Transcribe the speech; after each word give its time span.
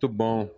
Muito 0.00 0.16
bom. 0.16 0.50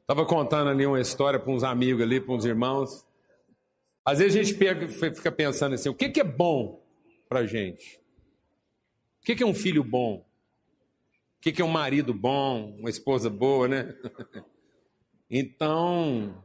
Estava 0.00 0.26
contando 0.26 0.68
ali 0.68 0.84
uma 0.84 1.00
história 1.00 1.38
para 1.38 1.52
uns 1.52 1.62
amigos 1.62 2.02
ali, 2.02 2.20
para 2.20 2.34
uns 2.34 2.44
irmãos. 2.44 3.06
Às 4.04 4.18
vezes 4.18 4.36
a 4.36 4.42
gente 4.42 4.58
pega, 4.58 4.88
fica 4.88 5.30
pensando 5.30 5.76
assim: 5.76 5.88
o 5.88 5.94
que, 5.94 6.08
que 6.08 6.20
é 6.20 6.24
bom 6.24 6.84
para 7.28 7.46
gente? 7.46 8.00
O 9.20 9.26
que, 9.26 9.36
que 9.36 9.44
é 9.44 9.46
um 9.46 9.54
filho 9.54 9.84
bom? 9.84 10.26
O 11.36 11.40
que, 11.40 11.52
que 11.52 11.62
é 11.62 11.64
um 11.64 11.68
marido 11.68 12.12
bom? 12.12 12.74
Uma 12.76 12.90
esposa 12.90 13.30
boa, 13.30 13.68
né? 13.68 13.94
Então, 15.34 16.44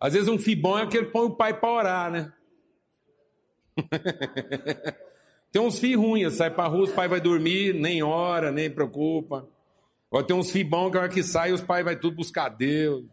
às 0.00 0.14
vezes 0.14 0.30
um 0.30 0.38
filho 0.38 0.62
bom 0.62 0.78
é 0.78 0.84
aquele 0.84 1.06
que 1.06 1.12
põe 1.12 1.26
o 1.26 1.36
pai 1.36 1.60
para 1.60 1.70
orar, 1.70 2.10
né? 2.10 2.32
Tem 5.56 5.64
uns 5.64 5.78
filhos 5.78 6.04
ruins, 6.04 6.34
sai 6.34 6.50
para 6.50 6.68
rua, 6.68 6.84
os 6.84 6.92
pai 6.92 7.08
vai 7.08 7.18
dormir, 7.18 7.72
nem 7.72 8.02
ora, 8.02 8.52
nem 8.52 8.70
preocupa. 8.70 9.48
Agora 10.10 10.26
tem 10.26 10.36
uns 10.36 10.50
filhos 10.50 10.68
bons 10.68 10.90
que 10.90 10.98
a 10.98 11.00
hora 11.00 11.08
que 11.08 11.22
sai, 11.22 11.50
os 11.50 11.62
pais 11.62 11.82
vai 11.82 11.98
tudo 11.98 12.16
buscar 12.16 12.50
Deus. 12.50 13.06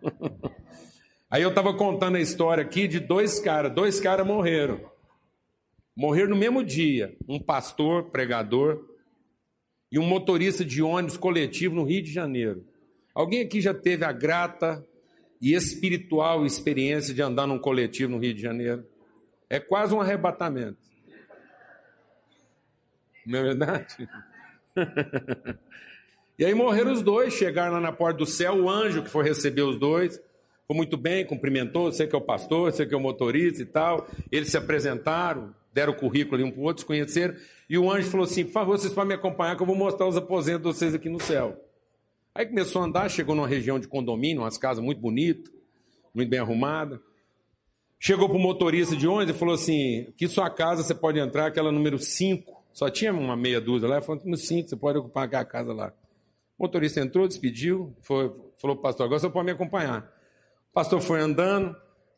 Aí 1.30 1.42
eu 1.42 1.50
estava 1.50 1.74
contando 1.74 2.16
a 2.16 2.22
história 2.22 2.64
aqui 2.64 2.88
de 2.88 2.98
dois 2.98 3.38
caras, 3.38 3.70
dois 3.74 4.00
caras 4.00 4.26
morreram. 4.26 4.80
Morreram 5.94 6.30
no 6.30 6.36
mesmo 6.36 6.64
dia, 6.64 7.14
um 7.28 7.38
pastor, 7.38 8.04
pregador, 8.04 8.82
e 9.92 9.98
um 9.98 10.06
motorista 10.06 10.64
de 10.64 10.80
ônibus 10.82 11.18
coletivo 11.18 11.74
no 11.74 11.84
Rio 11.84 12.02
de 12.02 12.10
Janeiro. 12.10 12.64
Alguém 13.14 13.42
aqui 13.42 13.60
já 13.60 13.74
teve 13.74 14.06
a 14.06 14.12
grata 14.12 14.82
e 15.38 15.52
espiritual 15.52 16.46
experiência 16.46 17.12
de 17.12 17.20
andar 17.20 17.46
num 17.46 17.58
coletivo 17.58 18.12
no 18.12 18.18
Rio 18.18 18.32
de 18.32 18.40
Janeiro? 18.40 18.86
É 19.50 19.60
quase 19.60 19.94
um 19.94 20.00
arrebatamento. 20.00 20.87
Não 23.28 23.38
é 23.38 23.42
verdade? 23.42 24.08
e 26.38 26.44
aí 26.44 26.54
morreram 26.54 26.92
os 26.92 27.02
dois, 27.02 27.34
chegaram 27.34 27.74
lá 27.74 27.80
na 27.80 27.92
porta 27.92 28.18
do 28.18 28.26
céu, 28.26 28.54
o 28.54 28.70
anjo 28.70 29.02
que 29.02 29.10
foi 29.10 29.22
receber 29.22 29.62
os 29.62 29.78
dois, 29.78 30.18
foi 30.66 30.74
muito 30.74 30.96
bem, 30.96 31.26
cumprimentou, 31.26 31.92
sei 31.92 32.06
que 32.06 32.14
é 32.14 32.18
o 32.18 32.22
pastor, 32.22 32.72
sei 32.72 32.86
que 32.86 32.94
é 32.94 32.96
o 32.96 33.00
motorista 33.00 33.62
e 33.62 33.66
tal. 33.66 34.08
Eles 34.32 34.48
se 34.48 34.56
apresentaram, 34.56 35.54
deram 35.72 35.92
o 35.92 35.96
currículo 35.96 36.36
ali 36.36 36.44
um 36.44 36.50
para 36.50 36.60
o 36.60 36.64
outro, 36.64 36.80
se 36.80 36.86
conheceram, 36.86 37.34
e 37.68 37.76
o 37.76 37.90
anjo 37.90 38.10
falou 38.10 38.24
assim: 38.24 38.44
por 38.44 38.52
favor, 38.52 38.78
vocês 38.78 38.92
podem 38.92 39.08
me 39.08 39.14
acompanhar 39.14 39.56
que 39.56 39.62
eu 39.62 39.66
vou 39.66 39.76
mostrar 39.76 40.06
os 40.06 40.16
aposentos 40.16 40.62
de 40.62 40.68
vocês 40.68 40.94
aqui 40.94 41.10
no 41.10 41.20
céu. 41.20 41.62
Aí 42.34 42.46
começou 42.46 42.80
a 42.80 42.84
andar, 42.86 43.10
chegou 43.10 43.34
numa 43.34 43.48
região 43.48 43.78
de 43.78 43.88
condomínio, 43.88 44.42
umas 44.42 44.56
casas 44.56 44.82
muito 44.82 45.00
bonitas, 45.00 45.52
muito 46.14 46.28
bem 46.28 46.40
arrumadas. 46.40 46.98
Chegou 48.00 48.28
para 48.28 48.38
o 48.38 48.40
motorista 48.40 48.94
de 48.94 49.08
ônibus 49.08 49.34
e 49.34 49.38
falou 49.38 49.54
assim: 49.54 50.12
que 50.16 50.28
sua 50.28 50.48
casa 50.48 50.82
você 50.82 50.94
pode 50.94 51.18
entrar, 51.18 51.46
aquela 51.46 51.72
número 51.72 51.98
5. 51.98 52.57
Só 52.78 52.88
tinha 52.88 53.12
uma 53.12 53.36
meia 53.36 53.60
dúzia 53.60 53.88
lá, 53.88 54.00
no 54.24 54.36
cinco, 54.36 54.68
você 54.68 54.76
pode 54.76 54.98
ocupar 54.98 55.24
aquela 55.24 55.44
casa 55.44 55.72
lá. 55.72 55.92
O 56.56 56.62
motorista 56.62 57.00
entrou, 57.00 57.26
despediu, 57.26 57.92
foi, 58.02 58.28
falou 58.56 58.76
para 58.76 58.78
o 58.78 58.82
pastor, 58.82 59.06
agora 59.06 59.18
você 59.18 59.28
pode 59.28 59.46
me 59.46 59.50
acompanhar. 59.50 60.08
O 60.70 60.74
pastor 60.74 61.00
foi 61.00 61.20
andando, 61.20 61.74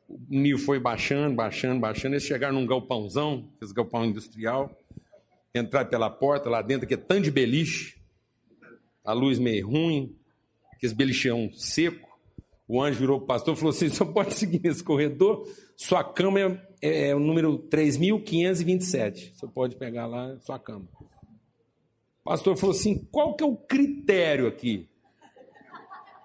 o 0.07 0.19
nível 0.29 0.59
foi 0.59 0.79
baixando, 0.79 1.35
baixando, 1.35 1.81
baixando, 1.81 2.15
eles 2.15 2.25
chegaram 2.25 2.57
num 2.57 2.67
galpãozão, 2.67 3.51
esse 3.59 3.73
galpão 3.73 4.05
industrial, 4.05 4.71
entraram 5.55 5.89
pela 5.89 6.11
porta, 6.11 6.51
lá 6.51 6.61
dentro, 6.61 6.87
que 6.87 6.93
é 6.93 6.99
tanto 6.99 7.23
de 7.23 7.31
beliche, 7.31 7.99
a 9.03 9.15
luz 9.15 9.39
meio 9.39 9.67
ruim, 9.67 10.15
aqueles 10.75 10.93
belichão 10.93 11.51
seco, 11.55 12.07
o 12.73 12.81
anjo 12.81 13.01
virou 13.01 13.19
para 13.19 13.25
o 13.25 13.27
pastor 13.27 13.55
e 13.55 13.57
falou 13.57 13.71
assim: 13.71 13.89
só 13.91 14.05
pode 14.05 14.35
seguir 14.35 14.61
nesse 14.63 14.85
corredor, 14.85 15.45
sua 15.77 16.05
cama 16.05 16.39
é, 16.39 16.61
é, 16.81 17.09
é 17.09 17.15
o 17.17 17.19
número 17.19 17.59
3.527. 17.69 19.35
Você 19.35 19.49
pode 19.49 19.75
pegar 19.77 20.07
lá 20.07 20.39
sua 20.41 20.57
cama. 20.57 20.87
O 21.01 22.25
pastor 22.25 22.57
falou 22.57 22.75
assim: 22.75 23.05
qual 23.11 23.35
que 23.35 23.43
é 23.43 23.47
o 23.47 23.57
critério 23.57 24.47
aqui? 24.47 24.89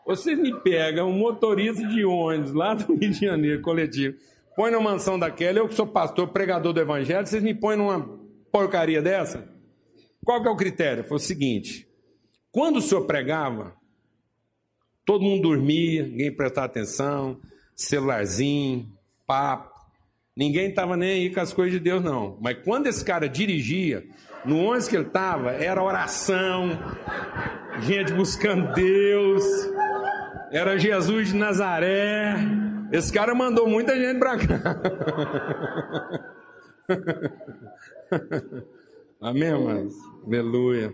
Vocês 0.05 0.37
me 0.37 0.53
pegam 0.61 1.09
um 1.09 1.17
motorista 1.17 1.83
de 1.87 2.05
ônibus 2.05 2.53
lá 2.53 2.75
do 2.75 2.93
Rio 2.93 3.09
de 3.09 3.25
Janeiro, 3.25 3.63
coletivo, 3.63 4.15
põe 4.55 4.69
na 4.69 4.79
mansão 4.79 5.17
daquela, 5.17 5.57
eu 5.57 5.67
que 5.67 5.73
sou 5.73 5.87
pastor, 5.87 6.27
pregador 6.27 6.71
do 6.71 6.79
evangelho, 6.79 7.25
vocês 7.25 7.41
me 7.41 7.55
põem 7.55 7.75
numa 7.75 8.07
porcaria 8.51 9.01
dessa? 9.01 9.51
Qual 10.23 10.43
que 10.43 10.47
é 10.47 10.51
o 10.51 10.55
critério? 10.55 11.03
Foi 11.03 11.17
o 11.17 11.19
seguinte: 11.19 11.87
quando 12.51 12.77
o 12.77 12.81
senhor 12.81 13.07
pregava, 13.07 13.75
Todo 15.05 15.23
mundo 15.23 15.43
dormia, 15.43 16.03
ninguém 16.03 16.31
prestava 16.31 16.65
atenção, 16.65 17.37
celularzinho, 17.75 18.87
papo. 19.27 19.73
Ninguém 20.35 20.69
estava 20.69 20.97
nem 20.97 21.11
aí 21.11 21.29
com 21.33 21.39
as 21.39 21.53
coisas 21.53 21.73
de 21.73 21.79
Deus, 21.79 22.03
não. 22.03 22.37
Mas 22.41 22.57
quando 22.63 22.87
esse 22.87 23.05
cara 23.05 23.29
dirigia, 23.29 24.03
no 24.43 24.57
ônibus 24.57 24.87
que 24.87 24.95
ele 24.95 25.05
estava, 25.05 25.51
era 25.51 25.81
oração, 25.81 26.77
gente 27.81 28.11
buscando 28.13 28.73
Deus, 28.73 29.43
era 30.51 30.77
Jesus 30.77 31.29
de 31.29 31.35
Nazaré. 31.35 32.35
Esse 32.91 33.11
cara 33.13 33.33
mandou 33.33 33.67
muita 33.67 33.95
gente 33.95 34.19
para 34.19 34.37
cá. 34.37 34.81
Amém, 39.21 39.49
irmãos? 39.49 39.93
Aleluia. 40.25 40.93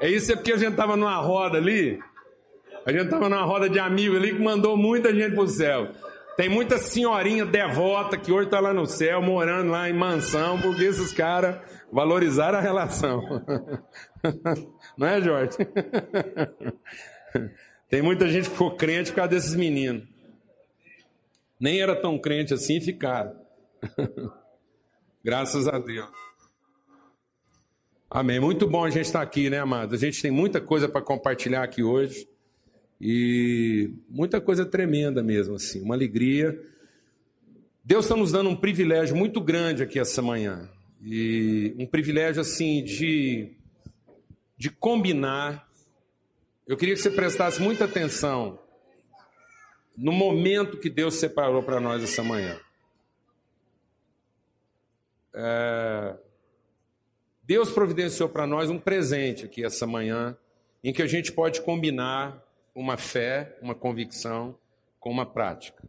É 0.00 0.08
isso 0.08 0.32
é 0.32 0.36
porque 0.36 0.52
a 0.52 0.56
gente 0.56 0.70
estava 0.70 0.96
numa 0.96 1.16
roda 1.16 1.58
ali, 1.58 1.98
a 2.84 2.92
gente 2.92 3.04
estava 3.04 3.28
numa 3.28 3.44
roda 3.44 3.68
de 3.68 3.78
amigos 3.78 4.16
ali 4.16 4.34
que 4.34 4.42
mandou 4.42 4.76
muita 4.76 5.14
gente 5.14 5.34
para 5.34 5.44
o 5.44 5.48
céu. 5.48 5.92
Tem 6.36 6.48
muita 6.48 6.78
senhorinha 6.78 7.44
devota 7.44 8.16
que 8.16 8.32
hoje 8.32 8.46
está 8.46 8.60
lá 8.60 8.72
no 8.72 8.86
céu, 8.86 9.20
morando 9.20 9.70
lá 9.70 9.90
em 9.90 9.92
mansão, 9.92 10.60
porque 10.60 10.84
esses 10.84 11.12
caras 11.12 11.56
valorizaram 11.92 12.58
a 12.58 12.62
relação. 12.62 13.20
Não 14.96 15.06
é, 15.06 15.20
Jorge? 15.20 15.58
Tem 17.90 18.00
muita 18.00 18.28
gente 18.28 18.44
que 18.44 18.52
ficou 18.52 18.76
crente 18.76 19.10
por 19.10 19.16
causa 19.16 19.32
desses 19.32 19.54
meninos. 19.54 20.08
Nem 21.58 21.80
era 21.80 21.94
tão 21.94 22.18
crente 22.18 22.54
assim 22.54 22.78
e 22.78 22.80
ficaram. 22.80 23.34
Graças 25.22 25.68
a 25.68 25.78
Deus. 25.78 26.08
Amém. 28.08 28.40
Muito 28.40 28.66
bom 28.66 28.84
a 28.84 28.90
gente 28.90 29.06
estar 29.06 29.20
aqui, 29.20 29.50
né, 29.50 29.58
amados? 29.58 29.94
A 29.94 30.06
gente 30.06 30.22
tem 30.22 30.30
muita 30.30 30.60
coisa 30.60 30.88
para 30.88 31.02
compartilhar 31.02 31.62
aqui 31.62 31.82
hoje. 31.82 32.26
E 33.00 33.90
muita 34.08 34.40
coisa 34.40 34.66
tremenda 34.66 35.22
mesmo, 35.22 35.54
assim, 35.54 35.80
uma 35.80 35.94
alegria. 35.94 36.60
Deus 37.82 38.04
está 38.04 38.14
nos 38.14 38.32
dando 38.32 38.50
um 38.50 38.56
privilégio 38.56 39.16
muito 39.16 39.40
grande 39.40 39.82
aqui 39.82 39.98
essa 39.98 40.20
manhã. 40.20 40.68
E 41.02 41.74
um 41.78 41.86
privilégio, 41.86 42.42
assim, 42.42 42.84
de, 42.84 43.52
de 44.58 44.68
combinar. 44.68 45.66
Eu 46.66 46.76
queria 46.76 46.94
que 46.94 47.00
você 47.00 47.10
prestasse 47.10 47.60
muita 47.60 47.86
atenção 47.86 48.58
no 49.96 50.12
momento 50.12 50.76
que 50.76 50.90
Deus 50.90 51.14
separou 51.14 51.62
para 51.62 51.80
nós 51.80 52.02
essa 52.02 52.22
manhã. 52.22 52.60
É... 55.32 56.16
Deus 57.42 57.70
providenciou 57.70 58.28
para 58.28 58.46
nós 58.46 58.68
um 58.68 58.78
presente 58.78 59.46
aqui 59.46 59.64
essa 59.64 59.86
manhã, 59.86 60.36
em 60.84 60.92
que 60.92 61.02
a 61.02 61.06
gente 61.06 61.32
pode 61.32 61.62
combinar 61.62 62.49
uma 62.74 62.96
fé, 62.96 63.58
uma 63.60 63.74
convicção 63.74 64.56
com 64.98 65.10
uma 65.10 65.26
prática. 65.26 65.88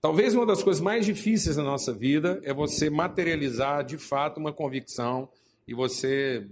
Talvez 0.00 0.34
uma 0.34 0.46
das 0.46 0.62
coisas 0.62 0.80
mais 0.80 1.04
difíceis 1.04 1.56
da 1.56 1.62
nossa 1.62 1.92
vida 1.92 2.40
é 2.42 2.54
você 2.54 2.88
materializar 2.88 3.84
de 3.84 3.98
fato 3.98 4.40
uma 4.40 4.52
convicção 4.52 5.28
e 5.68 5.74
você 5.74 6.46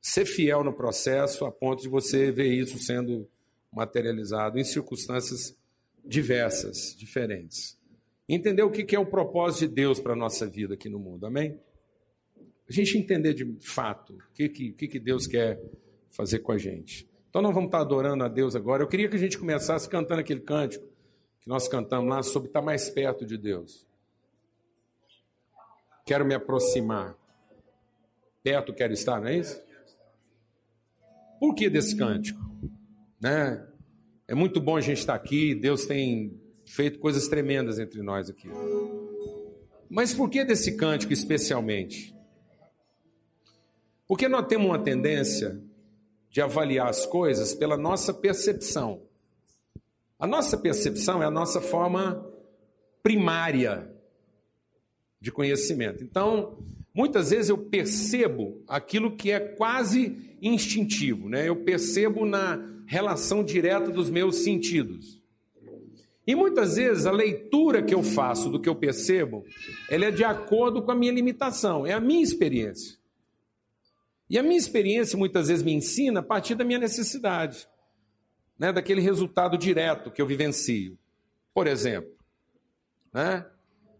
ser 0.00 0.26
fiel 0.26 0.62
no 0.62 0.72
processo 0.72 1.46
a 1.46 1.50
ponto 1.50 1.82
de 1.82 1.88
você 1.88 2.30
ver 2.30 2.52
isso 2.52 2.78
sendo 2.78 3.26
materializado 3.72 4.58
em 4.58 4.64
circunstâncias 4.64 5.56
diversas, 6.04 6.94
diferentes. 6.94 7.78
Entender 8.28 8.62
o 8.62 8.70
que 8.70 8.94
é 8.94 8.98
o 8.98 9.06
propósito 9.06 9.68
de 9.68 9.74
Deus 9.74 9.98
para 9.98 10.12
a 10.12 10.16
nossa 10.16 10.46
vida 10.46 10.74
aqui 10.74 10.90
no 10.90 10.98
mundo, 10.98 11.26
amém? 11.26 11.58
A 12.68 12.72
gente 12.72 12.98
entender 12.98 13.32
de 13.32 13.56
fato 13.60 14.14
o 14.14 14.32
que, 14.34 14.48
que, 14.48 14.88
que 14.88 14.98
Deus 14.98 15.26
quer 15.26 15.60
fazer 16.10 16.40
com 16.40 16.52
a 16.52 16.58
gente. 16.58 17.08
Então 17.34 17.42
nós 17.42 17.52
vamos 17.52 17.66
estar 17.66 17.80
adorando 17.80 18.22
a 18.22 18.28
Deus 18.28 18.54
agora. 18.54 18.84
Eu 18.84 18.86
queria 18.86 19.08
que 19.08 19.16
a 19.16 19.18
gente 19.18 19.36
começasse 19.36 19.88
cantando 19.88 20.20
aquele 20.20 20.38
cântico 20.38 20.86
que 21.40 21.48
nós 21.48 21.66
cantamos 21.66 22.08
lá 22.08 22.22
sobre 22.22 22.48
estar 22.48 22.62
mais 22.62 22.88
perto 22.88 23.26
de 23.26 23.36
Deus. 23.36 23.84
Quero 26.06 26.24
me 26.24 26.32
aproximar. 26.32 27.16
Perto 28.40 28.72
quero 28.72 28.92
estar, 28.92 29.20
não 29.20 29.26
é 29.26 29.38
isso? 29.38 29.60
Por 31.40 31.56
que 31.56 31.68
desse 31.68 31.96
cântico? 31.96 32.40
Né? 33.20 33.66
É 34.28 34.34
muito 34.36 34.60
bom 34.60 34.76
a 34.76 34.80
gente 34.80 34.98
estar 34.98 35.16
aqui, 35.16 35.56
Deus 35.56 35.86
tem 35.86 36.40
feito 36.64 37.00
coisas 37.00 37.26
tremendas 37.26 37.80
entre 37.80 38.00
nós 38.00 38.30
aqui. 38.30 38.48
Mas 39.90 40.14
por 40.14 40.30
que 40.30 40.44
desse 40.44 40.76
cântico 40.76 41.12
especialmente? 41.12 42.14
Porque 44.06 44.28
nós 44.28 44.46
temos 44.46 44.68
uma 44.68 44.78
tendência 44.78 45.60
de 46.34 46.40
avaliar 46.40 46.88
as 46.88 47.06
coisas 47.06 47.54
pela 47.54 47.76
nossa 47.76 48.12
percepção. 48.12 49.02
A 50.18 50.26
nossa 50.26 50.58
percepção 50.58 51.22
é 51.22 51.26
a 51.26 51.30
nossa 51.30 51.60
forma 51.60 52.28
primária 53.04 53.88
de 55.20 55.30
conhecimento. 55.30 56.02
Então, 56.02 56.58
muitas 56.92 57.30
vezes 57.30 57.50
eu 57.50 57.56
percebo 57.56 58.64
aquilo 58.66 59.14
que 59.14 59.30
é 59.30 59.38
quase 59.38 60.36
instintivo, 60.42 61.28
né? 61.28 61.48
Eu 61.48 61.62
percebo 61.62 62.26
na 62.26 62.60
relação 62.84 63.44
direta 63.44 63.92
dos 63.92 64.10
meus 64.10 64.38
sentidos. 64.38 65.22
E 66.26 66.34
muitas 66.34 66.74
vezes 66.74 67.06
a 67.06 67.12
leitura 67.12 67.80
que 67.80 67.94
eu 67.94 68.02
faço 68.02 68.50
do 68.50 68.58
que 68.58 68.68
eu 68.68 68.74
percebo, 68.74 69.44
ela 69.88 70.06
é 70.06 70.10
de 70.10 70.24
acordo 70.24 70.82
com 70.82 70.90
a 70.90 70.96
minha 70.96 71.12
limitação, 71.12 71.86
é 71.86 71.92
a 71.92 72.00
minha 72.00 72.24
experiência. 72.24 73.03
E 74.28 74.38
a 74.38 74.42
minha 74.42 74.56
experiência 74.56 75.18
muitas 75.18 75.48
vezes 75.48 75.62
me 75.62 75.72
ensina 75.72 76.20
a 76.20 76.22
partir 76.22 76.54
da 76.54 76.64
minha 76.64 76.78
necessidade, 76.78 77.68
né, 78.58 78.72
daquele 78.72 79.00
resultado 79.00 79.58
direto 79.58 80.10
que 80.10 80.22
eu 80.22 80.26
vivencio. 80.26 80.98
Por 81.52 81.66
exemplo, 81.66 82.10
né, 83.12 83.46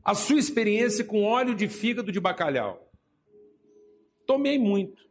a 0.03 0.15
sua 0.15 0.39
experiência 0.39 1.05
com 1.05 1.25
óleo 1.25 1.55
de 1.55 1.69
fígado 1.69 2.13
de 2.13 2.21
bacalhau. 2.21 2.91
Tomei 4.27 4.59
muito. 4.59 5.03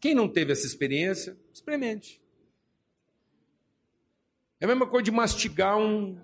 Quem 0.00 0.14
não 0.14 0.28
teve 0.28 0.52
essa 0.52 0.66
experiência, 0.66 1.36
experimente. 1.52 2.20
É 4.60 4.64
a 4.64 4.68
mesma 4.68 4.86
coisa 4.86 5.04
de 5.04 5.10
mastigar 5.10 5.78
um, 5.78 6.18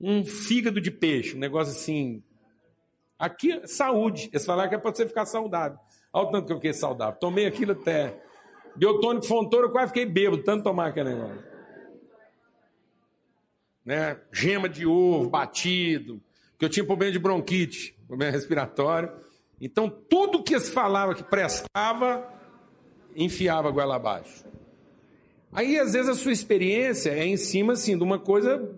um 0.00 0.24
fígado 0.24 0.80
de 0.80 0.90
peixe, 0.90 1.36
um 1.36 1.38
negócio 1.38 1.72
assim. 1.72 2.22
Aqui, 3.20 3.60
saúde. 3.66 4.30
Eles 4.32 4.46
falaram 4.46 4.70
que 4.70 4.74
é 4.74 4.78
para 4.78 4.94
você 4.94 5.06
ficar 5.06 5.26
saudável. 5.26 5.78
Olha 6.10 6.26
o 6.26 6.30
tanto 6.32 6.46
que 6.46 6.52
eu 6.52 6.56
fiquei 6.56 6.72
saudável. 6.72 7.20
Tomei 7.20 7.44
aquilo 7.46 7.72
até. 7.72 8.18
Biotônico 8.74 9.26
Fontoura, 9.26 9.66
eu 9.66 9.70
quase 9.70 9.88
fiquei 9.88 10.06
bêbado, 10.06 10.42
tanto 10.42 10.64
tomar 10.64 10.86
aquele 10.86 11.10
negócio. 11.10 11.44
Né? 13.84 14.18
Gema 14.32 14.70
de 14.70 14.86
ovo, 14.86 15.28
batido, 15.28 16.18
que 16.58 16.64
eu 16.64 16.68
tinha 16.70 16.86
problema 16.86 17.12
de 17.12 17.18
bronquite, 17.18 17.94
problema 18.08 18.32
respiratório. 18.32 19.12
Então, 19.60 19.90
tudo 19.90 20.42
que 20.42 20.54
eles 20.54 20.70
falavam 20.70 21.14
que 21.14 21.22
prestava, 21.22 22.26
enfiava 23.14 23.68
a 23.68 23.70
goela 23.70 23.96
abaixo. 23.96 24.46
Aí, 25.52 25.78
às 25.78 25.92
vezes, 25.92 26.08
a 26.08 26.14
sua 26.14 26.32
experiência 26.32 27.10
é 27.10 27.26
em 27.26 27.36
cima, 27.36 27.74
assim, 27.74 27.98
de 27.98 28.02
uma 28.02 28.18
coisa, 28.18 28.74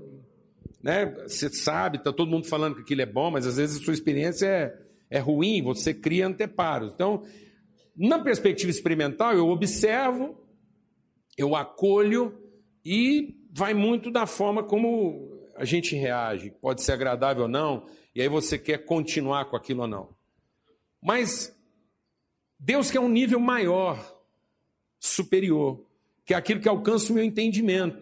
né? 0.82 1.06
Você 1.26 1.48
sabe, 1.50 2.02
tá 2.02 2.12
todo 2.12 2.30
mundo 2.30 2.46
falando 2.46 2.74
que 2.74 2.82
aquilo 2.82 3.02
é 3.02 3.06
bom, 3.06 3.30
mas 3.30 3.46
às 3.46 3.56
vezes 3.56 3.80
a 3.80 3.84
sua 3.84 3.94
experiência 3.94 4.46
é, 4.46 4.78
é 5.10 5.18
ruim, 5.18 5.62
você 5.62 5.94
cria 5.94 6.26
anteparos. 6.26 6.92
Então, 6.92 7.22
na 7.96 8.18
perspectiva 8.18 8.70
experimental, 8.70 9.34
eu 9.34 9.48
observo, 9.48 10.36
eu 11.36 11.54
acolho 11.54 12.38
e 12.84 13.36
vai 13.52 13.74
muito 13.74 14.10
da 14.10 14.26
forma 14.26 14.62
como 14.62 15.30
a 15.56 15.64
gente 15.64 15.94
reage. 15.94 16.50
Pode 16.50 16.82
ser 16.82 16.92
agradável 16.92 17.44
ou 17.44 17.48
não, 17.48 17.86
e 18.14 18.20
aí 18.20 18.28
você 18.28 18.58
quer 18.58 18.78
continuar 18.84 19.46
com 19.46 19.56
aquilo 19.56 19.82
ou 19.82 19.88
não. 19.88 20.08
Mas 21.00 21.54
Deus 22.58 22.90
quer 22.90 23.00
um 23.00 23.08
nível 23.08 23.38
maior, 23.40 23.98
superior 24.98 25.84
que 26.24 26.34
é 26.34 26.36
aquilo 26.36 26.60
que 26.60 26.68
alcança 26.68 27.12
o 27.12 27.14
meu 27.14 27.24
entendimento. 27.24 28.00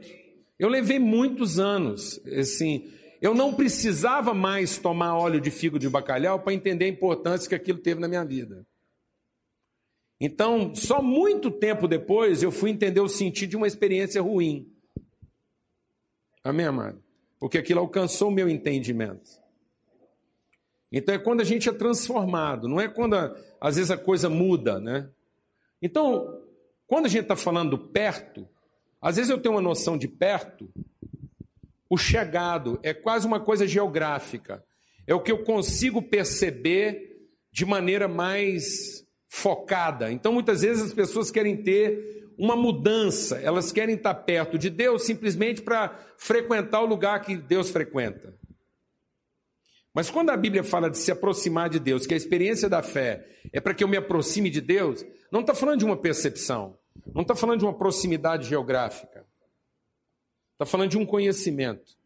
Eu 0.61 0.69
levei 0.69 0.99
muitos 0.99 1.59
anos, 1.59 2.21
assim, 2.27 2.93
eu 3.19 3.35
não 3.35 3.55
precisava 3.55 4.35
mais 4.35 4.77
tomar 4.77 5.17
óleo 5.17 5.41
de 5.41 5.51
figo 5.51 5.79
de 5.79 5.89
bacalhau 5.89 6.39
para 6.41 6.53
entender 6.53 6.85
a 6.85 6.89
importância 6.89 7.49
que 7.49 7.55
aquilo 7.55 7.79
teve 7.79 7.99
na 7.99 8.07
minha 8.07 8.23
vida. 8.27 8.67
Então, 10.21 10.75
só 10.75 11.01
muito 11.01 11.51
tempo 11.51 11.89
depois 11.89 12.43
eu 12.43 12.53
fui 12.53 12.69
entender 12.69 13.01
o 13.01 13.09
sentido 13.09 13.49
de 13.49 13.57
uma 13.57 13.67
experiência 13.67 14.21
ruim. 14.21 14.71
Amém, 16.45 16.67
amado? 16.67 17.03
Porque 17.39 17.57
aquilo 17.57 17.81
alcançou 17.81 18.29
o 18.29 18.31
meu 18.31 18.47
entendimento. 18.47 19.41
Então 20.93 21.15
é 21.15 21.19
quando 21.19 21.41
a 21.41 21.45
gente 21.45 21.71
é 21.71 21.73
transformado, 21.73 22.69
não 22.69 22.79
é 22.79 22.87
quando 22.87 23.15
às 23.59 23.77
vezes 23.77 23.91
a 23.91 23.97
coisa 23.97 24.29
muda, 24.29 24.79
né? 24.79 25.09
Então, 25.81 26.39
quando 26.87 27.07
a 27.07 27.09
gente 27.09 27.23
está 27.23 27.37
falando 27.37 27.79
perto, 27.79 28.47
às 29.01 29.17
vezes 29.17 29.31
eu 29.31 29.41
tenho 29.41 29.55
uma 29.55 29.63
noção 29.63 29.97
de 29.97 30.07
perto, 30.07 30.69
o 31.89 31.97
chegado 31.97 32.79
é 32.83 32.95
quase 32.95 33.27
uma 33.27 33.41
coisa 33.41 33.67
geográfica. 33.67 34.65
É 35.07 35.15
o 35.15 35.21
que 35.21 35.33
eu 35.33 35.43
consigo 35.43 36.01
perceber 36.01 37.19
de 37.51 37.65
maneira 37.65 38.07
mais 38.07 39.05
focada. 39.29 40.13
Então, 40.13 40.33
muitas 40.33 40.63
vezes 40.63 40.85
as 40.85 40.95
pessoas 40.95 41.31
querem 41.31 41.63
ter 41.63 42.29
uma 42.39 42.57
mudança, 42.57 43.39
elas 43.39 43.73
querem 43.73 43.97
estar 43.97 44.15
perto 44.15 44.57
de 44.57 44.71
Deus 44.71 45.05
simplesmente 45.05 45.63
para 45.63 45.99
frequentar 46.17 46.81
o 46.81 46.87
lugar 46.87 47.21
que 47.21 47.37
Deus 47.37 47.71
frequenta. 47.71 48.35
Mas 49.93 50.09
quando 50.09 50.31
a 50.31 50.37
Bíblia 50.37 50.63
fala 50.63 50.89
de 50.89 50.99
se 50.99 51.11
aproximar 51.11 51.69
de 51.69 51.81
Deus, 51.81 52.07
que 52.07 52.15
a 52.15 52.17
experiência 52.17 52.69
da 52.69 52.83
fé 52.83 53.27
é 53.53 53.61
para 53.61 53.75
que 53.75 53.83
eu 53.83 53.89
me 53.89 53.97
aproxime 53.97 54.49
de 54.49 54.61
Deus, 54.61 55.05
não 55.31 55.41
está 55.41 55.55
falando 55.55 55.81
de 55.81 55.85
uma 55.85 55.97
percepção. 55.97 56.79
Não 57.15 57.23
está 57.23 57.35
falando 57.35 57.61
de 57.61 57.65
uma 57.65 57.75
proximidade 57.75 58.49
geográfica. 58.49 59.25
Está 60.53 60.67
falando 60.67 60.91
de 60.91 60.99
um 60.99 61.07
conhecimento. 61.07 61.97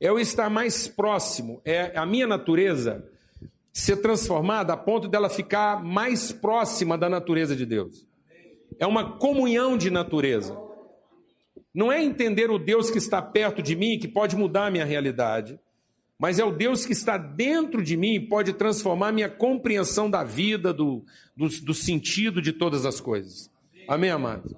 É 0.00 0.10
o 0.10 0.18
estar 0.18 0.48
mais 0.48 0.86
próximo, 0.86 1.60
é 1.64 1.96
a 1.98 2.06
minha 2.06 2.26
natureza 2.26 3.04
ser 3.72 3.96
transformada 3.98 4.72
a 4.72 4.76
ponto 4.76 5.08
dela 5.08 5.28
ficar 5.28 5.82
mais 5.82 6.32
próxima 6.32 6.96
da 6.96 7.08
natureza 7.08 7.54
de 7.54 7.66
Deus. 7.66 8.06
É 8.78 8.86
uma 8.86 9.18
comunhão 9.18 9.76
de 9.76 9.90
natureza. 9.90 10.56
Não 11.72 11.92
é 11.92 12.02
entender 12.02 12.50
o 12.50 12.58
Deus 12.58 12.90
que 12.90 12.98
está 12.98 13.20
perto 13.22 13.62
de 13.62 13.76
mim 13.76 13.98
que 13.98 14.08
pode 14.08 14.36
mudar 14.36 14.66
a 14.66 14.70
minha 14.70 14.84
realidade, 14.84 15.60
mas 16.18 16.38
é 16.38 16.44
o 16.44 16.50
Deus 16.50 16.84
que 16.84 16.92
está 16.92 17.16
dentro 17.16 17.82
de 17.82 17.96
mim 17.96 18.14
e 18.14 18.20
pode 18.20 18.52
transformar 18.52 19.12
minha 19.12 19.28
compreensão 19.28 20.10
da 20.10 20.24
vida, 20.24 20.72
do, 20.72 21.04
do, 21.36 21.48
do 21.48 21.74
sentido 21.74 22.42
de 22.42 22.52
todas 22.52 22.84
as 22.84 23.00
coisas. 23.00 23.48
Amém, 23.88 24.10
amados? 24.10 24.52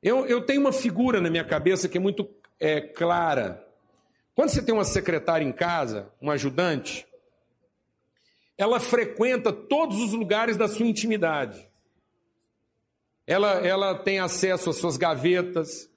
Eu, 0.00 0.24
eu 0.26 0.40
tenho 0.46 0.60
uma 0.60 0.72
figura 0.72 1.20
na 1.20 1.28
minha 1.28 1.44
cabeça 1.44 1.88
que 1.88 1.98
é 1.98 2.00
muito 2.00 2.30
é, 2.60 2.80
clara. 2.80 3.66
Quando 4.36 4.50
você 4.50 4.62
tem 4.62 4.72
uma 4.72 4.84
secretária 4.84 5.44
em 5.44 5.50
casa, 5.50 6.12
uma 6.20 6.34
ajudante, 6.34 7.04
ela 8.56 8.78
frequenta 8.78 9.52
todos 9.52 10.00
os 10.00 10.12
lugares 10.12 10.56
da 10.56 10.68
sua 10.68 10.86
intimidade. 10.86 11.68
Ela, 13.26 13.54
ela 13.66 13.98
tem 13.98 14.20
acesso 14.20 14.70
às 14.70 14.76
suas 14.76 14.96
gavetas, 14.96 15.90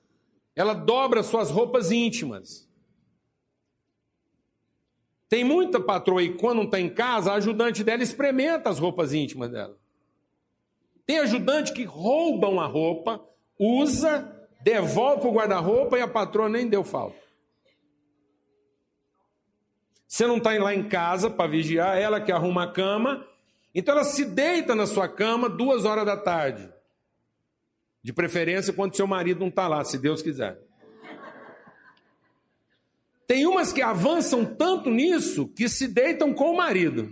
ela 0.56 0.74
dobra 0.74 1.22
suas 1.22 1.52
roupas 1.52 1.92
íntimas. 1.92 2.68
Tem 5.30 5.44
muita 5.44 5.80
patroa 5.80 6.24
e 6.24 6.34
quando 6.34 6.58
não 6.58 6.66
está 6.66 6.80
em 6.80 6.90
casa, 6.90 7.32
a 7.32 7.36
ajudante 7.36 7.84
dela 7.84 8.02
experimenta 8.02 8.72
as 8.72 8.80
roupas 8.80 9.14
íntimas 9.14 9.52
dela. 9.52 9.78
Tem 11.10 11.18
ajudante 11.18 11.74
que 11.74 11.86
roubam 11.86 12.60
a 12.60 12.68
roupa, 12.68 13.20
usa, 13.58 14.32
devolve 14.62 15.22
para 15.22 15.28
o 15.28 15.34
guarda-roupa 15.34 15.98
e 15.98 16.04
a 16.04 16.08
patroa 16.08 16.48
nem 16.48 16.70
deu 16.70 16.84
falta. 16.84 17.18
Você 20.08 20.28
não 20.28 20.38
está 20.38 20.52
lá 20.60 20.72
em 20.72 20.88
casa 20.88 21.28
para 21.28 21.50
vigiar, 21.50 21.98
ela 21.98 22.22
que 22.22 22.32
arruma 22.32 22.66
a 22.66 22.72
cama, 22.72 23.28
então 23.74 23.96
ela 23.96 24.04
se 24.04 24.24
deita 24.24 24.76
na 24.76 24.86
sua 24.86 25.10
cama 25.10 25.50
duas 25.50 25.84
horas 25.84 26.06
da 26.06 26.16
tarde. 26.16 26.72
De 28.04 28.14
preferência 28.14 28.72
quando 28.72 28.96
seu 28.96 29.08
marido 29.08 29.40
não 29.40 29.48
está 29.48 29.68
lá, 29.68 29.84
se 29.84 29.98
Deus 29.98 30.22
quiser. 30.22 30.60
Tem 33.26 33.48
umas 33.48 33.74
que 33.74 33.82
avançam 33.82 34.46
tanto 34.46 34.92
nisso 34.92 35.48
que 35.48 35.68
se 35.68 35.88
deitam 35.88 36.36
com 36.36 36.52
o 36.52 36.56
marido. 36.58 37.12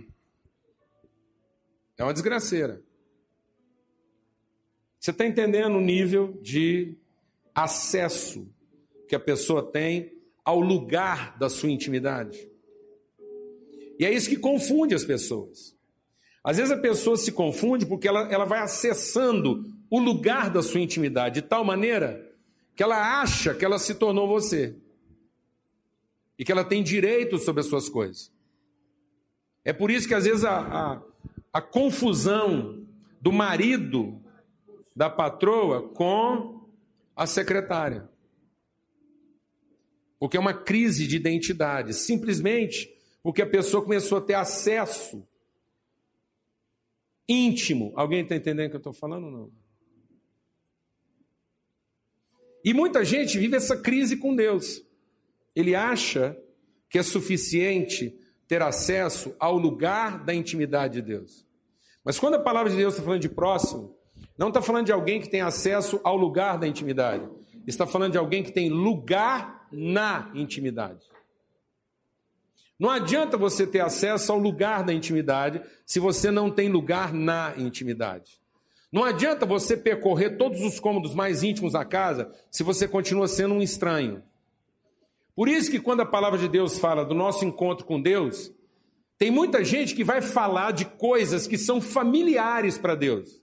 É 1.96 2.04
uma 2.04 2.12
desgraceira. 2.12 2.86
Você 5.08 5.12
está 5.12 5.24
entendendo 5.24 5.74
o 5.74 5.80
nível 5.80 6.38
de 6.42 6.94
acesso 7.54 8.46
que 9.08 9.16
a 9.16 9.18
pessoa 9.18 9.62
tem 9.62 10.12
ao 10.44 10.60
lugar 10.60 11.38
da 11.38 11.48
sua 11.48 11.70
intimidade? 11.70 12.46
E 13.98 14.04
é 14.04 14.12
isso 14.12 14.28
que 14.28 14.36
confunde 14.36 14.94
as 14.94 15.06
pessoas. 15.06 15.74
Às 16.44 16.58
vezes 16.58 16.70
a 16.70 16.76
pessoa 16.76 17.16
se 17.16 17.32
confunde 17.32 17.86
porque 17.86 18.06
ela, 18.06 18.30
ela 18.30 18.44
vai 18.44 18.58
acessando 18.60 19.64
o 19.88 19.98
lugar 19.98 20.50
da 20.50 20.60
sua 20.60 20.80
intimidade 20.80 21.40
de 21.40 21.48
tal 21.48 21.64
maneira 21.64 22.30
que 22.76 22.82
ela 22.82 23.22
acha 23.22 23.54
que 23.54 23.64
ela 23.64 23.78
se 23.78 23.94
tornou 23.94 24.28
você 24.28 24.76
e 26.38 26.44
que 26.44 26.52
ela 26.52 26.66
tem 26.66 26.82
direito 26.82 27.38
sobre 27.38 27.60
as 27.62 27.66
suas 27.66 27.88
coisas. 27.88 28.30
É 29.64 29.72
por 29.72 29.90
isso 29.90 30.06
que 30.06 30.12
às 30.12 30.26
vezes 30.26 30.44
a, 30.44 30.58
a, 30.58 31.02
a 31.50 31.62
confusão 31.62 32.86
do 33.22 33.32
marido 33.32 34.22
da 34.98 35.08
patroa 35.08 35.90
com 35.90 36.68
a 37.14 37.24
secretária. 37.24 38.10
Porque 40.18 40.36
é 40.36 40.40
uma 40.40 40.52
crise 40.52 41.06
de 41.06 41.14
identidade, 41.14 41.94
simplesmente 41.94 42.92
porque 43.22 43.40
a 43.40 43.48
pessoa 43.48 43.80
começou 43.80 44.18
a 44.18 44.20
ter 44.20 44.34
acesso 44.34 45.24
íntimo. 47.28 47.92
Alguém 47.94 48.22
está 48.22 48.34
entendendo 48.34 48.66
o 48.66 48.70
que 48.70 48.76
eu 48.76 48.78
estou 48.78 48.92
falando 48.92 49.30
não? 49.30 49.52
E 52.64 52.74
muita 52.74 53.04
gente 53.04 53.38
vive 53.38 53.56
essa 53.56 53.76
crise 53.76 54.16
com 54.16 54.34
Deus. 54.34 54.82
Ele 55.54 55.76
acha 55.76 56.36
que 56.90 56.98
é 56.98 57.04
suficiente 57.04 58.18
ter 58.48 58.62
acesso 58.62 59.32
ao 59.38 59.56
lugar 59.56 60.24
da 60.24 60.34
intimidade 60.34 60.94
de 60.94 61.02
Deus. 61.02 61.46
Mas 62.02 62.18
quando 62.18 62.34
a 62.34 62.42
palavra 62.42 62.68
de 62.68 62.76
Deus 62.76 62.94
está 62.94 63.04
falando 63.04 63.22
de 63.22 63.28
próximo, 63.28 63.96
não 64.38 64.48
está 64.48 64.62
falando 64.62 64.86
de 64.86 64.92
alguém 64.92 65.20
que 65.20 65.28
tem 65.28 65.40
acesso 65.40 66.00
ao 66.04 66.16
lugar 66.16 66.56
da 66.56 66.66
intimidade. 66.66 67.28
Está 67.66 67.86
falando 67.86 68.12
de 68.12 68.18
alguém 68.18 68.42
que 68.42 68.52
tem 68.52 68.70
lugar 68.70 69.66
na 69.72 70.30
intimidade. 70.32 71.04
Não 72.78 72.88
adianta 72.88 73.36
você 73.36 73.66
ter 73.66 73.80
acesso 73.80 74.30
ao 74.30 74.38
lugar 74.38 74.84
da 74.84 74.92
intimidade 74.92 75.60
se 75.84 75.98
você 75.98 76.30
não 76.30 76.48
tem 76.48 76.68
lugar 76.68 77.12
na 77.12 77.52
intimidade. 77.58 78.40
Não 78.92 79.02
adianta 79.02 79.44
você 79.44 79.76
percorrer 79.76 80.38
todos 80.38 80.62
os 80.62 80.78
cômodos 80.78 81.12
mais 81.12 81.42
íntimos 81.42 81.72
da 81.72 81.84
casa 81.84 82.32
se 82.48 82.62
você 82.62 82.86
continua 82.86 83.26
sendo 83.26 83.54
um 83.54 83.60
estranho. 83.60 84.22
Por 85.34 85.48
isso 85.48 85.70
que 85.70 85.80
quando 85.80 86.00
a 86.00 86.06
palavra 86.06 86.38
de 86.38 86.48
Deus 86.48 86.78
fala 86.78 87.04
do 87.04 87.14
nosso 87.14 87.44
encontro 87.44 87.84
com 87.84 88.00
Deus, 88.00 88.52
tem 89.18 89.30
muita 89.32 89.64
gente 89.64 89.94
que 89.94 90.04
vai 90.04 90.22
falar 90.22 90.70
de 90.70 90.84
coisas 90.84 91.48
que 91.48 91.58
são 91.58 91.80
familiares 91.80 92.78
para 92.78 92.94
Deus. 92.94 93.42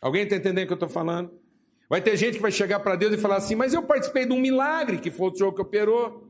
Alguém 0.00 0.22
está 0.22 0.36
entendendo 0.36 0.64
o 0.64 0.66
que 0.66 0.72
eu 0.72 0.76
estou 0.76 0.88
falando? 0.88 1.38
Vai 1.88 2.02
ter 2.02 2.16
gente 2.16 2.34
que 2.34 2.42
vai 2.42 2.52
chegar 2.52 2.80
para 2.80 2.96
Deus 2.96 3.14
e 3.14 3.18
falar 3.18 3.36
assim: 3.36 3.54
Mas 3.54 3.72
eu 3.72 3.82
participei 3.82 4.26
de 4.26 4.32
um 4.32 4.40
milagre 4.40 4.98
que 4.98 5.10
foi 5.10 5.30
o 5.30 5.34
Senhor 5.34 5.52
que 5.52 5.62
operou. 5.62 6.28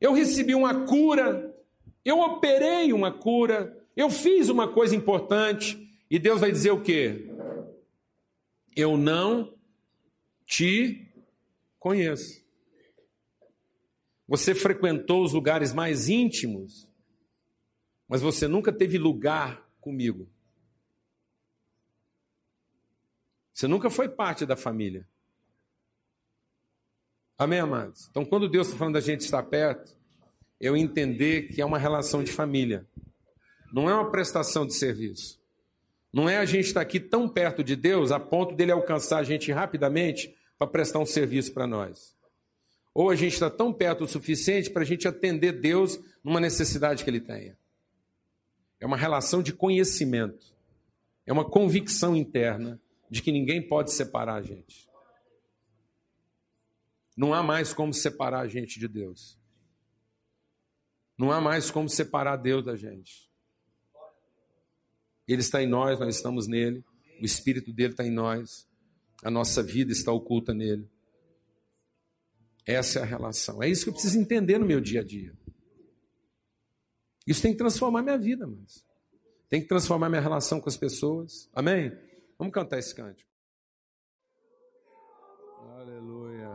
Eu 0.00 0.12
recebi 0.12 0.54
uma 0.54 0.86
cura. 0.86 1.54
Eu 2.04 2.18
operei 2.18 2.92
uma 2.92 3.12
cura. 3.12 3.78
Eu 3.96 4.10
fiz 4.10 4.48
uma 4.48 4.66
coisa 4.66 4.96
importante. 4.96 5.78
E 6.10 6.18
Deus 6.18 6.40
vai 6.40 6.50
dizer 6.50 6.70
o 6.70 6.82
quê? 6.82 7.30
Eu 8.74 8.96
não 8.96 9.54
te 10.46 11.06
conheço. 11.78 12.42
Você 14.26 14.54
frequentou 14.54 15.22
os 15.22 15.32
lugares 15.32 15.74
mais 15.74 16.08
íntimos, 16.08 16.88
mas 18.08 18.22
você 18.22 18.48
nunca 18.48 18.72
teve 18.72 18.96
lugar 18.96 19.68
comigo. 19.80 20.28
Você 23.52 23.66
nunca 23.66 23.90
foi 23.90 24.08
parte 24.08 24.46
da 24.46 24.56
família. 24.56 25.06
Amém, 27.36 27.58
amados? 27.58 28.08
Então, 28.10 28.24
quando 28.24 28.48
Deus 28.48 28.66
está 28.66 28.78
falando 28.78 28.94
da 28.94 29.00
gente 29.00 29.20
estar 29.20 29.42
perto, 29.42 29.96
eu 30.60 30.76
entender 30.76 31.48
que 31.48 31.60
é 31.60 31.64
uma 31.64 31.78
relação 31.78 32.22
de 32.22 32.30
família. 32.30 32.86
Não 33.72 33.90
é 33.90 33.94
uma 33.94 34.10
prestação 34.10 34.66
de 34.66 34.74
serviço. 34.74 35.40
Não 36.12 36.28
é 36.28 36.36
a 36.36 36.44
gente 36.44 36.66
estar 36.66 36.80
aqui 36.80 37.00
tão 37.00 37.28
perto 37.28 37.64
de 37.64 37.74
Deus 37.74 38.12
a 38.12 38.20
ponto 38.20 38.54
dele 38.54 38.70
alcançar 38.70 39.18
a 39.18 39.22
gente 39.24 39.50
rapidamente 39.50 40.34
para 40.58 40.66
prestar 40.66 40.98
um 40.98 41.06
serviço 41.06 41.52
para 41.52 41.66
nós. 41.66 42.14
Ou 42.94 43.08
a 43.10 43.16
gente 43.16 43.32
está 43.32 43.48
tão 43.48 43.72
perto 43.72 44.04
o 44.04 44.08
suficiente 44.08 44.70
para 44.70 44.82
a 44.82 44.84
gente 44.84 45.08
atender 45.08 45.52
Deus 45.52 45.98
numa 46.22 46.38
necessidade 46.38 47.02
que 47.02 47.08
ele 47.08 47.20
tenha. 47.20 47.56
É 48.78 48.86
uma 48.86 48.96
relação 48.96 49.42
de 49.42 49.52
conhecimento. 49.52 50.52
É 51.26 51.32
uma 51.32 51.48
convicção 51.48 52.14
interna 52.14 52.80
de 53.12 53.20
que 53.20 53.30
ninguém 53.30 53.60
pode 53.60 53.92
separar 53.92 54.36
a 54.36 54.42
gente. 54.42 54.88
Não 57.14 57.34
há 57.34 57.42
mais 57.42 57.74
como 57.74 57.92
separar 57.92 58.40
a 58.40 58.48
gente 58.48 58.80
de 58.80 58.88
Deus. 58.88 59.38
Não 61.18 61.30
há 61.30 61.38
mais 61.38 61.70
como 61.70 61.90
separar 61.90 62.36
Deus 62.36 62.64
da 62.64 62.74
gente. 62.74 63.30
Ele 65.28 65.42
está 65.42 65.62
em 65.62 65.66
nós, 65.66 66.00
nós 66.00 66.16
estamos 66.16 66.46
nele. 66.46 66.82
O 67.20 67.24
Espírito 67.26 67.70
dele 67.70 67.92
está 67.92 68.02
em 68.02 68.10
nós. 68.10 68.66
A 69.22 69.30
nossa 69.30 69.62
vida 69.62 69.92
está 69.92 70.10
oculta 70.10 70.54
nele. 70.54 70.88
Essa 72.64 73.00
é 73.00 73.02
a 73.02 73.04
relação. 73.04 73.62
É 73.62 73.68
isso 73.68 73.84
que 73.84 73.90
eu 73.90 73.92
preciso 73.92 74.18
entender 74.18 74.56
no 74.56 74.64
meu 74.64 74.80
dia 74.80 75.02
a 75.02 75.04
dia. 75.04 75.36
Isso 77.26 77.42
tem 77.42 77.52
que 77.52 77.58
transformar 77.58 78.00
minha 78.00 78.16
vida, 78.16 78.46
mas 78.46 78.82
tem 79.50 79.60
que 79.60 79.68
transformar 79.68 80.08
minha 80.08 80.22
relação 80.22 80.62
com 80.62 80.68
as 80.70 80.78
pessoas. 80.78 81.50
Amém? 81.52 81.92
Vamos 82.42 82.54
cantar 82.54 82.80
esse 82.80 82.92
cântico. 82.92 83.30
Aleluia. 85.78 86.50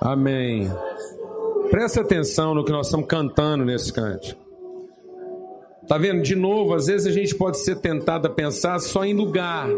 Amém. 0.00 0.68
Presta 1.70 2.00
atenção 2.00 2.56
no 2.56 2.64
que 2.64 2.72
nós 2.72 2.88
estamos 2.88 3.06
cantando 3.06 3.64
nesse 3.64 3.92
cântico. 3.92 4.42
Tá 5.86 5.96
vendo? 5.96 6.22
De 6.22 6.34
novo, 6.34 6.74
às 6.74 6.88
vezes 6.88 7.06
a 7.06 7.12
gente 7.12 7.36
pode 7.36 7.60
ser 7.60 7.76
tentado 7.76 8.26
a 8.26 8.30
pensar 8.30 8.80
só 8.80 9.04
em 9.04 9.14
lugar, 9.14 9.68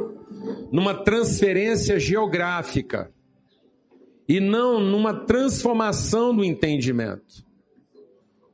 numa 0.73 0.95
transferência 0.95 2.01
geográfica, 2.01 3.13
e 4.27 4.41
não 4.41 4.81
numa 4.81 5.13
transformação 5.13 6.35
do 6.35 6.43
entendimento. 6.43 7.45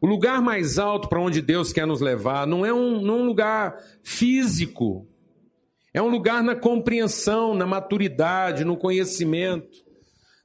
O 0.01 0.07
lugar 0.07 0.41
mais 0.41 0.79
alto 0.79 1.09
para 1.09 1.21
onde 1.21 1.43
Deus 1.43 1.73
quer 1.73 1.87
nos 1.87 2.01
levar 2.01 2.47
não 2.47 2.65
é 2.65 2.73
um, 2.73 3.01
não 3.03 3.15
é 3.15 3.19
um 3.19 3.27
lugar 3.27 3.77
físico, 4.03 5.07
é 5.93 6.01
um 6.01 6.09
lugar 6.09 6.43
na 6.43 6.55
compreensão, 6.55 7.55
na 7.55 7.67
maturidade, 7.67 8.65
no 8.65 8.77
conhecimento 8.77 9.91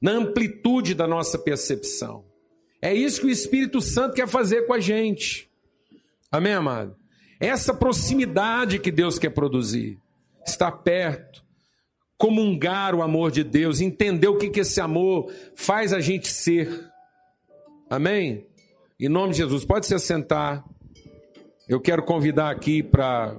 na 0.06 0.12
amplitude 0.12 0.94
da 0.94 1.08
nossa 1.08 1.38
percepção. 1.38 2.26
É 2.80 2.94
isso 2.94 3.22
que 3.22 3.26
o 3.26 3.32
Espírito 3.32 3.82
Santo 3.82 4.14
quer 4.14 4.28
fazer 4.28 4.68
com 4.68 4.74
a 4.74 4.80
gente. 4.80 5.50
Amém, 6.32 6.54
amado? 6.54 6.96
Essa 7.40 7.74
proximidade 7.74 8.78
que 8.78 8.92
Deus 8.92 9.18
quer 9.18 9.32
produzir, 9.32 9.98
estar 10.46 10.72
perto, 10.72 11.44
comungar 12.20 12.94
o 12.94 13.02
amor 13.02 13.32
de 13.32 13.44
Deus, 13.44 13.82
entender 13.82 14.28
o 14.28 14.38
que, 14.38 14.52
que 14.52 14.60
esse 14.60 14.80
amor 14.80 15.34
faz 15.56 15.92
a 15.92 16.00
gente 16.00 16.28
ser. 16.28 16.88
Amém? 17.90 18.46
Em 19.00 19.10
nome 19.10 19.32
de 19.32 19.38
Jesus, 19.40 19.66
pode 19.66 19.86
se 19.86 19.94
assentar. 19.94 20.64
Eu 21.68 21.82
quero 21.82 22.04
convidar 22.04 22.50
aqui 22.50 22.82
para 22.82 23.38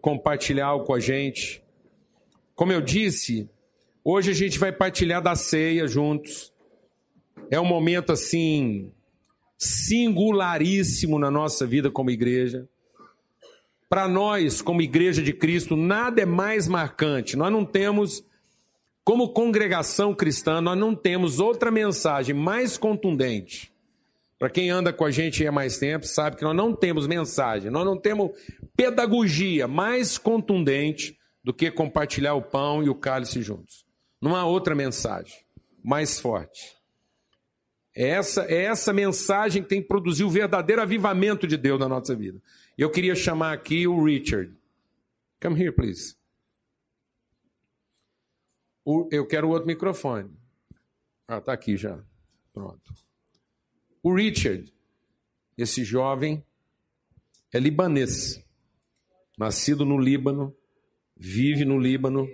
compartilhar 0.00 0.66
algo 0.66 0.84
com 0.84 0.94
a 0.94 1.00
gente. 1.00 1.62
Como 2.54 2.72
eu 2.72 2.80
disse, 2.80 3.48
Hoje 4.04 4.32
a 4.32 4.34
gente 4.34 4.58
vai 4.58 4.72
partilhar 4.72 5.22
da 5.22 5.36
ceia 5.36 5.86
juntos. 5.86 6.52
É 7.48 7.60
um 7.60 7.64
momento 7.64 8.10
assim 8.10 8.90
singularíssimo 9.56 11.20
na 11.20 11.30
nossa 11.30 11.64
vida 11.64 11.88
como 11.88 12.10
igreja. 12.10 12.68
Para 13.88 14.08
nós, 14.08 14.60
como 14.60 14.82
igreja 14.82 15.22
de 15.22 15.32
Cristo, 15.32 15.76
nada 15.76 16.20
é 16.20 16.26
mais 16.26 16.66
marcante. 16.66 17.36
Nós 17.36 17.52
não 17.52 17.64
temos 17.64 18.24
como 19.04 19.32
congregação 19.32 20.12
cristã, 20.12 20.60
nós 20.60 20.76
não 20.76 20.96
temos 20.96 21.38
outra 21.38 21.70
mensagem 21.70 22.34
mais 22.34 22.76
contundente. 22.76 23.71
Para 24.42 24.50
quem 24.50 24.70
anda 24.70 24.92
com 24.92 25.04
a 25.04 25.10
gente 25.12 25.46
há 25.46 25.52
mais 25.52 25.78
tempo, 25.78 26.04
sabe 26.04 26.36
que 26.36 26.42
nós 26.42 26.56
não 26.56 26.74
temos 26.74 27.06
mensagem, 27.06 27.70
nós 27.70 27.84
não 27.84 27.96
temos 27.96 28.32
pedagogia 28.76 29.68
mais 29.68 30.18
contundente 30.18 31.16
do 31.44 31.54
que 31.54 31.70
compartilhar 31.70 32.34
o 32.34 32.42
pão 32.42 32.82
e 32.82 32.88
o 32.88 32.94
cálice 32.96 33.40
juntos. 33.40 33.86
Não 34.20 34.34
há 34.34 34.44
outra 34.44 34.74
mensagem 34.74 35.44
mais 35.80 36.18
forte. 36.18 36.76
É 37.94 38.08
essa, 38.08 38.42
é 38.46 38.64
essa 38.64 38.92
mensagem 38.92 39.62
que 39.62 39.68
tem 39.68 39.80
que 39.80 39.86
produzir 39.86 40.24
o 40.24 40.30
verdadeiro 40.30 40.82
avivamento 40.82 41.46
de 41.46 41.56
Deus 41.56 41.78
na 41.78 41.88
nossa 41.88 42.12
vida. 42.12 42.42
Eu 42.76 42.90
queria 42.90 43.14
chamar 43.14 43.52
aqui 43.52 43.86
o 43.86 44.04
Richard. 44.04 44.52
Come 45.40 45.60
here, 45.62 45.70
please. 45.70 46.16
Eu 49.08 49.24
quero 49.24 49.46
o 49.46 49.50
outro 49.52 49.68
microfone. 49.68 50.32
Ah, 51.28 51.40
tá 51.40 51.52
aqui 51.52 51.76
já. 51.76 51.96
Pronto. 52.52 52.92
O 54.02 54.12
Richard, 54.12 54.72
esse 55.56 55.84
jovem, 55.84 56.44
é 57.52 57.60
libanês. 57.60 58.44
Nascido 59.38 59.84
no 59.84 59.96
Líbano, 59.96 60.54
vive 61.16 61.64
no 61.64 61.78
Líbano, 61.78 62.28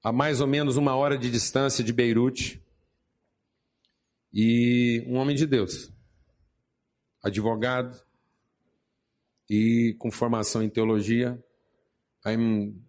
a 0.00 0.12
mais 0.12 0.40
ou 0.40 0.46
menos 0.46 0.76
uma 0.76 0.94
hora 0.94 1.18
de 1.18 1.28
distância 1.28 1.82
de 1.82 1.92
Beirute, 1.92 2.62
e 4.32 5.02
um 5.08 5.16
homem 5.16 5.34
de 5.34 5.44
Deus, 5.44 5.90
advogado 7.20 8.00
e 9.48 9.96
com 9.98 10.08
formação 10.08 10.62
em 10.62 10.68
teologia. 10.68 11.42
I'm 12.24 12.80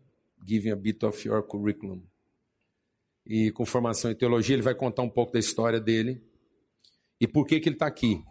giving 0.45 0.69
a 0.69 0.75
bit 0.75 1.03
of 1.03 1.27
your 1.27 1.41
curriculum. 1.41 2.03
E 3.25 3.51
com 3.51 3.65
formação 3.65 4.11
em 4.11 4.15
teologia, 4.15 4.55
ele 4.55 4.61
vai 4.61 4.75
contar 4.75 5.01
um 5.01 5.09
pouco 5.09 5.33
da 5.33 5.39
história 5.39 5.79
dele 5.79 6.23
e 7.21 7.27
por 7.27 7.45
que, 7.45 7.59
que 7.59 7.69
ele 7.69 7.75
está 7.75 7.85
aqui. 7.85 8.25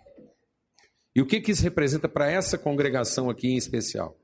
E 1.14 1.22
o 1.22 1.26
que, 1.26 1.40
que 1.40 1.52
isso 1.52 1.62
representa 1.62 2.08
para 2.08 2.28
essa 2.28 2.58
congregação 2.58 3.30
aqui 3.30 3.46
em 3.46 3.56
especial. 3.56 4.18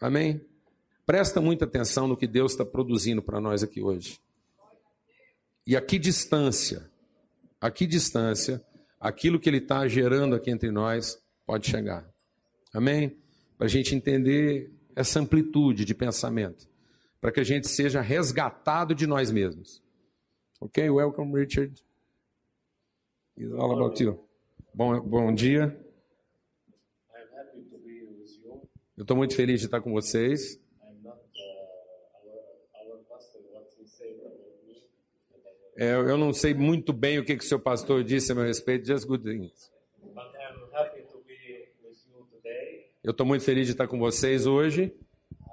Amém? 0.00 0.40
Presta 1.04 1.40
muita 1.40 1.64
atenção 1.64 2.06
no 2.06 2.16
que 2.16 2.28
Deus 2.28 2.52
está 2.52 2.64
produzindo 2.64 3.20
para 3.20 3.40
nós 3.40 3.64
aqui 3.64 3.82
hoje. 3.82 4.20
E 5.66 5.76
a 5.76 5.82
que 5.82 5.98
distância, 5.98 6.88
a 7.60 7.72
que 7.72 7.86
distância, 7.88 8.64
aquilo 9.00 9.40
que 9.40 9.48
Ele 9.50 9.58
está 9.58 9.86
gerando 9.88 10.36
aqui 10.36 10.50
entre 10.50 10.70
nós 10.70 11.18
pode 11.44 11.68
chegar. 11.68 12.08
Amém? 12.72 13.16
Para 13.58 13.66
a 13.66 13.70
gente 13.70 13.96
entender 13.96 14.72
essa 14.94 15.18
amplitude 15.18 15.84
de 15.84 15.94
pensamento, 15.94 16.68
para 17.20 17.32
que 17.32 17.40
a 17.40 17.44
gente 17.44 17.68
seja 17.68 18.00
resgatado 18.00 18.94
de 18.94 19.08
nós 19.08 19.30
mesmos. 19.30 19.82
Okay, 20.60 20.88
welcome, 20.88 21.36
Richard. 21.36 21.82
About 23.38 23.98
you. 24.02 24.20
Bom, 24.74 25.00
bom 25.00 25.34
dia. 25.34 25.74
Eu 28.96 29.02
estou 29.02 29.16
muito 29.16 29.34
feliz 29.34 29.60
de 29.60 29.66
estar 29.66 29.80
com 29.80 29.90
vocês. 29.90 30.60
É, 35.74 35.94
eu 35.94 36.18
não 36.18 36.32
sei 36.34 36.52
muito 36.52 36.92
bem 36.92 37.18
o 37.18 37.24
que, 37.24 37.36
que 37.36 37.42
o 37.42 37.46
seu 37.46 37.58
pastor 37.58 38.04
disse 38.04 38.30
a 38.30 38.34
meu 38.34 38.44
respeito, 38.44 38.86
just 38.86 39.06
good 39.06 39.24
things. 39.24 39.72
Eu 43.02 43.10
estou 43.10 43.26
muito 43.26 43.44
feliz 43.44 43.66
de 43.66 43.72
estar 43.72 43.88
com 43.88 43.98
vocês 43.98 44.46
hoje. 44.46 44.94
Uh, 45.40 45.48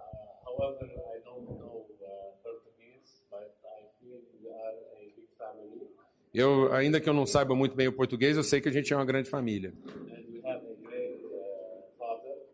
however, 0.45 0.85
I 0.85 1.23
don't 1.23 1.47
know 1.47 1.87
uh, 2.01 2.43
Portuguese, 2.43 3.23
but 3.31 3.55
I 3.65 3.87
feel 3.99 4.19
we 4.37 4.51
are 4.51 4.75
a 4.77 4.99
big 4.99 5.25
family 5.35 5.87
Eu, 6.39 6.71
ainda 6.71 7.01
que 7.01 7.09
eu 7.09 7.13
não 7.13 7.25
saiba 7.25 7.53
muito 7.53 7.75
bem 7.75 7.89
o 7.89 7.91
português, 7.91 8.37
eu 8.37 8.43
sei 8.43 8.61
que 8.61 8.69
a 8.69 8.71
gente 8.71 8.93
é 8.93 8.95
uma 8.95 9.03
grande 9.03 9.29
família. 9.29 9.73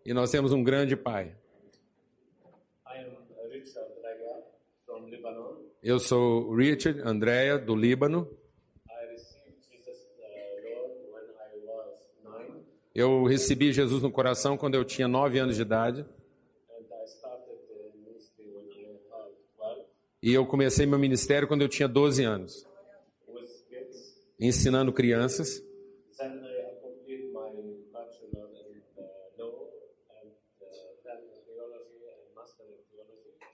E 0.03 0.11
nós 0.11 0.31
temos 0.31 0.51
um 0.51 0.63
grande 0.63 0.95
pai. 0.95 1.35
Eu 5.83 5.99
sou 5.99 6.55
Richard 6.55 6.99
Andrea, 7.01 7.59
do 7.59 7.75
Líbano. 7.75 8.27
Eu 12.95 13.25
recebi 13.25 13.71
Jesus 13.71 14.01
no 14.01 14.09
coração 14.09 14.57
quando 14.57 14.73
eu 14.73 14.83
tinha 14.83 15.07
nove 15.07 15.37
anos 15.37 15.57
de 15.57 15.61
idade. 15.61 16.01
and 16.01 16.05
I 16.89 17.05
started 17.05 17.59
the 17.67 17.99
ministry 17.99 18.45
when 18.47 18.65
I 18.65 18.95
had 19.11 19.29
12 19.59 19.85
E 20.23 20.33
eu 20.33 20.43
comecei 20.47 20.87
meu 20.87 20.97
ministério 20.97 21.47
quando 21.47 21.61
eu 21.61 21.69
tinha 21.69 21.87
12 21.87 22.23
anos. 22.23 22.65
Ensinando 24.39 24.91
crianças. 24.93 25.59
Uh, 25.59 26.23
uh. 26.23 26.55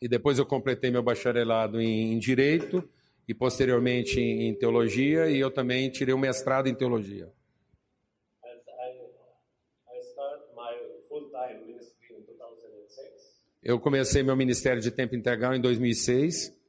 E 0.02 0.08
depois 0.08 0.40
eu 0.40 0.46
completei 0.46 0.90
meu 0.90 1.04
bacharelado 1.04 1.80
em, 1.80 2.18
Direito 2.18 2.84
e 3.28 3.36
posteriormente 3.36 4.20
em, 4.20 4.56
Teologia. 4.56 5.30
E 5.30 5.40
eu 5.40 5.52
também 5.52 5.92
tirei 5.92 6.14
o 6.14 6.18
mestrado 6.18 6.68
em 6.68 6.74
Teologia. 6.74 7.32
And 8.44 8.50
I, 8.50 8.98
I 9.96 10.02
started 10.02 10.48
my 10.56 10.74
full-time 11.08 11.68
ministry 11.68 12.16
in 12.18 12.26
2006. 12.26 13.42
Eu 13.62 13.80
comecei 13.80 14.24
meu 14.24 14.36
ministério 14.36 14.82
de 14.82 14.90
tempo 14.90 15.16
integral 15.16 15.54
em 15.54 15.62
2006. 15.62 16.60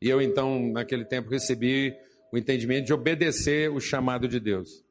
E 0.00 0.08
eu 0.08 0.20
então, 0.20 0.58
naquele 0.72 1.04
tempo, 1.04 1.30
recebi 1.30 1.96
o 2.32 2.38
entendimento 2.38 2.86
de 2.86 2.92
obedecer 2.92 3.70
o 3.70 3.78
chamado 3.80 4.26
de 4.26 4.40
Deus. 4.40 4.84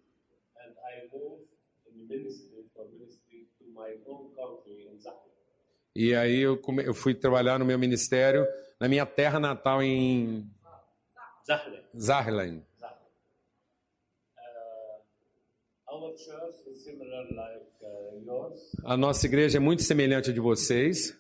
E 5.93 6.15
aí 6.15 6.39
eu, 6.39 6.57
come- 6.57 6.85
eu 6.85 6.93
fui 6.93 7.13
trabalhar 7.13 7.59
no 7.59 7.65
meu 7.65 7.77
ministério 7.77 8.47
na 8.79 8.87
minha 8.87 9.05
terra 9.05 9.39
natal 9.39 9.83
em. 9.83 10.49
Zahra. 11.97 12.63
Uh, 14.41 15.03
uh. 18.31 18.55
A 18.86 18.95
nossa 18.95 19.25
igreja 19.27 19.57
é 19.57 19.60
muito 19.60 19.84
semelhante 19.84 20.29
à 20.29 20.34
de 20.34 20.39
vocês. 20.39 21.15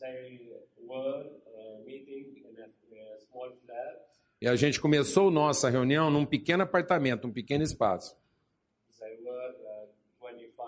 They 0.00 0.84
were 0.86 1.24
uh, 1.46 1.84
meeting 1.86 2.44
in 2.44 2.54
a, 2.60 2.66
a 2.66 3.18
small 3.20 3.50
flat. 3.64 3.98
E 4.40 4.46
a 4.46 4.54
gente 4.54 4.80
começou 4.80 5.32
nossa 5.32 5.68
reunião 5.68 6.10
num 6.10 6.24
pequeno 6.24 6.62
apartamento, 6.62 7.26
um 7.26 7.32
pequeno 7.32 7.64
espaço. 7.64 8.16
Uh, 8.88 9.08
25 10.22 10.62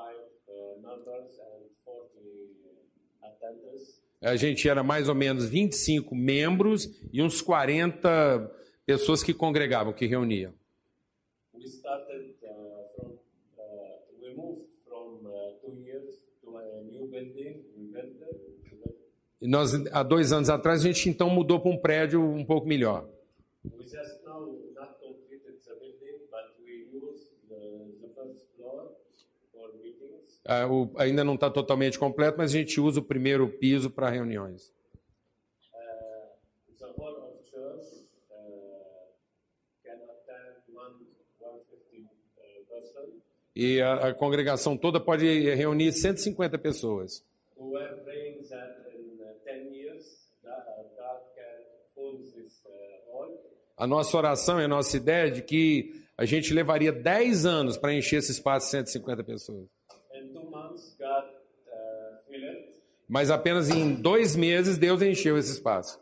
uh, 0.48 0.80
members 0.82 1.38
and 1.38 1.70
40 1.84 2.18
attendants. 3.22 4.02
A 4.20 4.34
gente 4.34 4.68
era 4.68 4.82
mais 4.82 5.08
ou 5.08 5.14
menos 5.14 5.48
25 5.48 6.16
membros 6.16 6.90
e 7.12 7.22
uns 7.22 7.40
40 7.40 8.50
pessoas 8.84 9.22
que 9.22 9.32
congregavam, 9.32 9.92
que 9.92 10.06
reuniam. 10.06 10.52
Uh, 11.54 11.58
uh, 11.58 11.62
uh, 13.56 14.00
E 19.40 19.46
nós, 19.46 19.72
há 19.92 20.02
dois 20.02 20.32
anos 20.32 20.50
atrás, 20.50 20.80
a 20.80 20.84
gente 20.84 21.08
então 21.08 21.30
mudou 21.30 21.60
para 21.60 21.70
um 21.70 21.76
prédio 21.78 22.20
um 22.20 22.44
pouco 22.44 22.66
melhor. 22.66 23.08
We 23.62 23.84
just 23.84 24.24
now 24.24 24.56
not 24.74 24.96
completed 24.98 25.60
the 25.66 25.74
building, 25.74 26.24
but 26.30 26.56
we 26.64 26.88
use 26.88 27.28
the, 27.46 27.92
the 28.00 28.08
first 28.14 28.46
floor 28.56 28.96
for 29.52 29.68
meetings. 29.76 30.39
Ah, 30.39 30.39
o- 30.68 30.90
ainda 30.96 31.22
não 31.24 31.34
está 31.34 31.48
totalmente 31.50 31.98
completo, 31.98 32.38
mas 32.38 32.52
a 32.54 32.58
gente 32.58 32.80
usa 32.80 33.00
o 33.00 33.04
primeiro 33.04 33.48
piso 33.48 33.90
para 33.90 34.10
reuniões. 34.10 34.72
150 41.38 42.10
uh, 42.36 42.64
person. 42.68 43.06
E 43.54 43.80
a, 43.80 44.08
a 44.08 44.14
congregação 44.14 44.76
toda 44.76 45.00
pode 45.00 45.24
reunir 45.54 45.92
150 45.92 46.58
pessoas. 46.58 47.24
Uh, 47.56 47.78
10 49.44 49.72
years 49.72 50.28
that 50.42 50.64
uh. 50.68 50.80
A 53.76 53.86
nossa 53.86 54.16
oração 54.16 54.60
e 54.60 54.64
a 54.64 54.68
nossa 54.68 54.96
ideia 54.96 55.28
é 55.28 55.30
de 55.30 55.42
que 55.42 56.04
a 56.16 56.24
gente 56.24 56.52
levaria 56.52 56.92
10 56.92 57.46
anos 57.46 57.76
para 57.78 57.94
encher 57.94 58.16
esse 58.18 58.32
espaço 58.32 58.66
de 58.66 58.72
150 58.72 59.24
pessoas. 59.24 59.66
In 60.14 60.32
two 60.34 60.50
months, 60.50 60.94
God 60.98 61.24
uh, 61.66 62.18
filled 62.28 62.44
it. 62.46 62.74
Mas 63.10 63.28
apenas 63.28 63.68
em 63.68 63.92
dois 63.92 64.36
meses 64.36 64.78
Deus 64.78 65.02
encheu 65.02 65.36
esse 65.36 65.50
espaço. 65.50 66.00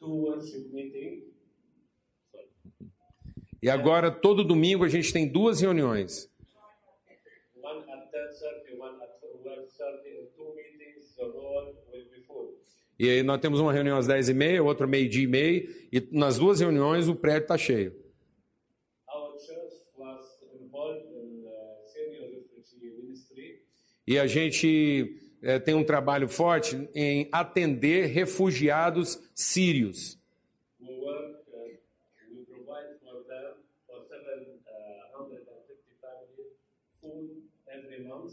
Uh. 0.00 0.30
E 3.60 3.68
agora, 3.68 4.10
todo 4.10 4.44
domingo, 4.44 4.84
a 4.84 4.88
gente 4.88 5.12
tem 5.12 5.26
duas 5.26 5.60
reuniões. 5.60 6.30
One 7.60 7.80
at 7.90 8.10
10.30, 8.12 8.78
one 8.78 9.02
at 9.02 9.20
12.30. 9.20 10.06
In 10.06 10.28
two 10.36 10.54
meetings, 10.54 11.14
the 11.16 11.24
hall 11.24 11.74
will 11.92 12.04
be 12.08 12.22
full. 12.26 12.56
E 12.98 13.10
aí 13.10 13.22
nós 13.24 13.40
temos 13.40 13.58
uma 13.58 13.72
reunião 13.72 13.98
às 13.98 14.06
10h30, 14.06 14.64
outra 14.64 14.86
meio-dia 14.86 15.24
e 15.24 15.26
meio, 15.26 15.68
e 15.92 16.08
nas 16.12 16.38
duas 16.38 16.60
reuniões 16.60 17.08
o 17.08 17.16
prédio 17.16 17.42
está 17.42 17.58
cheio. 17.58 17.99
E 24.10 24.18
a 24.18 24.26
gente 24.26 25.14
eh, 25.40 25.60
tem 25.60 25.72
um 25.72 25.84
trabalho 25.84 26.28
forte 26.28 26.88
em 26.92 27.28
atender 27.30 28.06
refugiados 28.06 29.16
sírios. 29.32 30.18
We 30.80 30.88
work, 30.96 31.36
we 32.28 32.44
provide 32.44 32.98
for 33.04 33.22
them, 33.28 33.54
for 33.86 34.02
750 34.08 34.58
families, 36.00 36.56
food 37.00 37.44
every 37.68 38.02
month. 38.02 38.32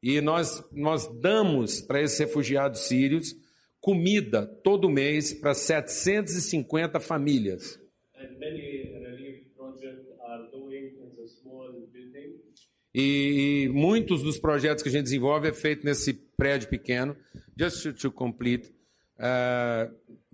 E 0.00 0.20
nós, 0.20 0.62
nós 0.70 1.08
damos 1.20 1.80
para 1.80 2.00
esses 2.00 2.16
refugiados 2.20 2.82
sírios 2.86 3.34
comida 3.80 4.46
todo 4.62 4.88
mês 4.88 5.34
para 5.34 5.54
750 5.54 7.00
famílias. 7.00 7.80
And 8.16 8.38
many 8.38 8.99
E, 12.94 13.64
e 13.64 13.68
muitos 13.68 14.22
dos 14.22 14.38
projetos 14.38 14.82
que 14.82 14.88
a 14.88 14.92
gente 14.92 15.04
desenvolve 15.04 15.48
é 15.48 15.52
feito 15.52 15.84
nesse 15.84 16.12
prédio 16.12 16.68
pequeno. 16.68 17.16
Just 17.58 17.82
to, 17.82 17.92
to 17.92 18.10
complete, 18.10 18.74
ah, 19.18 19.90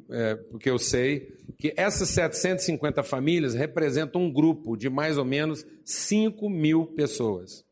é, 0.08 0.36
porque 0.36 0.70
eu 0.70 0.78
sei 0.78 1.36
que 1.58 1.74
essas 1.76 2.08
750 2.10 3.02
famílias 3.02 3.54
representam 3.54 4.22
um 4.22 4.32
grupo 4.32 4.76
de 4.76 4.88
mais 4.88 5.18
ou 5.18 5.24
menos 5.24 5.66
5 5.84 6.48
mil 6.48 6.86
pessoas. 6.86 7.66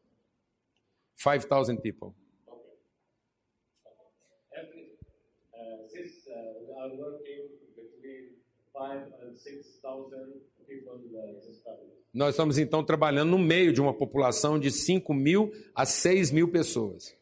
5,000 1.16 1.77
people. 1.81 2.12
Uh, 2.49 2.53
uh, 5.55 5.88
we 6.61 6.75
are 6.75 6.90
working 6.97 7.49
between 7.77 8.35
five 8.73 9.07
and 9.23 9.37
6,000 9.37 10.40
people 10.66 10.94
uh, 10.94 11.47
this 11.47 11.62
family. 11.62 11.93
Nós 12.14 12.31
estamos 12.31 12.59
então 12.59 12.85
trabalhando 12.85 13.31
no 13.31 13.38
meio 13.38 13.72
de 13.72 13.81
uma 13.81 13.92
população 13.92 14.57
de 14.57 14.70
5 14.70 15.12
mil 15.12 15.50
a 15.74 15.85
6 15.85 16.31
mil 16.31 16.46
pessoas. 16.48 17.12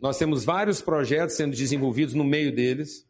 Nós 0.00 0.18
temos 0.18 0.44
vários 0.44 0.82
projetos 0.82 1.36
sendo 1.36 1.56
desenvolvidos 1.56 2.14
no 2.14 2.24
meio 2.24 2.52
deles. 2.52 3.06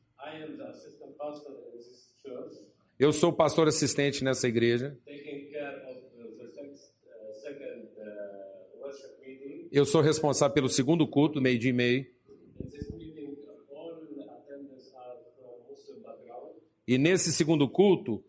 Eu 2.98 3.10
sou 3.10 3.32
pastor 3.32 3.68
assistente 3.68 4.22
nessa 4.22 4.46
igreja. 4.46 4.98
Eu 9.72 9.86
sou 9.86 10.02
responsável 10.02 10.52
pelo 10.52 10.68
segundo 10.68 11.06
culto, 11.06 11.38
e 11.38 11.72
meio. 11.72 12.06
From 15.36 15.58
Muslim 15.68 16.02
background. 16.02 16.56
E 16.86 16.98
nesse 16.98 17.32
segundo 17.32 17.68
culto, 17.68 18.24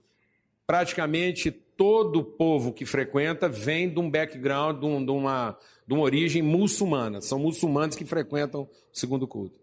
praticamente 0.73 1.49
todo 1.49 2.19
o 2.19 2.23
povo 2.23 2.71
que 2.71 2.85
frequenta 2.85 3.49
vem 3.49 3.91
de 3.91 3.99
um 3.99 4.07
background, 4.07 4.79
de, 4.79 4.85
um- 4.85 5.03
de 5.03 5.09
uma, 5.09 5.57
de 5.87 5.93
uma 5.95 6.03
origem 6.03 6.43
muçulmana. 6.43 7.21
São 7.21 7.39
muçulmanos 7.39 7.95
que 7.95 8.05
frequentam 8.05 8.61
o 8.61 8.69
segundo 8.95 9.27
culto. 9.27 9.59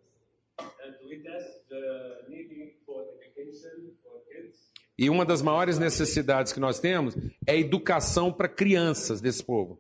E 4.99 5.09
uma 5.11 5.25
das 5.25 5.43
maiores 5.43 5.79
necessidades 5.79 6.53
que 6.53 6.59
nós 6.59 6.81
temos 6.81 7.15
é 7.47 7.57
educação 7.57 8.33
para 8.33 8.49
crianças 8.49 9.21
desse 9.21 9.45
povo. 9.45 9.79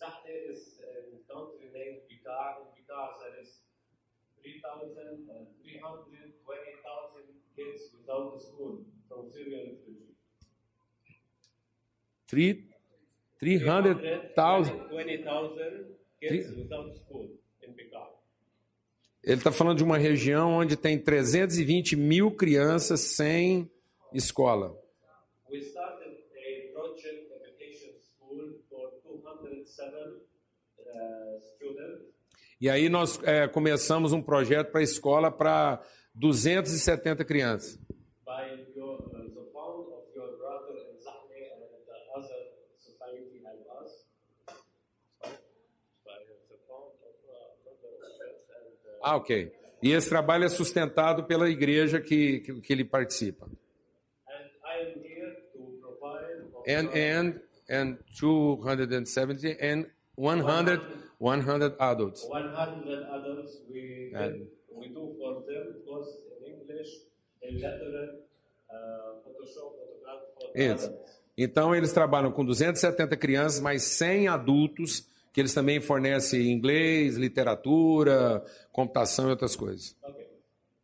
Zahte 0.00 0.28
is 0.50 0.80
a 0.80 1.32
country 1.32 1.68
named 1.72 2.00
Bikar. 2.08 2.62
In 2.62 2.82
Bikar, 2.82 3.18
there 3.20 3.40
is 3.42 3.60
3,000 4.42 5.28
and 5.30 5.46
320,000 5.62 7.22
kids 7.54 7.92
without 7.94 8.34
a 8.34 8.40
school 8.40 8.86
from 9.06 9.30
Syrian 9.30 9.66
refugees. 9.76 10.16
Three- 12.28 12.68
300,000. 13.40 14.88
20,000 14.90 15.86
kids 16.20 16.56
without 16.56 16.94
school 16.98 17.24
in. 17.62 17.74
Ele 19.24 19.36
está 19.36 19.50
falando 19.52 19.78
de 19.78 19.84
uma 19.84 19.98
região 19.98 20.52
onde 20.52 20.76
tem 20.76 20.98
320 20.98 21.96
mil 21.96 22.30
crianças 22.30 23.00
sem 23.00 23.70
escola. 24.12 24.74
We 25.50 25.58
started 25.60 26.08
a 26.08 26.72
project 26.72 27.32
education 27.34 27.92
school 28.00 28.54
for 28.70 28.92
207 29.02 30.22
uh. 30.78 31.38
E 32.60 32.68
aí 32.70 32.88
nós 32.88 33.20
é, 33.22 33.46
começamos 33.48 34.12
um 34.12 34.22
projeto 34.22 34.70
para 34.72 34.80
a 34.80 34.84
escola 34.84 35.30
para 35.30 35.80
270 36.14 37.24
crianças. 37.24 37.78
by 38.28 38.44
your, 38.76 39.00
uh, 39.08 39.24
the 39.24 39.46
fund 39.56 39.88
of 39.88 40.04
your 40.14 40.36
brother 40.36 40.76
in 40.84 41.00
Zahne 41.00 41.40
and 41.48 41.64
the 41.64 41.96
other 42.12 42.40
society 42.76 43.40
help 43.40 43.64
us. 43.80 44.04
By 46.04 46.18
the 46.28 46.60
fund 46.68 46.92
of 47.08 47.16
uh, 47.24 47.56
brother 47.64 47.88
of 48.04 48.12
church 48.20 48.44
and 48.52 48.76
uh, 48.84 48.87
Ah, 49.02 49.16
ok. 49.16 49.52
E 49.82 49.92
esse 49.92 50.08
trabalho 50.08 50.44
é 50.44 50.48
sustentado 50.48 51.24
pela 51.24 51.48
igreja 51.48 52.00
que, 52.00 52.40
que, 52.40 52.60
que 52.60 52.72
ele 52.72 52.84
participa. 52.84 53.46
and 53.46 53.50
I 54.64 54.92
am 54.92 55.02
here 55.04 55.36
to 55.52 55.78
provide 55.80 56.42
of 56.54 56.68
And, 56.68 56.88
and, 56.94 57.40
and 57.70 57.98
270 58.18 59.56
and 59.60 59.86
100, 60.16 60.80
100 61.20 61.76
adults. 61.78 62.24
100 62.24 63.04
adults 63.04 63.62
we 63.70 64.10
And- 64.14 64.46
we 64.76 64.88
do 64.88 65.14
for 65.18 65.42
them 65.46 65.74
course 65.86 66.08
in 66.40 66.54
English, 66.54 66.90
illiterate, 67.42 68.22
uh, 68.70 69.22
Photoshop, 69.24 69.74
Isso. 70.54 70.86
adults. 70.86 71.18
Então 71.36 71.72
eles 71.74 71.92
trabalham 71.92 72.32
com 72.32 72.44
270 72.44 73.16
crianças, 73.16 73.60
mais 73.60 73.82
100 73.84 74.26
adultos, 74.28 75.06
que 75.38 75.42
eles 75.42 75.54
também 75.54 75.80
fornecem 75.80 76.50
inglês, 76.50 77.16
literatura, 77.16 78.44
computação 78.72 79.28
e 79.28 79.30
outras 79.30 79.54
coisas. 79.54 79.96
Okay. 80.02 80.26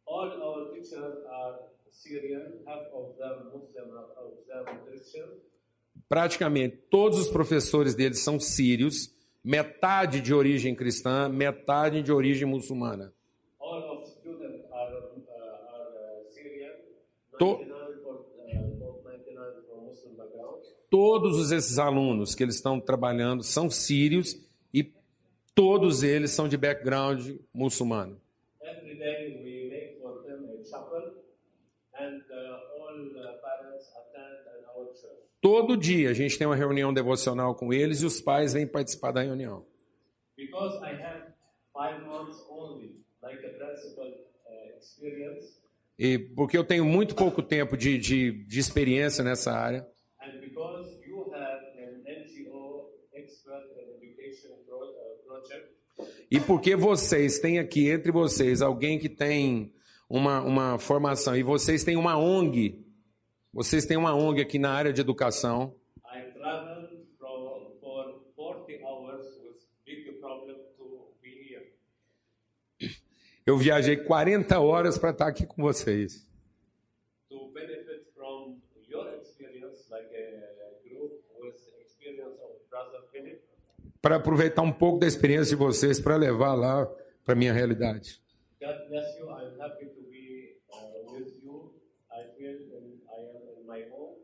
All 0.07 0.29
our 0.31 0.71
teachers 0.73 1.27
are 1.29 1.59
Syrian, 1.91 2.53
half 2.65 2.87
of 2.95 3.19
them 3.19 3.51
Muslim, 3.53 3.97
half 3.97 4.11
of 4.17 4.37
them 4.47 4.79
Christian. 4.87 5.27
Praticamente 6.09 6.77
todos 6.89 7.19
os 7.19 7.29
professores 7.29 7.97
deles 7.97 8.21
são 8.21 8.39
sírios, 8.39 9.13
metade 9.43 10.21
de 10.21 10.33
origem 10.33 10.73
cristã, 10.73 11.29
metade 11.29 12.01
de 12.01 12.13
origem 12.13 12.47
muçulmana. 12.47 13.13
All 13.59 13.99
of 13.99 14.09
students 14.09 14.63
are, 14.71 14.95
uh, 14.95 15.09
are 15.75 16.27
uh, 16.29 16.33
Syrian, 16.33 16.71
To- 17.41 17.59
99 17.59 18.03
for, 18.05 18.15
uh, 18.15 18.79
for 18.79 19.03
99 19.03 19.67
from 19.67 19.85
Muslim 19.85 20.15
background. 20.17 20.63
Todos 20.89 21.51
esses 21.51 21.77
alunos 21.77 22.37
que 22.37 22.45
eles 22.45 22.55
estão 22.55 22.79
trabalhando 22.79 23.43
são 23.43 23.69
sírios 23.69 24.44
todos 25.55 26.03
eles 26.03 26.31
são 26.31 26.49
de 26.49 26.57
background 26.57 27.37
muçulmano. 27.53 28.21
Uh, 28.61 28.67
uh. 28.67 28.95
Todo 35.41 35.77
dia 35.77 36.11
a 36.11 36.15
gente 36.15 36.39
tem 36.39 36.47
uma 36.47 36.57
reunião 36.57 36.93
devocional 36.93 37.55
com 37.55 37.73
eles 37.73 38.01
e 38.01 38.07
os 38.07 38.21
pais 38.21 38.53
vêm 38.53 38.67
participar 38.67 39.13
da 39.13 39.23
reunião. 39.23 39.67
Because 40.37 40.77
I 40.79 40.95
have 41.01 41.35
five 41.73 42.05
months 42.07 42.43
only, 42.51 43.05
like 43.23 43.39
a 43.45 43.51
principal 43.51 44.07
uh, 44.07 44.79
experience, 44.79 45.55
E 45.99 46.19
porque 46.19 46.59
eu 46.59 46.65
tenho 46.65 46.85
muito 46.85 47.15
pouco 47.15 47.41
tempo 47.41 47.77
de, 47.77 47.97
de, 47.99 48.33
de 48.45 48.59
experiência 48.59 49.23
nessa 49.23 49.53
área, 49.53 49.87
and 50.21 50.41
because 50.41 50.99
you 51.07 51.33
have 51.33 51.63
an 51.79 52.03
NGO 52.03 52.91
expert 53.15 53.71
in 53.79 53.95
education 53.97 54.51
pro, 54.67 54.79
uh, 54.79 55.17
project, 55.25 55.71
e 56.35 56.41
porque 56.41 56.75
vocês 56.75 57.39
têm 57.39 57.61
aqui 57.61 57.89
entre 57.89 58.11
vocês 58.11 58.61
alguém 58.61 58.99
que 58.99 59.09
tem 59.09 59.73
uma, 60.11 60.43
uma 60.43 60.79
formação 60.81 61.37
e 61.37 61.45
vocês 61.45 61.85
têm 61.85 61.97
uma 61.97 62.19
ONG, 62.19 62.85
vocês 63.53 63.87
têm 63.87 63.97
uma 63.97 64.17
ONG 64.17 64.41
aqui 64.41 64.59
na 64.59 64.73
área 64.73 64.93
de 64.93 65.01
educação, 65.01 65.77
I 66.05 66.23
traveled 66.33 67.07
from, 67.17 67.79
for 67.79 68.25
40 68.35 68.83
hours 68.83 69.25
with 69.45 69.61
big 69.87 70.11
problem 70.19 70.57
to 70.77 71.15
be 71.23 71.55
here. 71.55 71.71
eu 73.47 73.57
viajei 73.57 73.97
40 73.97 74.59
horas 74.59 74.99
para 74.99 75.11
estar 75.11 75.29
aqui 75.29 75.47
com 75.47 75.63
vocês. 75.63 76.29
To 77.31 77.53
benefit 77.55 78.11
from 78.13 78.61
your 78.91 79.07
experience, 79.23 79.89
like 79.89 80.11
a 80.13 80.89
group 80.89 81.13
with 81.41 81.55
experience 81.81 82.41
of 82.43 82.59
Brother 82.69 83.03
Philip, 83.13 83.41
Para 84.05 84.17
aproveitar 84.17 84.61
um 84.61 84.71
pouco 84.71 84.99
da 84.99 85.07
experiência 85.07 85.57
de 85.57 85.57
vocês 85.57 85.99
para 85.99 86.15
levar 86.15 86.53
lá 86.53 86.87
para 87.25 87.35
minha 87.35 87.55
realidade. 87.55 88.21
God 88.61 88.77
bless 88.91 89.19
you. 89.19 89.31
I'm 89.31 89.59
happy 89.59 89.87
to 89.87 90.03
be 90.11 90.59
uh, 90.71 91.11
with 91.11 91.33
you. 91.43 91.73
I 92.13 92.37
feel 92.37 92.51
in, 92.51 93.01
I 93.09 93.21
am 93.35 93.63
in 93.63 93.67
my 93.67 93.83
home. 93.91 94.19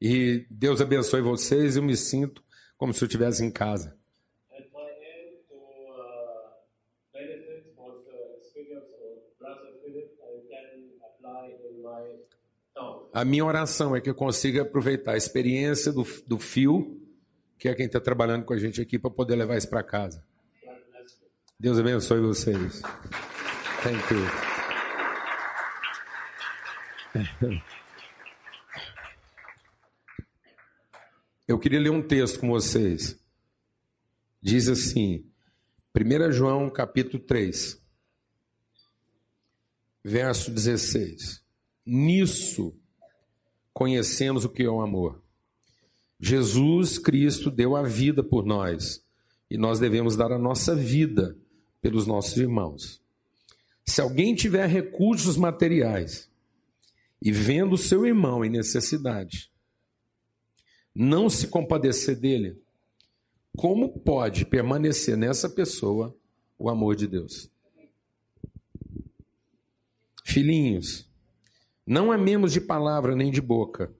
E 0.00 0.46
Deus 0.48 0.80
abençoe 0.80 1.20
vocês. 1.20 1.76
Eu 1.76 1.82
me 1.82 1.96
sinto 1.96 2.44
como 2.78 2.94
se 2.94 3.02
eu 3.02 3.06
estivesse 3.06 3.44
em 3.44 3.50
casa. 3.50 3.98
A 13.12 13.24
minha 13.24 13.44
oração 13.44 13.96
é 13.96 14.00
que 14.00 14.10
eu 14.10 14.14
consiga 14.14 14.62
aproveitar 14.62 15.14
a 15.14 15.16
experiência 15.16 15.92
do, 15.92 16.06
do 16.24 16.38
Fio, 16.38 17.00
que 17.58 17.68
é 17.68 17.74
quem 17.74 17.86
está 17.86 18.00
trabalhando 18.00 18.44
com 18.44 18.52
a 18.52 18.58
gente 18.58 18.80
aqui, 18.80 18.98
para 18.98 19.10
poder 19.10 19.36
levar 19.36 19.56
isso 19.56 19.68
para 19.68 19.82
casa. 19.82 20.24
Deus 21.58 21.78
abençoe 21.78 22.20
vocês. 22.20 22.82
Thank 23.82 24.14
you. 24.14 24.20
Eu 31.48 31.58
queria 31.60 31.78
ler 31.78 31.90
um 31.90 32.02
texto 32.02 32.40
com 32.40 32.48
vocês. 32.48 33.16
Diz 34.42 34.68
assim, 34.68 35.30
1 35.96 36.32
João 36.32 36.68
capítulo 36.68 37.22
3, 37.22 37.80
verso 40.04 40.50
16. 40.50 41.42
Nisso 41.86 42.76
conhecemos 43.72 44.44
o 44.44 44.48
que 44.48 44.64
é 44.64 44.68
o 44.68 44.80
amor. 44.80 45.22
Jesus 46.18 46.98
Cristo 46.98 47.50
deu 47.50 47.76
a 47.76 47.82
vida 47.82 48.22
por 48.22 48.44
nós 48.44 49.04
e 49.50 49.58
nós 49.58 49.78
devemos 49.78 50.16
dar 50.16 50.32
a 50.32 50.38
nossa 50.38 50.74
vida 50.74 51.36
pelos 51.80 52.06
nossos 52.06 52.36
irmãos. 52.36 53.02
Se 53.84 54.00
alguém 54.00 54.34
tiver 54.34 54.66
recursos 54.66 55.36
materiais 55.36 56.28
e 57.22 57.30
vendo 57.30 57.74
o 57.74 57.78
seu 57.78 58.06
irmão 58.06 58.44
em 58.44 58.50
necessidade, 58.50 59.50
não 60.94 61.28
se 61.28 61.48
compadecer 61.48 62.16
dele, 62.16 62.60
como 63.56 63.98
pode 64.00 64.44
permanecer 64.44 65.16
nessa 65.16 65.48
pessoa 65.48 66.16
o 66.58 66.68
amor 66.68 66.96
de 66.96 67.06
Deus? 67.06 67.50
Filhinhos, 70.24 71.08
não 71.86 72.10
amemos 72.10 72.52
de 72.52 72.60
palavra 72.60 73.14
nem 73.14 73.30
de 73.30 73.40
boca, 73.40 73.94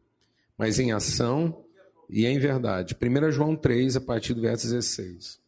mas 0.58 0.78
em 0.78 0.90
ação 0.90 1.65
e 2.08 2.26
em 2.26 2.38
verdade. 2.38 2.96
1 3.00 3.30
João 3.30 3.56
3, 3.56 3.96
a 3.96 4.00
partir 4.00 4.34
do 4.34 4.40
verso 4.40 4.66
16. 4.66 5.40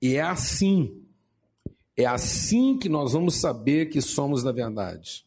E 0.00 0.14
é 0.14 0.20
assim, 0.20 1.04
é 1.96 2.06
assim 2.06 2.78
que 2.78 2.88
nós 2.88 3.12
vamos 3.12 3.34
saber 3.36 3.86
que 3.86 4.00
somos 4.00 4.42
da 4.42 4.52
verdade. 4.52 5.26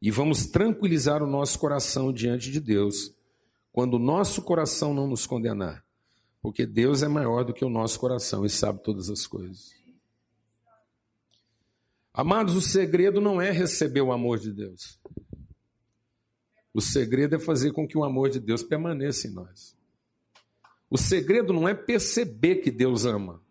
E 0.00 0.10
vamos 0.10 0.46
tranquilizar 0.46 1.22
o 1.22 1.26
nosso 1.26 1.58
coração 1.58 2.12
diante 2.12 2.50
de 2.50 2.60
Deus 2.60 3.14
quando 3.72 3.94
o 3.94 3.98
nosso 3.98 4.42
coração 4.42 4.94
não 4.94 5.06
nos 5.06 5.26
condenar, 5.26 5.84
porque 6.40 6.66
Deus 6.66 7.02
é 7.02 7.08
maior 7.08 7.44
do 7.44 7.52
que 7.52 7.64
o 7.64 7.70
nosso 7.70 7.98
coração 8.00 8.44
e 8.44 8.50
sabe 8.50 8.82
todas 8.82 9.10
as 9.10 9.26
coisas. 9.26 9.74
Amados, 12.12 12.56
o 12.56 12.60
segredo 12.60 13.20
não 13.20 13.40
é 13.40 13.50
receber 13.50 14.00
o 14.00 14.12
amor 14.12 14.38
de 14.38 14.52
Deus. 14.52 14.98
O 16.72 16.80
segredo 16.80 17.36
é 17.36 17.38
fazer 17.38 17.72
com 17.72 17.86
que 17.86 17.98
o 17.98 18.04
amor 18.04 18.30
de 18.30 18.38
Deus 18.38 18.62
permaneça 18.62 19.26
em 19.26 19.32
nós. 19.32 19.76
O 20.88 20.96
segredo 20.96 21.52
não 21.52 21.68
é 21.68 21.74
perceber 21.74 22.56
que 22.56 22.70
Deus 22.70 23.04
ama. 23.04 23.42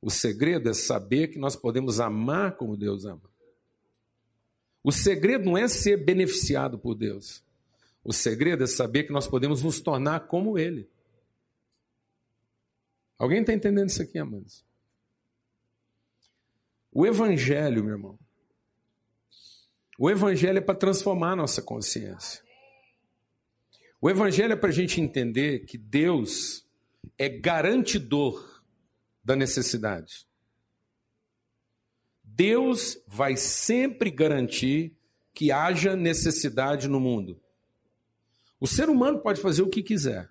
O 0.00 0.10
segredo 0.10 0.68
é 0.68 0.74
saber 0.74 1.28
que 1.28 1.38
nós 1.38 1.54
podemos 1.54 2.00
amar 2.00 2.56
como 2.56 2.76
Deus 2.76 3.04
ama. 3.04 3.30
O 4.82 4.90
segredo 4.90 5.44
não 5.44 5.56
é 5.56 5.68
ser 5.68 5.96
beneficiado 5.96 6.78
por 6.78 6.94
Deus. 6.94 7.44
O 8.02 8.12
segredo 8.12 8.64
é 8.64 8.66
saber 8.66 9.04
que 9.04 9.12
nós 9.12 9.28
podemos 9.28 9.62
nos 9.62 9.80
tornar 9.80 10.26
como 10.26 10.58
Ele. 10.58 10.90
Alguém 13.16 13.40
está 13.40 13.52
entendendo 13.52 13.88
isso 13.88 14.02
aqui, 14.02 14.18
amados? 14.18 14.64
O 16.90 17.06
Evangelho, 17.06 17.84
meu 17.84 17.94
irmão, 17.94 18.18
o 20.02 20.10
Evangelho 20.10 20.58
é 20.58 20.60
para 20.60 20.74
transformar 20.74 21.30
a 21.30 21.36
nossa 21.36 21.62
consciência. 21.62 22.42
O 24.00 24.10
Evangelho 24.10 24.52
é 24.52 24.56
para 24.56 24.70
a 24.70 24.72
gente 24.72 25.00
entender 25.00 25.60
que 25.60 25.78
Deus 25.78 26.66
é 27.16 27.28
garantidor 27.28 28.64
da 29.22 29.36
necessidade. 29.36 30.26
Deus 32.24 33.00
vai 33.06 33.36
sempre 33.36 34.10
garantir 34.10 34.98
que 35.32 35.52
haja 35.52 35.94
necessidade 35.94 36.88
no 36.88 36.98
mundo. 36.98 37.40
O 38.58 38.66
ser 38.66 38.90
humano 38.90 39.20
pode 39.20 39.40
fazer 39.40 39.62
o 39.62 39.70
que 39.70 39.84
quiser. 39.84 40.28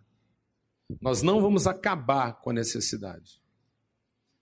Nós 0.99 1.21
não 1.21 1.41
vamos 1.41 1.65
acabar 1.65 2.41
com 2.41 2.49
a 2.49 2.53
necessidade. 2.53 3.41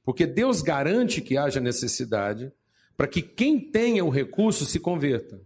Porque 0.04 0.26
Deus 0.26 0.63
garante 0.63 1.22
que 1.22 1.38
haja 1.38 1.60
necessidade 1.60 2.52
para 3.00 3.08
que 3.08 3.22
quem 3.22 3.58
tenha 3.58 4.04
o 4.04 4.10
recurso 4.10 4.66
se 4.66 4.78
converta. 4.78 5.40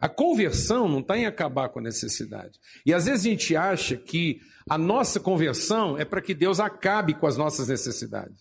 A 0.00 0.08
conversão 0.08 0.88
não 0.88 0.98
está 0.98 1.16
em 1.16 1.26
acabar 1.26 1.68
com 1.68 1.78
a 1.78 1.82
necessidade. 1.82 2.58
E 2.84 2.92
às 2.92 3.04
vezes 3.04 3.24
a 3.24 3.28
gente 3.28 3.54
acha 3.54 3.96
que 3.96 4.40
a 4.68 4.76
nossa 4.76 5.20
conversão 5.20 5.96
é 5.96 6.04
para 6.04 6.20
que 6.20 6.34
Deus 6.34 6.58
acabe 6.58 7.14
com 7.14 7.24
as 7.24 7.36
nossas 7.36 7.68
necessidades. 7.68 8.36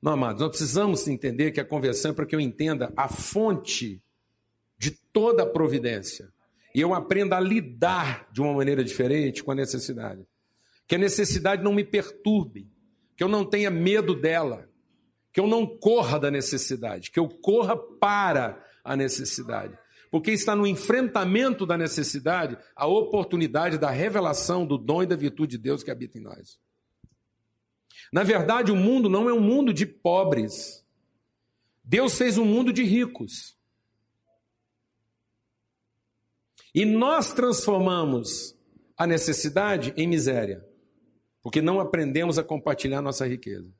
Não, 0.00 0.12
amados, 0.12 0.40
nós 0.40 0.48
precisamos 0.48 1.06
entender 1.06 1.50
que 1.50 1.60
a 1.60 1.64
conversão 1.64 2.12
é 2.12 2.14
para 2.14 2.24
que 2.24 2.34
eu 2.34 2.40
entenda 2.40 2.90
a 2.96 3.08
fonte 3.08 4.02
de 4.78 4.92
toda 5.12 5.42
a 5.42 5.46
providência. 5.46 6.32
E 6.74 6.80
eu 6.80 6.94
aprenda 6.94 7.36
a 7.36 7.40
lidar 7.40 8.26
de 8.32 8.40
uma 8.40 8.54
maneira 8.54 8.82
diferente 8.82 9.44
com 9.44 9.50
a 9.50 9.54
necessidade. 9.54 10.26
Que 10.88 10.94
a 10.94 10.98
necessidade 10.98 11.62
não 11.62 11.74
me 11.74 11.84
perturbe, 11.84 12.66
que 13.20 13.24
eu 13.24 13.28
não 13.28 13.44
tenha 13.44 13.70
medo 13.70 14.14
dela, 14.14 14.66
que 15.30 15.38
eu 15.38 15.46
não 15.46 15.66
corra 15.66 16.18
da 16.18 16.30
necessidade, 16.30 17.10
que 17.10 17.20
eu 17.20 17.28
corra 17.28 17.76
para 17.76 18.64
a 18.82 18.96
necessidade. 18.96 19.78
Porque 20.10 20.30
está 20.30 20.56
no 20.56 20.66
enfrentamento 20.66 21.66
da 21.66 21.76
necessidade 21.76 22.56
a 22.74 22.86
oportunidade 22.86 23.76
da 23.76 23.90
revelação 23.90 24.64
do 24.64 24.78
dom 24.78 25.02
e 25.02 25.06
da 25.06 25.16
virtude 25.16 25.58
de 25.58 25.62
Deus 25.62 25.82
que 25.82 25.90
habita 25.90 26.16
em 26.16 26.22
nós. 26.22 26.58
Na 28.10 28.22
verdade, 28.22 28.72
o 28.72 28.76
mundo 28.76 29.10
não 29.10 29.28
é 29.28 29.34
um 29.34 29.40
mundo 29.42 29.74
de 29.74 29.84
pobres. 29.84 30.82
Deus 31.84 32.16
fez 32.16 32.38
um 32.38 32.46
mundo 32.46 32.72
de 32.72 32.84
ricos. 32.84 33.54
E 36.74 36.86
nós 36.86 37.34
transformamos 37.34 38.56
a 38.96 39.06
necessidade 39.06 39.92
em 39.94 40.08
miséria, 40.08 40.66
porque 41.42 41.62
não 41.62 41.80
aprendemos 41.80 42.38
a 42.38 42.44
compartilhar 42.44 43.00
nossa 43.00 43.26
riqueza. 43.26 43.72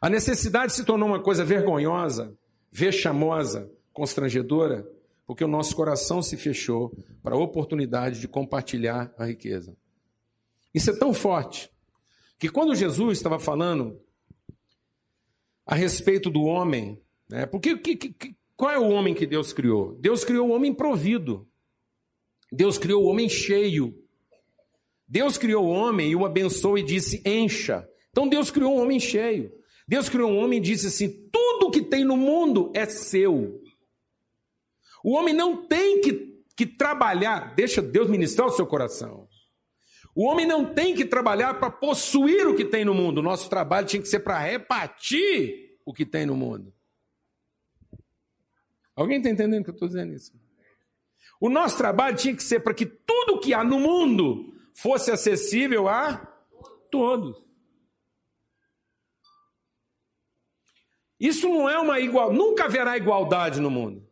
A 0.00 0.08
necessidade 0.08 0.72
se 0.72 0.84
tornou 0.84 1.08
uma 1.08 1.22
coisa 1.22 1.44
vergonhosa, 1.44 2.36
vexamosa, 2.70 3.70
constrangedora, 3.92 4.88
porque 5.26 5.44
o 5.44 5.48
nosso 5.48 5.74
coração 5.74 6.22
se 6.22 6.36
fechou 6.36 6.96
para 7.22 7.34
a 7.34 7.38
oportunidade 7.38 8.20
de 8.20 8.28
compartilhar 8.28 9.12
a 9.18 9.26
riqueza. 9.26 9.76
Isso 10.72 10.90
é 10.90 10.96
tão 10.96 11.12
forte 11.12 11.70
que 12.38 12.48
quando 12.48 12.74
Jesus 12.74 13.18
estava 13.18 13.38
falando 13.38 14.00
a 15.66 15.74
respeito 15.74 16.30
do 16.30 16.42
homem, 16.42 17.02
né, 17.28 17.44
porque 17.44 17.76
que, 17.76 17.96
que, 17.96 18.36
qual 18.56 18.70
é 18.70 18.78
o 18.78 18.88
homem 18.88 19.14
que 19.14 19.26
Deus 19.26 19.52
criou? 19.52 19.94
Deus 20.00 20.24
criou 20.24 20.48
o 20.48 20.52
homem 20.52 20.72
provido. 20.72 21.48
Deus 22.50 22.78
criou 22.78 23.04
o 23.04 23.06
homem 23.06 23.28
cheio. 23.28 23.94
Deus 25.08 25.38
criou 25.38 25.64
o 25.64 25.70
homem 25.70 26.10
e 26.10 26.16
o 26.16 26.26
abençoou 26.26 26.76
e 26.76 26.82
disse: 26.82 27.22
encha. 27.24 27.88
Então 28.10 28.28
Deus 28.28 28.50
criou 28.50 28.76
um 28.76 28.82
homem 28.82 29.00
cheio. 29.00 29.50
Deus 29.86 30.08
criou 30.08 30.30
um 30.30 30.38
homem 30.38 30.58
e 30.58 30.62
disse 30.62 30.88
assim: 30.88 31.28
tudo 31.32 31.70
que 31.70 31.82
tem 31.82 32.04
no 32.04 32.16
mundo 32.16 32.70
é 32.74 32.84
seu. 32.84 33.62
O 35.02 35.12
homem 35.12 35.32
não 35.32 35.66
tem 35.66 36.00
que, 36.02 36.42
que 36.54 36.66
trabalhar, 36.66 37.54
deixa 37.54 37.80
Deus 37.80 38.08
ministrar 38.10 38.48
o 38.48 38.52
seu 38.52 38.66
coração. 38.66 39.26
O 40.14 40.24
homem 40.24 40.44
não 40.44 40.74
tem 40.74 40.94
que 40.94 41.04
trabalhar 41.04 41.54
para 41.54 41.70
possuir 41.70 42.46
o 42.46 42.54
que 42.54 42.64
tem 42.64 42.84
no 42.84 42.92
mundo. 42.92 43.18
O 43.18 43.22
nosso 43.22 43.48
trabalho 43.48 43.86
tinha 43.86 44.02
que 44.02 44.08
ser 44.08 44.20
para 44.20 44.38
repartir 44.38 45.78
o 45.86 45.94
que 45.94 46.04
tem 46.04 46.26
no 46.26 46.36
mundo. 46.36 46.74
Alguém 48.96 49.18
está 49.18 49.30
entendendo 49.30 49.62
que 49.62 49.70
eu 49.70 49.74
estou 49.74 49.86
dizendo 49.86 50.12
isso? 50.12 50.32
O 51.40 51.48
nosso 51.48 51.78
trabalho 51.78 52.16
tinha 52.16 52.34
que 52.34 52.42
ser 52.42 52.60
para 52.60 52.74
que 52.74 52.84
tudo 52.84 53.38
que 53.38 53.54
há 53.54 53.62
no 53.62 53.78
mundo 53.78 54.57
fosse 54.80 55.10
acessível 55.10 55.88
a 55.88 56.18
todos. 56.88 57.36
Isso 61.18 61.48
não 61.48 61.68
é 61.68 61.76
uma 61.80 61.98
igual, 61.98 62.32
nunca 62.32 62.66
haverá 62.66 62.96
igualdade 62.96 63.60
no 63.60 63.70
mundo. 63.70 64.08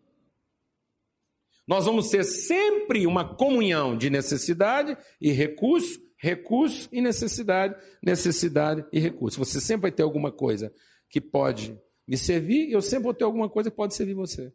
Nós 1.69 1.85
vamos 1.85 2.11
ter 2.11 2.25
sempre 2.25 3.07
uma 3.07 3.37
comunhão 3.37 3.97
de 3.97 4.11
necessidade 4.11 4.97
e 5.21 5.31
recurso, 5.31 6.01
recurso 6.17 6.89
e 6.93 7.01
necessidade, 7.01 7.77
necessidade 8.03 8.85
e 8.93 8.99
recurso. 8.99 9.39
Você 9.39 9.61
sempre 9.61 9.83
vai 9.83 9.93
ter 9.93 10.03
alguma 10.03 10.33
coisa 10.33 10.75
que 11.09 11.21
pode 11.21 11.81
me 12.07 12.17
servir 12.17 12.69
e 12.69 12.73
eu 12.73 12.83
sempre 12.83 13.05
vou 13.05 13.15
ter 13.15 13.25
alguma 13.25 13.49
coisa 13.49 13.71
que 13.71 13.77
pode 13.77 13.95
servir 13.95 14.15
você. 14.15 14.53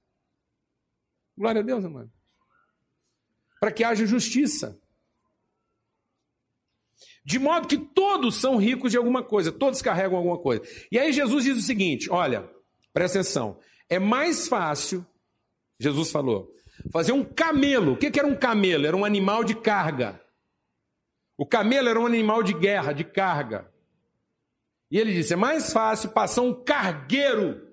Glória 1.37 1.61
a 1.61 1.63
Deus, 1.63 1.85
amado. 1.85 2.11
Para 3.61 3.71
que 3.71 3.83
haja 3.83 4.05
justiça. 4.05 4.80
De 7.23 7.37
modo 7.37 7.67
que 7.67 7.77
todos 7.77 8.35
são 8.35 8.57
ricos 8.57 8.91
de 8.91 8.97
alguma 8.97 9.23
coisa, 9.23 9.51
todos 9.51 9.81
carregam 9.81 10.17
alguma 10.17 10.39
coisa. 10.39 10.63
E 10.91 10.97
aí 10.97 11.13
Jesus 11.13 11.43
diz 11.43 11.57
o 11.57 11.61
seguinte: 11.61 12.09
olha, 12.09 12.49
presta 12.93 13.19
atenção, 13.19 13.59
é 13.87 13.99
mais 13.99 14.47
fácil, 14.47 15.05
Jesus 15.79 16.11
falou, 16.11 16.51
fazer 16.91 17.11
um 17.11 17.23
camelo. 17.23 17.93
O 17.93 17.97
que 17.97 18.17
era 18.17 18.27
um 18.27 18.35
camelo? 18.35 18.85
Era 18.85 18.97
um 18.97 19.05
animal 19.05 19.43
de 19.43 19.55
carga. 19.55 20.19
O 21.37 21.45
camelo 21.45 21.89
era 21.89 21.99
um 21.99 22.05
animal 22.05 22.43
de 22.43 22.53
guerra, 22.53 22.93
de 22.93 23.03
carga. 23.03 23.71
E 24.89 24.97
ele 24.97 25.13
disse: 25.13 25.33
é 25.33 25.37
mais 25.37 25.71
fácil 25.71 26.09
passar 26.09 26.41
um 26.41 26.53
cargueiro 26.53 27.67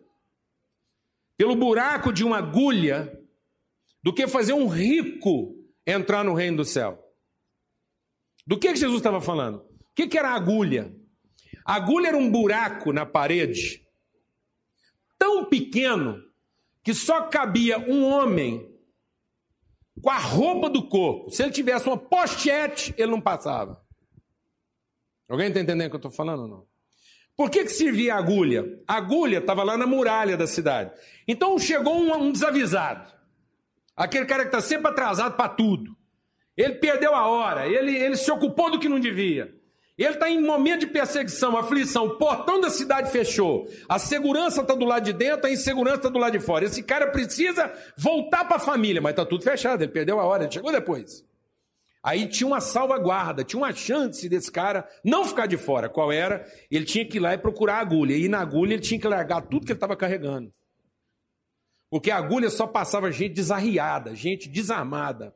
pelo 1.37 1.57
buraco 1.57 2.13
de 2.13 2.25
uma 2.25 2.39
agulha 2.39 3.19
do 4.03 4.13
que 4.13 4.27
fazer 4.27 4.53
um 4.53 4.69
rico 4.69 5.55
entrar 5.87 6.25
no 6.25 6.35
reino 6.35 6.59
do 6.59 6.65
céu. 6.65 7.08
Do 8.49 8.59
que, 8.59 8.75
Jesus 8.75 8.97
estava 8.97 9.21
falando? 9.21 9.59
O 9.59 9.95
que, 9.95 10.07
que 10.07 10.17
era 10.17 10.31
a 10.31 10.35
agulha? 10.35 10.91
A 11.67 11.75
agulha 11.75 12.09
era 12.09 12.17
um 12.17 12.31
buraco 12.31 12.95
na 12.95 13.05
parede, 13.05 13.87
tão 15.19 15.45
pequeno, 15.45 16.19
que 16.83 16.95
só 16.95 17.29
cabia 17.29 17.79
um 17.79 18.03
homem 18.07 18.75
com 20.01 20.09
a 20.09 20.17
roupa 20.17 20.71
do 20.71 20.89
corpo. 20.89 21.31
Se 21.31 21.43
ele 21.43 21.53
tivesse 21.53 21.87
uma 21.87 21.99
pochete, 21.99 22.95
ele 22.97 23.11
não 23.11 23.21
passava. 23.21 23.85
Alguém 25.29 25.49
está 25.49 25.61
entendendo 25.61 25.89
o 25.89 25.91
que 25.91 25.97
eu 25.97 25.99
estou 25.99 26.11
falando 26.11 26.45
ou 26.45 26.49
não? 26.49 26.67
Por 27.37 27.51
que, 27.51 27.65
que 27.65 27.71
servia 27.71 28.15
a 28.15 28.19
agulha? 28.19 28.65
A 28.89 28.95
agulha 28.95 29.41
estava 29.41 29.63
lá 29.63 29.77
na 29.77 29.87
muralha 29.87 30.39
da 30.39 30.47
cidade. 30.47 30.91
Então 31.29 31.59
chegou 31.59 31.95
um, 31.95 32.15
um 32.15 32.33
desavisado. 32.33 33.13
Aquele 33.95 34.25
cara 34.25 34.45
que 34.45 34.49
está 34.49 34.63
sempre 34.63 34.91
atrasado 34.91 35.37
para 35.37 35.51
tudo. 35.51 35.98
Ele 36.59 36.75
perdeu 36.75 37.15
a 37.15 37.29
hora, 37.29 37.69
ele, 37.69 37.97
ele 37.97 38.17
se 38.17 38.29
ocupou 38.33 38.69
do 38.69 38.81
que 38.81 38.89
não 38.89 38.99
devia. 38.99 39.55
Ele 39.97 40.15
está 40.15 40.29
em 40.29 40.41
momento 40.41 40.81
de 40.81 40.87
perseguição, 40.89 41.57
aflição. 41.57 42.07
O 42.07 42.19
portão 42.19 42.61
da 42.61 42.69
cidade 42.69 43.11
fechou. 43.11 43.69
A 43.89 43.99
segurança 43.99 44.63
está 44.63 44.75
do 44.75 44.85
lado 44.85 45.05
de 45.05 45.13
dentro, 45.13 45.47
a 45.47 45.51
insegurança 45.51 45.97
está 45.97 46.09
do 46.09 46.19
lado 46.19 46.33
de 46.33 46.41
fora. 46.41 46.65
Esse 46.65 46.83
cara 46.83 47.13
precisa 47.13 47.73
voltar 47.97 48.45
para 48.45 48.57
a 48.57 48.61
família, 48.61 49.01
mas 49.01 49.11
está 49.11 49.25
tudo 49.25 49.45
fechado. 49.45 49.83
Ele 49.83 49.93
perdeu 49.93 50.19
a 50.19 50.25
hora, 50.25 50.45
ele 50.45 50.53
chegou 50.53 50.73
depois. 50.73 51.25
Aí 52.03 52.29
tinha 52.29 52.47
uma 52.47 52.61
salvaguarda, 52.61 53.45
tinha 53.45 53.61
uma 53.61 53.73
chance 53.73 54.29
desse 54.29 54.51
cara 54.51 54.89
não 55.05 55.25
ficar 55.25 55.47
de 55.47 55.57
fora. 55.57 55.89
Qual 55.89 56.11
era? 56.13 56.45
Ele 56.71 56.85
tinha 56.85 57.05
que 57.05 57.19
ir 57.19 57.21
lá 57.21 57.35
e 57.35 57.39
procurar 57.39 57.77
a 57.77 57.81
agulha. 57.81 58.17
E 58.17 58.29
na 58.29 58.41
agulha 58.41 58.75
ele 58.75 58.83
tinha 58.83 59.01
que 59.01 59.09
largar 59.09 59.43
tudo 59.43 59.67
que 59.67 59.73
ele 59.73 59.77
estava 59.77 59.97
carregando. 59.97 60.53
Porque 61.91 62.11
a 62.11 62.17
agulha 62.17 62.51
só 62.51 62.67
passava 62.67 63.11
gente 63.11 63.35
desarriada, 63.35 64.15
gente 64.15 64.49
desarmada. 64.49 65.35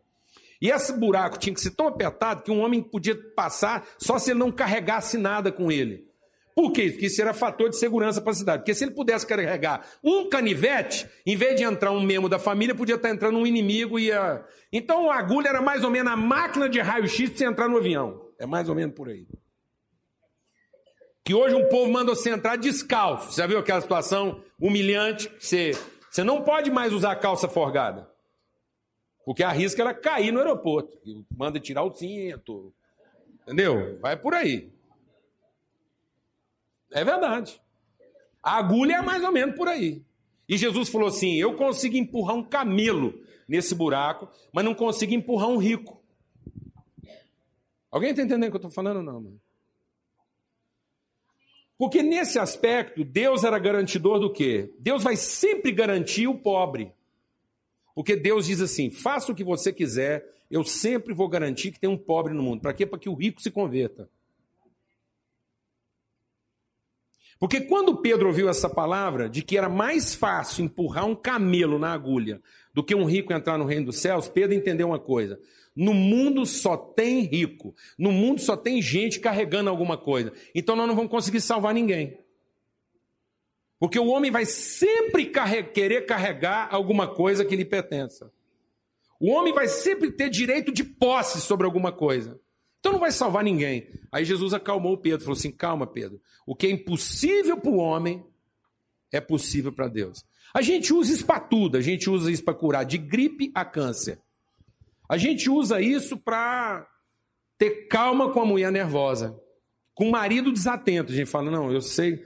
E 0.63 0.71
esse 0.71 0.93
buraco 0.93 1.41
tinha 1.41 1.53
que 1.53 1.61
ser 1.61 1.73
tão 1.73 1.89
apertado 1.89 2.45
que 2.45 2.51
um 2.53 2.61
homem 2.61 2.81
podia 2.81 3.17
passar 3.35 3.85
só 3.99 4.17
se 4.17 4.31
ele 4.31 4.39
não 4.39 4.53
carregasse 4.53 5.19
nada 5.19 5.51
com 5.51 5.73
ele. 5.73 6.07
Por 6.55 6.71
quê? 6.71 6.89
Porque 6.89 7.07
isso 7.07 7.21
era 7.21 7.35
fator 7.35 7.69
de 7.69 7.77
segurança 7.77 8.21
para 8.21 8.31
a 8.31 8.35
cidade. 8.35 8.59
Porque 8.59 8.73
se 8.73 8.85
ele 8.85 8.93
pudesse 8.93 9.27
carregar 9.27 9.85
um 10.05 10.29
canivete, 10.29 11.09
em 11.27 11.35
vez 11.35 11.57
de 11.57 11.65
entrar 11.65 11.91
um 11.91 12.01
membro 12.01 12.29
da 12.29 12.39
família, 12.39 12.77
podia 12.77 12.95
estar 12.95 13.11
entrando 13.11 13.39
um 13.39 13.47
inimigo 13.47 13.99
e 13.99 14.05
ia... 14.05 14.45
Então 14.73 15.11
a 15.11 15.17
agulha 15.17 15.49
era 15.49 15.61
mais 15.61 15.83
ou 15.83 15.91
menos 15.91 16.13
a 16.13 16.17
máquina 16.17 16.69
de 16.69 16.79
raio-x 16.79 17.31
de 17.31 17.39
você 17.39 17.45
entrar 17.45 17.69
no 17.69 17.79
avião. 17.79 18.21
É 18.39 18.47
mais 18.47 18.69
ou 18.69 18.77
menos 18.77 18.95
por 18.95 19.09
aí. 19.09 19.27
Que 21.25 21.35
hoje 21.35 21.57
um 21.57 21.69
povo 21.69 21.91
manda 21.91 22.15
você 22.15 22.31
entrar 22.31 22.55
descalço. 22.55 23.33
Você 23.33 23.41
já 23.41 23.49
viu 23.49 23.59
aquela 23.59 23.81
situação 23.81 24.41
humilhante? 24.61 25.29
Você, 25.41 25.73
você 26.09 26.23
não 26.23 26.43
pode 26.43 26.71
mais 26.71 26.93
usar 26.93 27.17
calça 27.17 27.49
forgada. 27.49 28.12
Porque 29.25 29.43
arrisca 29.43 29.83
ela 29.83 29.95
cair 29.95 30.33
no 30.33 30.39
aeroporto. 30.39 30.99
Manda 31.37 31.61
tirar 31.61 31.85
o 31.85 31.93
cinto. 31.93 32.73
Entendeu? 33.43 33.99
Vai 34.01 34.17
por 34.17 34.35
aí. 34.35 34.73
É 36.91 37.05
verdade. 37.05 37.61
A 38.43 38.59
agulha 38.59 38.97
é 38.97 39.03
mais 39.03 39.23
ou 39.23 39.33
menos 39.33 39.57
por 39.57 39.69
aí. 39.69 40.03
E 40.49 40.57
Jesus 40.57 40.89
falou 40.89 41.09
assim: 41.09 41.37
Eu 41.37 41.55
consigo 41.55 41.97
empurrar 41.97 42.37
um 42.37 42.43
camelo 42.43 43.15
nesse 43.49 43.75
buraco, 43.75 44.29
mas 44.53 44.65
não 44.65 44.75
consigo 44.75 45.15
empurrar 45.15 45.49
um 45.49 45.57
rico. 45.57 46.03
Alguém 47.91 48.11
está 48.11 48.23
entendendo 48.23 48.49
o 48.49 48.51
que 48.51 48.57
eu 48.57 48.59
estou 48.59 48.71
falando 48.71 49.03
não? 49.03 49.21
Mano? 49.21 49.41
Porque 51.79 52.03
nesse 52.03 52.39
aspecto, 52.39 53.05
Deus 53.05 53.45
era 53.45 53.59
garantidor 53.59 54.21
do 54.21 54.33
quê? 54.33 54.73
Deus 54.79 55.03
vai 55.03 55.17
sempre 55.17 55.73
garantir 55.73 56.29
o 56.29 56.39
pobre. 56.39 56.93
Porque 57.95 58.17
Deus 58.17 58.47
diz 58.47 58.61
assim: 58.61 58.91
faça 58.91 59.33
o 59.33 59.35
que 59.35 59.45
você 59.45 59.73
quiser, 59.73 60.25
eu 60.51 60.65
sempre 60.65 61.15
vou 61.15 61.29
garantir 61.29 61.73
que 61.73 61.81
tem 61.81 61.91
um 61.91 61.97
pobre 61.97 62.35
no 62.35 62.43
mundo. 62.43 62.61
Para 62.61 62.75
quê? 62.75 62.87
Para 62.87 62.99
que 62.99 63.09
o 63.09 63.15
rico 63.15 63.41
se 63.41 63.51
converta. 63.51 64.09
Porque 67.39 67.63
quando 67.63 67.97
Pedro 67.97 68.29
ouviu 68.29 68.49
essa 68.49 68.71
palavra 68.71 69.29
de 69.29 69.43
que 69.43 69.59
era 69.59 69.69
mais 69.69 70.15
fácil 70.15 70.65
empurrar 70.65 71.07
um 71.07 71.15
camelo 71.15 71.77
na 71.77 71.93
agulha 71.93 72.41
do 72.73 72.85
que 72.85 72.95
um 72.95 73.05
rico 73.05 73.33
entrar 73.33 73.59
no 73.59 73.65
reino 73.65 73.87
dos 73.87 73.99
céus, 73.99 74.29
Pedro 74.29 74.55
entendeu 74.55 74.87
uma 74.87 75.01
coisa: 75.01 75.41
no 75.75 75.93
mundo 75.93 76.47
só 76.47 76.77
tem 76.77 77.23
rico, 77.23 77.75
no 77.99 78.13
mundo 78.13 78.41
só 78.41 78.57
tem 78.57 78.81
gente 78.81 79.19
carregando 79.19 79.71
alguma 79.71 79.97
coisa. 79.97 80.33
Então 80.55 80.77
nós 80.77 80.87
não 80.87 80.95
vamos 80.95 81.11
conseguir 81.11 81.41
salvar 81.41 81.75
ninguém. 81.75 82.17
Porque 83.83 83.99
o 83.99 84.07
homem 84.07 84.31
vai 84.31 84.45
sempre 84.45 85.27
carre 85.27 85.65
querer 85.65 86.07
carregar 86.07 86.69
alguma 86.71 87.09
coisa 87.09 87.45
que 87.45 87.57
lhe 87.57 87.65
pertença. 87.65 88.33
O 89.19 89.29
homem 89.29 89.53
vai 89.53 89.67
sempre 89.67 90.13
ter 90.13 90.31
direito 90.31 90.71
de 90.71 90.85
posse 90.85 91.41
sobre 91.41 91.67
alguma 91.67 91.91
coisa. 91.91 92.41
Então 92.79 92.93
não 92.93 93.01
vai 93.01 93.11
salvar 93.11 93.43
ninguém. 93.43 93.89
Aí 94.13 94.25
Jesus 94.25 94.55
acalmou 94.55 94.97
Pedro, 94.99 95.25
falou 95.25 95.37
assim: 95.37 95.51
calma, 95.51 95.85
Pedro. 95.85 96.21
O 96.47 96.55
que 96.55 96.69
é 96.69 96.71
impossível 96.71 97.57
para 97.57 97.73
o 97.73 97.77
homem 97.79 98.25
é 99.11 99.21
possível 99.21 99.73
para 99.73 99.89
Deus. 99.89 100.25
A 100.55 100.63
gente 100.63 100.95
usa 100.95 101.13
isso 101.15 101.27
para 101.27 101.41
tudo, 101.41 101.77
a 101.77 101.81
gente 101.81 102.09
usa 102.09 102.31
isso 102.31 102.45
para 102.45 102.55
curar 102.55 102.85
de 102.85 102.99
gripe 102.99 103.51
a 103.53 103.65
câncer. 103.65 104.21
A 105.09 105.17
gente 105.17 105.51
usa 105.51 105.81
isso 105.81 106.17
para 106.17 106.87
ter 107.59 107.89
calma 107.89 108.31
com 108.31 108.41
a 108.41 108.47
mulher 108.47 108.71
nervosa, 108.71 109.37
com 109.93 110.07
o 110.07 110.13
marido 110.13 110.53
desatento. 110.53 111.11
A 111.11 111.17
gente 111.17 111.29
fala: 111.29 111.51
não, 111.51 111.73
eu 111.73 111.81
sei, 111.81 112.25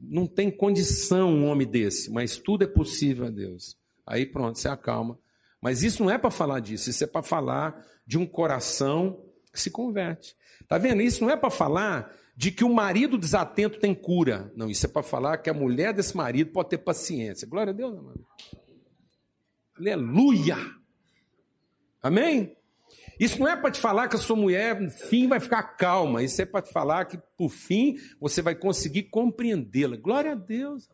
não 0.00 0.26
tem 0.26 0.50
condição 0.50 1.30
um 1.30 1.46
homem 1.46 1.66
desse, 1.66 2.10
mas 2.10 2.36
tudo 2.36 2.64
é 2.64 2.66
possível 2.66 3.26
a 3.26 3.30
Deus. 3.30 3.76
Aí 4.06 4.26
pronto, 4.26 4.58
você 4.58 4.68
acalma. 4.68 5.18
Mas 5.60 5.82
isso 5.82 6.02
não 6.02 6.10
é 6.10 6.18
para 6.18 6.30
falar 6.30 6.60
disso, 6.60 6.90
isso 6.90 7.02
é 7.02 7.06
para 7.06 7.22
falar 7.22 7.84
de 8.06 8.18
um 8.18 8.26
coração 8.26 9.24
que 9.52 9.60
se 9.60 9.70
converte. 9.70 10.36
Tá 10.68 10.78
vendo? 10.78 11.02
Isso 11.02 11.22
não 11.22 11.30
é 11.30 11.36
para 11.36 11.50
falar 11.50 12.14
de 12.36 12.50
que 12.52 12.62
o 12.62 12.72
marido 12.72 13.16
desatento 13.16 13.78
tem 13.80 13.94
cura. 13.94 14.52
Não, 14.54 14.68
isso 14.68 14.84
é 14.86 14.88
para 14.88 15.02
falar 15.02 15.38
que 15.38 15.48
a 15.48 15.54
mulher 15.54 15.94
desse 15.94 16.16
marido 16.16 16.52
pode 16.52 16.68
ter 16.68 16.78
paciência. 16.78 17.48
Glória 17.48 17.72
a 17.72 17.74
Deus, 17.74 17.98
amado. 17.98 18.26
Aleluia! 19.78 20.56
Amém? 22.02 22.56
Isso 23.18 23.40
não 23.40 23.48
é 23.48 23.56
para 23.56 23.70
te 23.70 23.80
falar 23.80 24.08
que 24.08 24.16
a 24.16 24.18
sua 24.18 24.36
mulher, 24.36 24.80
no 24.80 24.90
fim, 24.90 25.26
vai 25.26 25.40
ficar 25.40 25.62
calma. 25.62 26.22
Isso 26.22 26.40
é 26.42 26.46
para 26.46 26.62
te 26.62 26.72
falar 26.72 27.06
que, 27.06 27.18
por 27.36 27.48
fim, 27.48 27.96
você 28.20 28.42
vai 28.42 28.54
conseguir 28.54 29.04
compreendê-la. 29.04 29.96
Glória 29.96 30.32
a 30.32 30.34
Deus. 30.34 30.88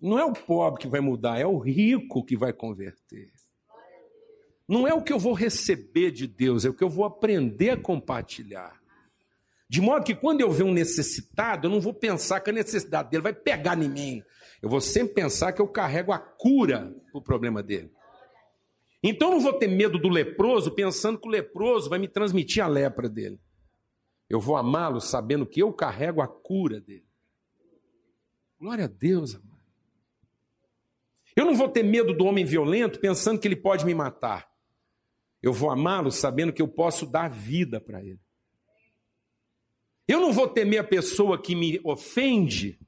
Não 0.00 0.18
é 0.18 0.24
o 0.24 0.32
pobre 0.32 0.80
que 0.80 0.88
vai 0.88 1.00
mudar, 1.00 1.38
é 1.38 1.46
o 1.46 1.58
rico 1.58 2.24
que 2.24 2.36
vai 2.36 2.52
converter. 2.52 3.32
Não 4.68 4.88
é 4.88 4.92
o 4.92 5.02
que 5.02 5.12
eu 5.12 5.18
vou 5.18 5.32
receber 5.32 6.10
de 6.10 6.26
Deus, 6.26 6.64
é 6.64 6.68
o 6.68 6.74
que 6.74 6.84
eu 6.84 6.88
vou 6.88 7.04
aprender 7.04 7.70
a 7.70 7.76
compartilhar. 7.76 8.80
De 9.68 9.80
modo 9.80 10.04
que 10.04 10.14
quando 10.14 10.40
eu 10.40 10.50
ver 10.50 10.64
um 10.64 10.72
necessitado, 10.72 11.66
eu 11.66 11.70
não 11.70 11.80
vou 11.80 11.94
pensar 11.94 12.40
que 12.40 12.50
a 12.50 12.52
necessidade 12.52 13.10
dele 13.10 13.22
vai 13.22 13.32
pegar 13.32 13.80
em 13.80 13.88
mim. 13.88 14.22
Eu 14.60 14.68
vou 14.68 14.80
sempre 14.80 15.14
pensar 15.14 15.52
que 15.52 15.60
eu 15.60 15.68
carrego 15.68 16.12
a 16.12 16.18
cura 16.18 16.94
para 17.10 17.18
o 17.18 17.22
problema 17.22 17.62
dele. 17.62 17.90
Então 19.06 19.28
eu 19.28 19.34
não 19.34 19.40
vou 19.40 19.52
ter 19.52 19.68
medo 19.68 19.98
do 19.98 20.08
leproso 20.08 20.70
pensando 20.70 21.18
que 21.18 21.28
o 21.28 21.30
leproso 21.30 21.90
vai 21.90 21.98
me 21.98 22.08
transmitir 22.08 22.64
a 22.64 22.66
lepra 22.66 23.06
dele. 23.06 23.38
Eu 24.30 24.40
vou 24.40 24.56
amá-lo 24.56 24.98
sabendo 24.98 25.44
que 25.44 25.62
eu 25.62 25.70
carrego 25.74 26.22
a 26.22 26.26
cura 26.26 26.80
dele. 26.80 27.04
Glória 28.58 28.86
a 28.86 28.88
Deus, 28.88 29.34
amado. 29.34 29.60
Eu 31.36 31.44
não 31.44 31.54
vou 31.54 31.68
ter 31.68 31.82
medo 31.82 32.14
do 32.14 32.24
homem 32.24 32.46
violento 32.46 32.98
pensando 32.98 33.38
que 33.38 33.46
ele 33.46 33.56
pode 33.56 33.84
me 33.84 33.92
matar. 33.92 34.50
Eu 35.42 35.52
vou 35.52 35.70
amá-lo 35.70 36.10
sabendo 36.10 36.52
que 36.52 36.62
eu 36.62 36.68
posso 36.68 37.04
dar 37.04 37.28
vida 37.28 37.78
para 37.78 38.02
ele. 38.02 38.20
Eu 40.08 40.18
não 40.18 40.32
vou 40.32 40.48
temer 40.48 40.80
a 40.80 40.84
pessoa 40.84 41.40
que 41.40 41.54
me 41.54 41.78
ofende 41.84 42.80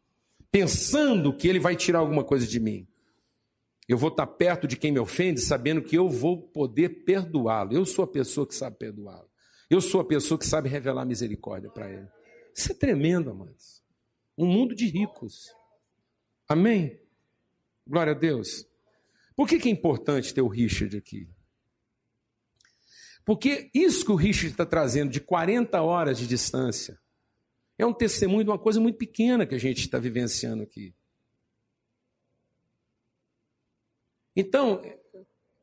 pensando 0.50 1.36
que 1.36 1.46
ele 1.46 1.58
vai 1.58 1.76
tirar 1.76 1.98
alguma 1.98 2.24
coisa 2.24 2.46
de 2.46 2.58
mim. 2.58 2.88
Eu 3.88 3.96
vou 3.96 4.08
estar 4.08 4.26
perto 4.26 4.66
de 4.66 4.76
quem 4.76 4.90
me 4.90 4.98
ofende 4.98 5.40
sabendo 5.40 5.82
que 5.82 5.96
eu 5.96 6.08
vou 6.08 6.42
poder 6.42 7.04
perdoá-lo. 7.04 7.72
Eu 7.72 7.86
sou 7.86 8.04
a 8.04 8.08
pessoa 8.08 8.46
que 8.46 8.54
sabe 8.54 8.76
perdoá-lo. 8.76 9.30
Eu 9.70 9.80
sou 9.80 10.00
a 10.00 10.04
pessoa 10.04 10.38
que 10.38 10.46
sabe 10.46 10.68
revelar 10.68 11.04
misericórdia 11.04 11.70
para 11.70 11.90
ele. 11.90 12.08
Isso 12.54 12.72
é 12.72 12.74
tremendo, 12.74 13.30
amados. 13.30 13.84
Um 14.36 14.46
mundo 14.46 14.74
de 14.74 14.86
ricos. 14.86 15.52
Amém? 16.48 17.00
Glória 17.86 18.12
a 18.12 18.16
Deus. 18.16 18.66
Por 19.36 19.46
que, 19.46 19.58
que 19.58 19.68
é 19.68 19.72
importante 19.72 20.34
ter 20.34 20.40
o 20.40 20.48
Richard 20.48 20.96
aqui? 20.96 21.28
Porque 23.24 23.70
isso 23.74 24.04
que 24.04 24.12
o 24.12 24.16
Richard 24.16 24.52
está 24.52 24.64
trazendo 24.64 25.10
de 25.10 25.20
40 25.20 25.80
horas 25.82 26.18
de 26.18 26.26
distância 26.26 26.98
é 27.78 27.84
um 27.84 27.92
testemunho 27.92 28.44
de 28.44 28.50
uma 28.50 28.58
coisa 28.58 28.80
muito 28.80 28.96
pequena 28.96 29.46
que 29.46 29.54
a 29.54 29.58
gente 29.58 29.80
está 29.80 29.98
vivenciando 29.98 30.62
aqui. 30.62 30.94
Então, 34.36 34.82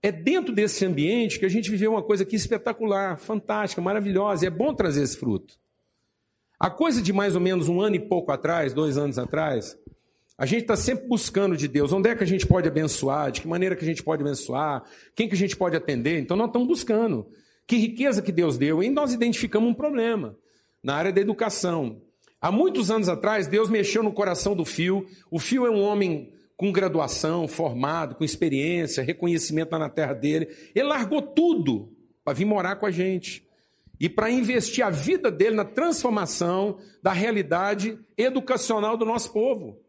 é 0.02 0.12
dentro 0.12 0.54
desse 0.54 0.84
ambiente 0.86 1.40
que 1.40 1.46
a 1.46 1.50
gente 1.50 1.70
viveu 1.70 1.92
uma 1.92 2.04
coisa 2.04 2.24
aqui 2.24 2.36
espetacular, 2.36 3.18
fantástica, 3.18 3.82
maravilhosa, 3.82 4.44
e 4.44 4.48
é 4.48 4.52
bom 4.52 4.74
trazer 4.74 5.04
esse 5.04 5.16
fruto. 5.16 5.56
A 6.60 6.70
coisa 6.70 7.02
de 7.02 7.14
mais 7.14 7.36
ou 7.36 7.42
menos 7.42 7.70
um 7.70 7.80
ano 7.80 7.96
e 7.96 8.00
pouco 8.00 8.32
atrás, 8.32 8.74
dois 8.74 8.98
anos 8.98 9.20
atrás, 9.20 9.78
a 10.38 10.46
gente 10.46 10.64
está 10.64 10.76
sempre 10.76 11.08
buscando 11.08 11.56
de 11.56 11.68
Deus 11.68 11.94
onde 11.94 12.10
é 12.10 12.16
que 12.16 12.24
a 12.24 12.28
gente 12.28 12.48
pode 12.48 12.68
abençoar, 12.68 13.32
de 13.32 13.42
que 13.42 13.48
maneira 13.48 13.76
que 13.76 13.84
a 13.84 13.88
gente 13.88 14.02
pode 14.02 14.24
abençoar, 14.24 14.84
quem 15.16 15.28
que 15.28 15.36
a 15.36 15.38
gente 15.38 15.56
pode 15.56 15.76
atender. 15.76 16.20
Então 16.20 16.36
nós 16.36 16.48
estamos 16.48 16.68
buscando. 16.68 17.28
Que 17.68 17.78
riqueza 17.78 18.22
que 18.22 18.32
Deus 18.32 18.58
deu. 18.58 18.84
E 18.84 18.90
nós 18.90 19.14
identificamos 19.14 19.70
um 19.70 19.74
problema 19.74 20.36
na 20.82 20.96
área 20.96 21.14
da 21.14 21.22
educação. 21.22 22.02
Há 22.42 22.52
muitos 22.52 22.92
anos 22.92 23.08
atrás, 23.08 23.48
Deus 23.48 23.70
mexeu 23.70 24.04
no 24.04 24.12
coração 24.12 24.56
do 24.56 24.66
Fio. 24.66 25.06
O 25.32 25.40
Fio 25.40 25.66
é 25.66 25.72
um 25.72 25.82
homem 25.82 26.34
com 26.56 26.72
graduação, 26.72 27.48
formado, 27.48 28.16
com 28.16 28.24
experiência, 28.24 29.04
reconhecimento 29.04 29.78
na 29.78 29.90
terra 29.90 30.14
dele. 30.14 30.48
Ele 30.74 30.88
largou 30.88 31.22
tudo 31.22 31.92
para 32.24 32.34
vir 32.34 32.46
morar 32.46 32.76
com 32.78 32.86
a 32.86 32.92
gente 32.92 33.46
e 34.00 34.10
para 34.10 34.30
investir 34.30 34.86
a 34.86 34.90
vida 34.90 35.32
dele 35.32 35.56
na 35.56 35.66
transformação 35.66 36.78
da 37.02 37.12
realidade 37.12 37.98
educacional 38.18 38.98
do 38.98 39.06
nosso 39.06 39.32
povo. 39.32 39.80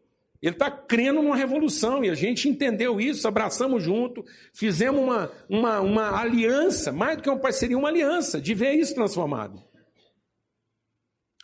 Ele 0.41 0.53
está 0.53 0.69
crendo 0.69 1.21
numa 1.21 1.35
revolução 1.35 2.03
e 2.03 2.09
a 2.09 2.15
gente 2.15 2.47
entendeu 2.47 2.99
isso, 3.01 3.27
abraçamos 3.27 3.81
junto, 3.81 4.23
fizemos 4.53 5.01
uma, 5.01 5.31
uma, 5.49 5.81
uma 5.81 6.19
aliança, 6.19 6.91
mais 6.91 7.17
do 7.17 7.23
que 7.23 7.29
uma 7.29 7.39
parceria, 7.39 7.77
uma 7.77 7.89
aliança, 7.89 8.39
de 8.39 8.53
ver 8.53 8.73
isso 8.73 8.93
transformado. 8.93 9.63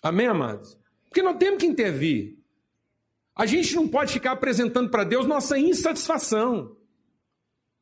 Amém, 0.04 0.28
amados? 0.28 0.78
Porque 1.06 1.24
nós 1.24 1.38
temos 1.38 1.60
que 1.60 1.68
intervir. 1.68 2.41
A 3.36 3.46
gente 3.46 3.76
não 3.76 3.88
pode 3.88 4.14
ficar 4.14 4.34
apresentando 4.34 4.90
para 4.90 5.04
Deus 5.04 5.26
nossa 5.26 5.58
insatisfação. 5.58 6.78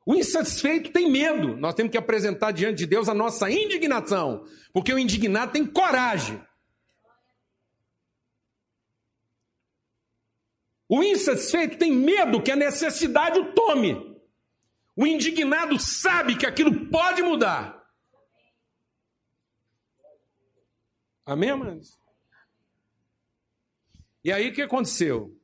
O 0.06 0.16
insatisfeito 0.16 0.92
tem 0.92 1.12
medo. 1.12 1.56
Nós 1.58 1.74
temos 1.74 1.92
que 1.92 1.98
apresentar 1.98 2.52
diante 2.52 2.78
de 2.78 2.86
Deus 2.86 3.10
a 3.10 3.14
nossa 3.14 3.50
indignação. 3.50 4.46
Porque 4.74 4.94
o 4.94 5.00
indignado 5.00 5.52
tem 5.52 5.66
coragem. 5.66 6.42
O 10.88 11.04
insatisfeito 11.04 11.78
tem 11.78 11.92
medo 11.92 12.42
que 12.42 12.52
a 12.52 12.56
necessidade 12.56 13.40
o 13.40 13.54
tome. 13.54 14.18
O 14.96 15.06
indignado 15.06 15.80
sabe 15.80 16.36
que 16.36 16.46
aquilo 16.46 16.90
pode 16.90 17.22
mudar. 17.22 17.80
Amém, 21.26 21.52
amados? 21.52 22.00
E 24.24 24.32
aí 24.32 24.50
o 24.50 24.54
que 24.54 24.64
aconteceu? 24.64 25.39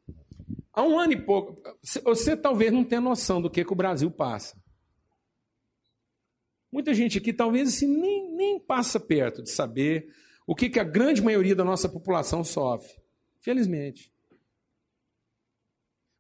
Há 0.75 0.83
um 0.83 0.99
ano 0.99 1.13
e 1.13 1.21
pouco, 1.21 1.61
você 2.03 2.35
talvez 2.35 2.69
não 2.69 2.83
tenha 2.83 2.99
noção 2.99 3.41
do 3.41 3.49
que, 3.49 3.63
que 3.63 3.71
o 3.71 3.77
Brasil 3.77 4.11
passa. 4.11 4.61
Muita 6.69 6.93
gente 6.93 7.17
aqui 7.17 7.31
talvez 7.31 7.69
assim, 7.69 7.87
nem, 7.87 8.35
nem 8.35 8.59
passa 8.59 8.99
perto 8.99 9.41
de 9.41 9.49
saber 9.49 10.13
o 10.45 10.53
que, 10.53 10.69
que 10.69 10.77
a 10.77 10.83
grande 10.83 11.21
maioria 11.21 11.55
da 11.55 11.63
nossa 11.63 11.87
população 11.87 12.43
sofre. 12.43 12.93
Felizmente. 13.39 14.11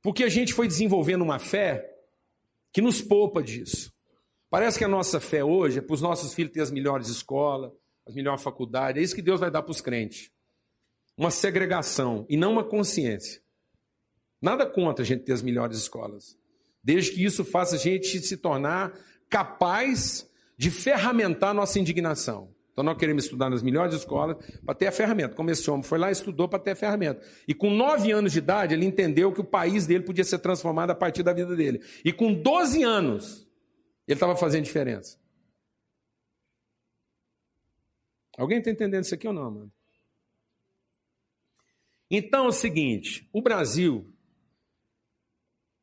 Porque 0.01 0.23
a 0.23 0.29
gente 0.29 0.53
foi 0.53 0.67
desenvolvendo 0.67 1.23
uma 1.23 1.37
fé 1.37 1.93
que 2.71 2.81
nos 2.81 3.01
poupa 3.01 3.43
disso. 3.43 3.93
Parece 4.49 4.77
que 4.77 4.85
a 4.85 4.87
nossa 4.87 5.19
fé 5.19 5.43
hoje 5.43 5.79
é 5.79 5.81
para 5.81 5.93
os 5.93 6.01
nossos 6.01 6.33
filhos 6.33 6.53
ter 6.53 6.61
as 6.61 6.71
melhores 6.71 7.09
escolas, 7.09 7.73
as 8.05 8.15
melhores 8.15 8.41
faculdades. 8.41 9.01
É 9.01 9.03
isso 9.03 9.15
que 9.15 9.21
Deus 9.21 9.41
vai 9.41 9.51
dar 9.51 9.63
para 9.63 9.71
os 9.71 9.81
crentes. 9.81 10.31
Uma 11.17 11.31
segregação 11.31 12.25
e 12.29 12.37
não 12.37 12.53
uma 12.53 12.63
consciência. 12.63 13.41
Nada 14.45 14.63
contra 14.63 15.01
a 15.01 15.05
gente 15.05 15.23
ter 15.23 15.33
as 15.33 15.41
melhores 15.41 15.75
escolas, 15.75 16.37
desde 16.83 17.13
que 17.13 17.25
isso 17.25 17.43
faça 17.43 17.77
a 17.77 17.79
gente 17.79 18.19
se 18.19 18.37
tornar 18.37 18.93
capaz 19.27 20.29
de 20.55 20.69
ferramentar 20.69 21.51
nossa 21.51 21.79
indignação. 21.79 22.53
Então 22.71 22.83
nós 22.83 22.95
queremos 22.95 23.23
estudar 23.23 23.49
nas 23.49 23.63
melhores 23.63 23.95
escolas 23.95 24.37
para 24.63 24.75
ter 24.75 24.85
a 24.85 24.91
ferramenta. 24.91 25.33
Como 25.33 25.49
esse 25.49 25.67
homem 25.67 25.81
foi 25.81 25.97
lá 25.97 26.11
estudou 26.11 26.47
para 26.47 26.59
ter 26.59 26.71
a 26.71 26.75
ferramenta. 26.75 27.25
E 27.47 27.55
com 27.55 27.71
nove 27.71 28.11
anos 28.11 28.33
de 28.33 28.37
idade, 28.37 28.75
ele 28.75 28.85
entendeu 28.85 29.33
que 29.33 29.41
o 29.41 29.43
país 29.43 29.87
dele 29.87 30.03
podia 30.03 30.23
ser 30.23 30.37
transformado 30.37 30.91
a 30.91 30.95
partir 30.95 31.23
da 31.23 31.33
vida 31.33 31.55
dele. 31.55 31.81
E 32.03 32.13
com 32.13 32.31
12 32.31 32.83
anos, 32.83 33.49
ele 34.07 34.15
estava 34.15 34.35
fazendo 34.35 34.65
diferença. 34.65 35.17
Alguém 38.37 38.59
está 38.59 38.69
entendendo 38.69 39.05
isso 39.05 39.15
aqui 39.15 39.27
ou 39.27 39.33
não, 39.33 39.49
mano? 39.49 39.73
Então 42.11 42.45
é 42.45 42.49
o 42.49 42.51
seguinte: 42.51 43.27
o 43.33 43.41
Brasil 43.41 44.14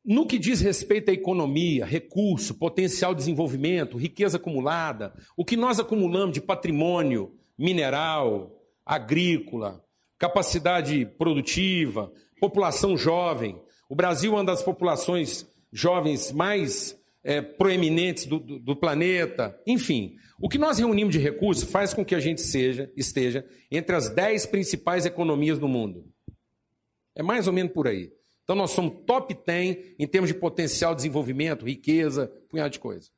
no 0.05 0.27
que 0.27 0.37
diz 0.37 0.59
respeito 0.59 1.09
à 1.09 1.13
economia, 1.13 1.85
recurso, 1.85 2.55
potencial 2.55 3.13
de 3.13 3.19
desenvolvimento, 3.19 3.97
riqueza 3.97 4.37
acumulada, 4.37 5.13
o 5.37 5.45
que 5.45 5.55
nós 5.55 5.79
acumulamos 5.79 6.33
de 6.33 6.41
patrimônio 6.41 7.33
mineral, 7.57 8.51
agrícola, 8.85 9.83
capacidade 10.17 11.05
produtiva, 11.17 12.11
população 12.39 12.97
jovem. 12.97 13.61
O 13.89 13.95
Brasil 13.95 14.33
é 14.33 14.35
uma 14.35 14.43
das 14.43 14.61
populações 14.61 15.47
jovens 15.71 16.31
mais 16.31 16.99
é, 17.23 17.41
proeminentes 17.41 18.25
do, 18.25 18.39
do, 18.39 18.59
do, 18.59 18.75
planeta. 18.75 19.57
Enfim, 19.65 20.15
o 20.39 20.49
que 20.49 20.57
nós 20.57 20.77
reunimos 20.77 21.13
de 21.13 21.19
recursos 21.19 21.63
faz 21.63 21.93
com 21.93 22.03
que 22.03 22.13
a 22.15 22.19
gente 22.19 22.41
seja, 22.41 22.91
esteja 22.97 23.45
entre 23.71 23.95
as 23.95 24.09
dez 24.09 24.45
principais 24.45 25.05
economias 25.05 25.57
do 25.57 25.67
mundo. 25.67 26.05
É 27.15 27.23
mais 27.23 27.47
ou 27.47 27.53
menos 27.53 27.71
por 27.71 27.87
aí. 27.87 28.11
Então 28.43 28.55
nós 28.55 28.71
somos 28.71 29.05
top 29.05 29.37
10 29.45 29.95
em 29.97 30.07
termos 30.07 30.27
de 30.27 30.33
potencial 30.33 30.93
de 30.93 30.97
desenvolvimento, 30.97 31.65
riqueza, 31.65 32.31
punhado 32.49 32.71
de 32.71 32.79
coisa. 32.79 33.09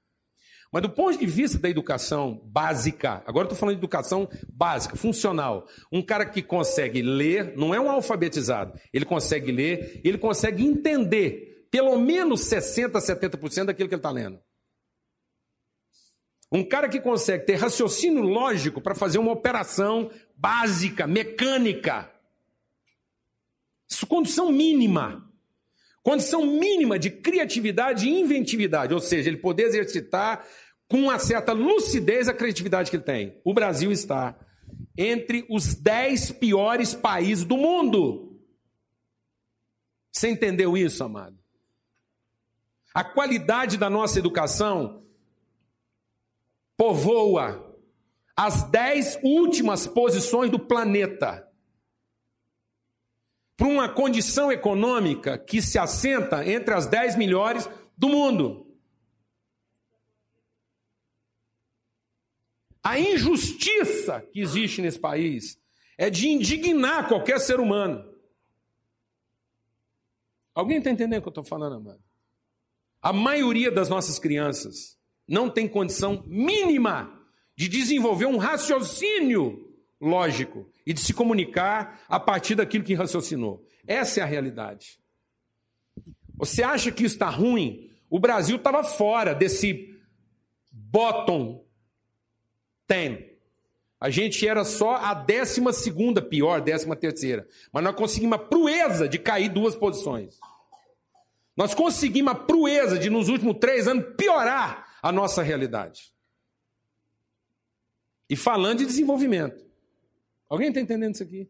Mas 0.71 0.81
do 0.81 0.89
ponto 0.89 1.17
de 1.17 1.25
vista 1.25 1.57
da 1.57 1.69
educação 1.69 2.41
básica, 2.43 3.23
agora 3.25 3.45
estou 3.45 3.57
falando 3.57 3.75
de 3.75 3.79
educação 3.79 4.27
básica, 4.51 4.95
funcional. 4.95 5.67
Um 5.91 6.01
cara 6.01 6.25
que 6.25 6.41
consegue 6.41 7.01
ler, 7.01 7.55
não 7.55 7.73
é 7.73 7.79
um 7.79 7.89
alfabetizado, 7.89 8.77
ele 8.93 9.05
consegue 9.05 9.51
ler, 9.51 10.01
ele 10.03 10.17
consegue 10.17 10.65
entender 10.65 11.67
pelo 11.71 11.97
menos 11.97 12.41
60%, 12.41 12.91
70% 12.91 13.65
daquilo 13.65 13.89
que 13.89 13.95
ele 13.95 13.99
está 13.99 14.11
lendo. 14.11 14.39
Um 16.51 16.63
cara 16.63 16.87
que 16.87 16.99
consegue 16.99 17.45
ter 17.45 17.55
raciocínio 17.55 18.21
lógico 18.21 18.79
para 18.79 18.95
fazer 18.95 19.17
uma 19.17 19.31
operação 19.31 20.11
básica, 20.35 21.07
mecânica, 21.07 22.11
condição 24.07 24.51
mínima. 24.51 25.29
Condição 26.03 26.45
mínima 26.45 26.99
de 26.99 27.09
criatividade 27.09 28.07
e 28.07 28.19
inventividade, 28.19 28.93
ou 28.93 28.99
seja, 28.99 29.29
ele 29.29 29.37
poder 29.37 29.63
exercitar 29.63 30.45
com 30.87 30.97
uma 30.97 31.17
certa 31.17 31.51
lucidez 31.51 32.27
a 32.27 32.33
criatividade 32.33 32.89
que 32.89 32.97
ele 32.97 33.03
tem. 33.03 33.41
O 33.43 33.53
Brasil 33.53 33.91
está 33.91 34.37
entre 34.97 35.45
os 35.49 35.73
dez 35.73 36.31
piores 36.31 36.93
países 36.93 37.43
do 37.43 37.57
mundo. 37.57 38.39
Você 40.11 40.29
entendeu 40.29 40.77
isso, 40.77 41.03
amado? 41.03 41.37
A 42.93 43.03
qualidade 43.03 43.77
da 43.77 43.89
nossa 43.89 44.19
educação 44.19 45.03
povoa 46.77 47.75
as 48.37 48.63
dez 48.69 49.17
últimas 49.23 49.87
posições 49.87 50.49
do 50.49 50.59
planeta 50.59 51.44
para 53.57 53.67
uma 53.67 53.87
condição 53.87 54.51
econômica 54.51 55.37
que 55.37 55.61
se 55.61 55.77
assenta 55.77 56.45
entre 56.45 56.73
as 56.73 56.87
10 56.87 57.15
melhores 57.15 57.69
do 57.97 58.09
mundo. 58.09 58.65
A 62.83 62.99
injustiça 62.99 64.21
que 64.31 64.41
existe 64.41 64.81
nesse 64.81 64.99
país 64.99 65.59
é 65.97 66.09
de 66.09 66.27
indignar 66.27 67.07
qualquer 67.07 67.39
ser 67.39 67.59
humano. 67.59 68.13
Alguém 70.53 70.77
está 70.77 70.91
entendendo 70.91 71.19
o 71.19 71.21
que 71.23 71.27
eu 71.27 71.31
estou 71.31 71.43
falando, 71.43 71.77
amado? 71.77 72.03
A 73.01 73.11
maioria 73.11 73.71
das 73.71 73.89
nossas 73.89 74.19
crianças 74.19 74.97
não 75.27 75.49
tem 75.49 75.67
condição 75.67 76.23
mínima 76.27 77.21
de 77.55 77.67
desenvolver 77.67 78.25
um 78.25 78.37
raciocínio 78.37 79.73
lógico 79.99 80.69
e 80.85 80.93
de 80.93 80.99
se 80.99 81.13
comunicar 81.13 82.01
a 82.07 82.19
partir 82.19 82.55
daquilo 82.55 82.83
que 82.83 82.93
raciocinou. 82.93 83.65
Essa 83.87 84.19
é 84.19 84.23
a 84.23 84.27
realidade. 84.27 84.99
Você 86.35 86.61
acha 86.63 86.91
que 86.91 87.03
isso 87.03 87.15
está 87.15 87.29
ruim? 87.29 87.89
O 88.09 88.19
Brasil 88.19 88.57
estava 88.57 88.83
fora 88.83 89.33
desse 89.33 89.97
bottom 90.71 91.65
ten. 92.85 93.35
A 93.99 94.09
gente 94.09 94.47
era 94.47 94.63
só 94.63 94.97
a 94.97 95.13
décima 95.13 95.73
segunda 95.73 96.21
pior, 96.21 96.61
décima 96.61 96.95
terceira. 96.95 97.47
Mas 97.71 97.83
nós 97.83 97.95
conseguimos 97.95 98.35
a 98.35 98.43
proeza 98.43 99.07
de 99.07 99.17
cair 99.17 99.49
duas 99.49 99.75
posições. 99.75 100.37
Nós 101.55 101.73
conseguimos 101.73 102.33
a 102.33 102.35
proeza 102.35 102.99
de, 102.99 103.09
nos 103.09 103.29
últimos 103.29 103.57
três 103.59 103.87
anos, 103.87 104.13
piorar 104.17 104.85
a 105.01 105.11
nossa 105.11 105.41
realidade. 105.41 106.13
E 108.29 108.35
falando 108.35 108.79
de 108.79 108.85
desenvolvimento. 108.85 109.63
Alguém 110.49 110.69
está 110.69 110.79
entendendo 110.79 111.13
isso 111.15 111.23
aqui? 111.23 111.49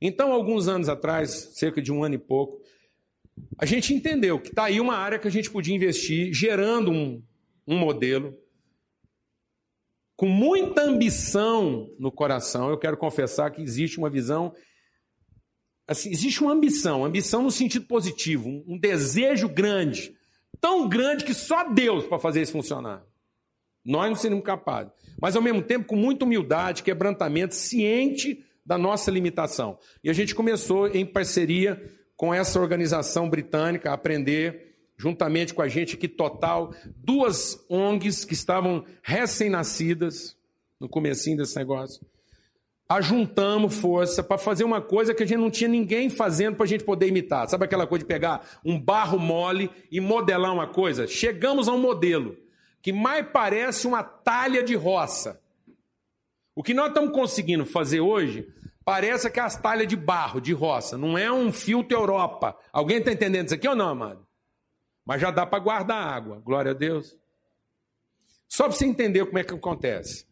Então, 0.00 0.32
alguns 0.32 0.66
anos 0.66 0.88
atrás, 0.88 1.50
cerca 1.54 1.82
de 1.82 1.92
um 1.92 2.02
ano 2.02 2.14
e 2.14 2.18
pouco, 2.18 2.62
a 3.58 3.66
gente 3.66 3.92
entendeu 3.92 4.40
que 4.40 4.48
está 4.48 4.64
aí 4.64 4.80
uma 4.80 4.96
área 4.96 5.18
que 5.18 5.28
a 5.28 5.30
gente 5.30 5.50
podia 5.50 5.74
investir, 5.74 6.32
gerando 6.32 6.90
um, 6.90 7.22
um 7.66 7.78
modelo 7.78 8.36
com 10.16 10.26
muita 10.26 10.82
ambição 10.82 11.90
no 11.98 12.10
coração. 12.10 12.70
Eu 12.70 12.78
quero 12.78 12.96
confessar 12.96 13.50
que 13.50 13.62
existe 13.62 13.98
uma 13.98 14.10
visão, 14.10 14.54
assim, 15.86 16.10
existe 16.10 16.42
uma 16.42 16.52
ambição, 16.52 17.04
ambição 17.04 17.42
no 17.42 17.50
sentido 17.50 17.86
positivo, 17.86 18.48
um, 18.48 18.64
um 18.68 18.78
desejo 18.78 19.48
grande, 19.48 20.14
tão 20.60 20.88
grande 20.88 21.24
que 21.24 21.34
só 21.34 21.68
Deus 21.70 22.06
para 22.06 22.18
fazer 22.18 22.42
isso 22.42 22.52
funcionar. 22.52 23.04
Nós 23.84 24.08
não 24.08 24.16
seríamos 24.16 24.44
capazes. 24.44 24.92
Mas 25.20 25.36
ao 25.36 25.42
mesmo 25.42 25.62
tempo 25.62 25.86
com 25.86 25.96
muita 25.96 26.24
humildade, 26.24 26.82
quebrantamento, 26.82 27.54
ciente 27.54 28.44
da 28.64 28.78
nossa 28.78 29.10
limitação. 29.10 29.78
E 30.02 30.10
a 30.10 30.12
gente 30.12 30.34
começou 30.34 30.88
em 30.88 31.04
parceria 31.04 31.82
com 32.16 32.32
essa 32.32 32.60
organização 32.60 33.28
britânica 33.28 33.90
a 33.90 33.94
aprender 33.94 34.70
juntamente 34.96 35.54
com 35.54 35.62
a 35.62 35.68
gente 35.68 35.96
aqui 35.96 36.06
total, 36.06 36.74
duas 36.94 37.64
ONGs 37.70 38.26
que 38.26 38.34
estavam 38.34 38.84
recém-nascidas 39.02 40.36
no 40.78 40.88
comecinho 40.88 41.38
desse 41.38 41.56
negócio. 41.56 42.04
Ajuntamos 42.86 43.76
força 43.76 44.22
para 44.22 44.36
fazer 44.36 44.64
uma 44.64 44.82
coisa 44.82 45.14
que 45.14 45.22
a 45.22 45.26
gente 45.26 45.38
não 45.38 45.50
tinha 45.50 45.68
ninguém 45.68 46.10
fazendo 46.10 46.56
para 46.56 46.64
a 46.64 46.68
gente 46.68 46.84
poder 46.84 47.06
imitar. 47.06 47.48
Sabe 47.48 47.64
aquela 47.64 47.86
coisa 47.86 48.04
de 48.04 48.08
pegar 48.08 48.46
um 48.62 48.78
barro 48.78 49.18
mole 49.18 49.70
e 49.90 50.00
modelar 50.00 50.52
uma 50.52 50.66
coisa? 50.66 51.06
Chegamos 51.06 51.66
a 51.66 51.72
um 51.72 51.78
modelo 51.78 52.36
que 52.82 52.92
mais 52.92 53.26
parece 53.30 53.86
uma 53.86 54.02
talha 54.02 54.62
de 54.62 54.74
roça. 54.74 55.40
O 56.54 56.62
que 56.62 56.74
nós 56.74 56.88
estamos 56.88 57.12
conseguindo 57.12 57.64
fazer 57.64 58.00
hoje 58.00 58.46
parece 58.84 59.30
que 59.30 59.38
é 59.38 59.42
as 59.42 59.56
talhas 59.56 59.86
de 59.86 59.96
barro, 59.96 60.40
de 60.40 60.52
roça, 60.52 60.98
não 60.98 61.16
é 61.16 61.30
um 61.30 61.52
filtro 61.52 61.96
Europa. 61.96 62.56
Alguém 62.72 62.98
está 62.98 63.12
entendendo 63.12 63.46
isso 63.46 63.54
aqui 63.54 63.68
ou 63.68 63.76
não, 63.76 63.88
amado? 63.88 64.26
Mas 65.04 65.20
já 65.20 65.30
dá 65.30 65.46
para 65.46 65.58
guardar 65.58 66.02
água, 66.02 66.40
glória 66.40 66.72
a 66.72 66.74
Deus. 66.74 67.16
Só 68.48 68.64
para 68.64 68.72
você 68.72 68.84
entender 68.84 69.24
como 69.26 69.38
é 69.38 69.44
que 69.44 69.54
acontece. 69.54 70.26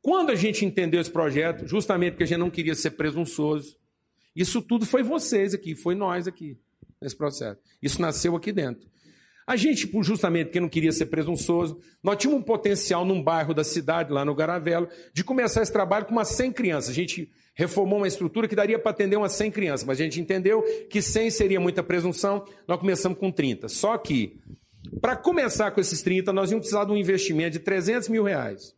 Quando 0.00 0.30
a 0.30 0.34
gente 0.34 0.64
entendeu 0.64 1.00
esse 1.00 1.10
projeto, 1.10 1.66
justamente 1.66 2.12
porque 2.12 2.24
a 2.24 2.26
gente 2.26 2.38
não 2.38 2.50
queria 2.50 2.74
ser 2.74 2.92
presunçoso, 2.92 3.76
Isso 4.34 4.62
tudo 4.62 4.86
foi 4.86 5.02
vocês 5.02 5.52
aqui, 5.52 5.74
foi 5.74 5.96
nós 5.96 6.28
aqui, 6.28 6.56
nesse 7.02 7.16
processo. 7.16 7.60
Isso 7.82 8.00
nasceu 8.00 8.36
aqui 8.36 8.52
dentro. 8.52 8.88
A 9.48 9.56
gente, 9.56 9.90
justamente 10.02 10.48
porque 10.48 10.60
não 10.60 10.68
queria 10.68 10.92
ser 10.92 11.06
presunçoso, 11.06 11.80
nós 12.02 12.18
tínhamos 12.18 12.42
um 12.42 12.44
potencial 12.44 13.02
num 13.02 13.22
bairro 13.22 13.54
da 13.54 13.64
cidade, 13.64 14.12
lá 14.12 14.22
no 14.22 14.34
Garavelo, 14.34 14.86
de 15.14 15.24
começar 15.24 15.62
esse 15.62 15.72
trabalho 15.72 16.04
com 16.04 16.12
umas 16.12 16.28
100 16.28 16.52
crianças. 16.52 16.90
A 16.90 16.92
gente 16.92 17.30
reformou 17.54 17.98
uma 17.98 18.06
estrutura 18.06 18.46
que 18.46 18.54
daria 18.54 18.78
para 18.78 18.90
atender 18.90 19.16
umas 19.16 19.32
100 19.32 19.50
crianças, 19.50 19.86
mas 19.86 19.98
a 19.98 20.04
gente 20.04 20.20
entendeu 20.20 20.62
que 20.90 21.00
100 21.00 21.30
seria 21.30 21.58
muita 21.58 21.82
presunção, 21.82 22.44
nós 22.68 22.78
começamos 22.78 23.16
com 23.16 23.32
30. 23.32 23.70
Só 23.70 23.96
que, 23.96 24.38
para 25.00 25.16
começar 25.16 25.70
com 25.70 25.80
esses 25.80 26.02
30, 26.02 26.30
nós 26.30 26.50
íamos 26.50 26.66
precisar 26.66 26.84
de 26.84 26.92
um 26.92 26.96
investimento 26.98 27.52
de 27.52 27.60
300 27.60 28.10
mil 28.10 28.24
reais. 28.24 28.74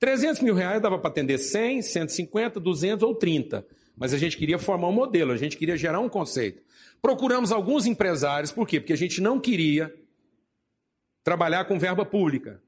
300 0.00 0.40
mil 0.40 0.54
reais 0.54 0.80
dava 0.80 0.98
para 0.98 1.10
atender 1.10 1.36
100, 1.36 1.82
150, 1.82 2.58
200 2.58 3.02
ou 3.02 3.14
30. 3.14 3.66
Mas 3.96 4.14
a 4.14 4.18
gente 4.18 4.36
queria 4.36 4.58
formar 4.58 4.88
um 4.88 4.92
modelo, 4.92 5.32
a 5.32 5.36
gente 5.36 5.56
queria 5.56 5.76
gerar 5.76 6.00
um 6.00 6.08
conceito. 6.08 6.62
Procuramos 7.00 7.52
alguns 7.52 7.86
empresários, 7.86 8.52
por 8.52 8.66
quê? 8.66 8.80
Porque 8.80 8.92
a 8.92 8.96
gente 8.96 9.20
não 9.20 9.38
queria 9.38 9.94
trabalhar 11.24 11.64
com 11.64 11.78
verba 11.78 12.04
pública. 12.04 12.62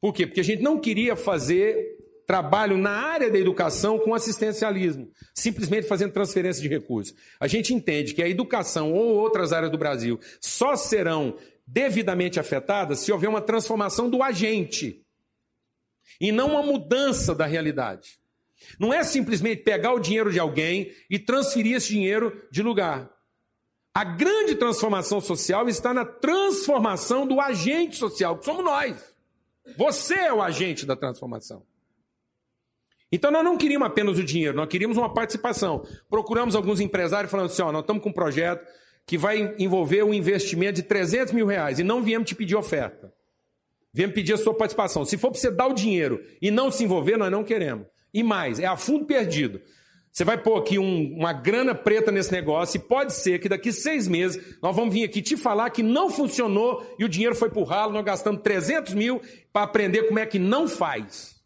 Por 0.00 0.12
quê? 0.12 0.26
Porque 0.26 0.40
a 0.40 0.44
gente 0.44 0.62
não 0.62 0.78
queria 0.78 1.16
fazer 1.16 1.96
trabalho 2.26 2.76
na 2.76 2.90
área 2.90 3.30
da 3.30 3.38
educação 3.38 3.98
com 3.98 4.12
assistencialismo, 4.12 5.10
simplesmente 5.32 5.86
fazendo 5.86 6.12
transferência 6.12 6.60
de 6.60 6.68
recursos. 6.68 7.14
A 7.38 7.46
gente 7.46 7.72
entende 7.72 8.14
que 8.14 8.22
a 8.22 8.28
educação 8.28 8.92
ou 8.92 9.14
outras 9.14 9.52
áreas 9.52 9.70
do 9.70 9.78
Brasil 9.78 10.18
só 10.40 10.74
serão 10.74 11.36
devidamente 11.66 12.40
afetadas 12.40 13.00
se 13.00 13.12
houver 13.12 13.28
uma 13.28 13.40
transformação 13.40 14.10
do 14.10 14.22
agente 14.22 15.02
e 16.20 16.32
não 16.32 16.50
uma 16.50 16.62
mudança 16.62 17.34
da 17.34 17.46
realidade. 17.46 18.18
Não 18.78 18.92
é 18.92 19.02
simplesmente 19.04 19.62
pegar 19.62 19.92
o 19.92 20.00
dinheiro 20.00 20.32
de 20.32 20.38
alguém 20.38 20.92
e 21.10 21.18
transferir 21.18 21.76
esse 21.76 21.88
dinheiro 21.88 22.42
de 22.50 22.62
lugar. 22.62 23.10
A 23.94 24.04
grande 24.04 24.54
transformação 24.54 25.20
social 25.20 25.68
está 25.68 25.94
na 25.94 26.04
transformação 26.04 27.26
do 27.26 27.40
agente 27.40 27.96
social, 27.96 28.38
que 28.38 28.44
somos 28.44 28.64
nós. 28.64 29.16
Você 29.76 30.14
é 30.14 30.32
o 30.32 30.42
agente 30.42 30.84
da 30.84 30.94
transformação. 30.94 31.62
Então 33.10 33.30
nós 33.30 33.44
não 33.44 33.56
queríamos 33.56 33.86
apenas 33.86 34.18
o 34.18 34.24
dinheiro, 34.24 34.56
nós 34.56 34.68
queríamos 34.68 34.96
uma 34.96 35.12
participação. 35.12 35.86
Procuramos 36.10 36.54
alguns 36.54 36.80
empresários 36.80 37.30
falando 37.30 37.46
assim: 37.46 37.62
ó, 37.62 37.72
nós 37.72 37.82
estamos 37.82 38.02
com 38.02 38.10
um 38.10 38.12
projeto 38.12 38.66
que 39.06 39.16
vai 39.16 39.54
envolver 39.58 40.02
um 40.02 40.12
investimento 40.12 40.74
de 40.74 40.82
300 40.82 41.32
mil 41.32 41.46
reais 41.46 41.78
e 41.78 41.84
não 41.84 42.02
viemos 42.02 42.28
te 42.28 42.34
pedir 42.34 42.56
oferta. 42.56 43.12
Vem 43.94 44.10
pedir 44.10 44.34
a 44.34 44.36
sua 44.36 44.52
participação. 44.52 45.04
Se 45.06 45.16
for 45.16 45.30
para 45.30 45.40
você 45.40 45.50
dar 45.50 45.68
o 45.68 45.72
dinheiro 45.72 46.22
e 46.42 46.50
não 46.50 46.70
se 46.70 46.84
envolver, 46.84 47.16
nós 47.16 47.30
não 47.30 47.42
queremos. 47.42 47.86
E 48.16 48.22
mais, 48.22 48.58
é 48.58 48.64
a 48.64 48.78
fundo 48.78 49.04
perdido. 49.04 49.60
Você 50.10 50.24
vai 50.24 50.38
pôr 50.38 50.56
aqui 50.56 50.78
um, 50.78 51.14
uma 51.14 51.34
grana 51.34 51.74
preta 51.74 52.10
nesse 52.10 52.32
negócio 52.32 52.78
e 52.78 52.80
pode 52.80 53.12
ser 53.12 53.38
que 53.38 53.46
daqui 53.46 53.70
seis 53.70 54.08
meses 54.08 54.56
nós 54.62 54.74
vamos 54.74 54.94
vir 54.94 55.04
aqui 55.04 55.20
te 55.20 55.36
falar 55.36 55.68
que 55.68 55.82
não 55.82 56.08
funcionou 56.08 56.96
e 56.98 57.04
o 57.04 57.10
dinheiro 57.10 57.34
foi 57.34 57.50
pro 57.50 57.62
ralo, 57.62 57.92
nós 57.92 58.02
gastamos 58.02 58.40
300 58.40 58.94
mil 58.94 59.20
para 59.52 59.64
aprender 59.64 60.04
como 60.04 60.18
é 60.18 60.24
que 60.24 60.38
não 60.38 60.66
faz. 60.66 61.36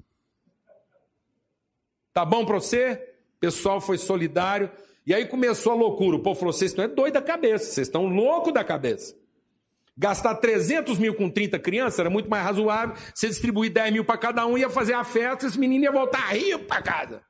Tá 2.12 2.24
bom 2.24 2.46
para 2.46 2.60
você? 2.60 2.92
O 3.36 3.40
pessoal 3.40 3.80
foi 3.80 3.98
solidário. 3.98 4.70
E 5.04 5.12
aí 5.12 5.26
começou 5.26 5.72
a 5.72 5.74
loucura. 5.74 6.18
O 6.18 6.22
povo 6.22 6.38
falou: 6.38 6.52
vocês 6.52 6.70
estão 6.70 6.84
é 6.84 6.88
doido 6.88 7.14
da 7.14 7.22
cabeça, 7.22 7.64
vocês 7.64 7.88
estão 7.88 8.06
louco 8.06 8.52
da 8.52 8.62
cabeça. 8.62 9.16
Gastar 10.00 10.36
300 10.36 10.98
mil 10.98 11.14
com 11.14 11.28
30 11.28 11.58
crianças 11.58 11.98
era 11.98 12.08
muito 12.08 12.30
mais 12.30 12.42
razoável. 12.42 12.96
Você 13.14 13.28
distribuir 13.28 13.70
10 13.70 13.92
mil 13.92 14.02
para 14.02 14.16
cada 14.16 14.46
um, 14.46 14.56
ia 14.56 14.70
fazer 14.70 14.94
a 14.94 15.04
festa, 15.04 15.46
esse 15.46 15.58
menino 15.58 15.84
ia 15.84 15.92
voltar 15.92 16.32
rio 16.32 16.64
para 16.64 16.80
casa. 16.80 17.22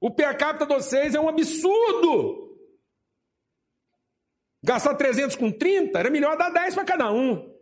O 0.00 0.10
per 0.10 0.34
capita 0.38 0.64
de 0.64 0.72
vocês 0.72 1.14
é 1.14 1.20
um 1.20 1.28
absurdo. 1.28 2.56
Gastar 4.64 4.94
300 4.94 5.36
com 5.36 5.52
30 5.52 5.98
era 5.98 6.08
melhor 6.08 6.34
dar 6.38 6.48
10 6.48 6.74
para 6.74 6.86
cada 6.86 7.12
um. 7.12 7.54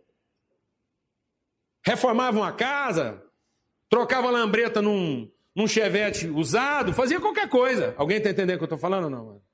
Reformavam 1.85 2.45
a 2.45 2.53
casa, 2.53 3.21
trocava 3.89 4.29
a 4.29 4.31
lambreta 4.31 4.81
num, 4.81 5.29
num 5.53 5.67
chevette 5.67 6.29
usado, 6.29 6.93
fazia 6.93 7.19
qualquer 7.19 7.49
coisa. 7.49 7.93
Alguém 7.97 8.19
está 8.19 8.29
entendendo 8.29 8.55
o 8.55 8.59
que 8.59 8.63
eu 8.63 8.67
estou 8.67 8.79
falando 8.79 9.03
ou 9.03 9.09
não? 9.09 9.25
Mano? 9.25 9.46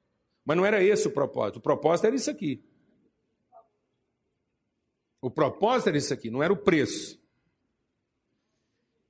Mas 0.45 0.57
não 0.57 0.65
era 0.65 0.83
esse 0.83 1.07
o 1.07 1.11
propósito. 1.11 1.57
O 1.57 1.61
propósito 1.61 2.05
era 2.05 2.15
isso 2.15 2.29
aqui. 2.29 2.63
O 5.21 5.31
propósito 5.31 5.87
era 5.87 5.97
isso 5.97 6.13
aqui, 6.13 6.29
não 6.29 6.43
era 6.43 6.51
o 6.51 6.57
preço. 6.57 7.17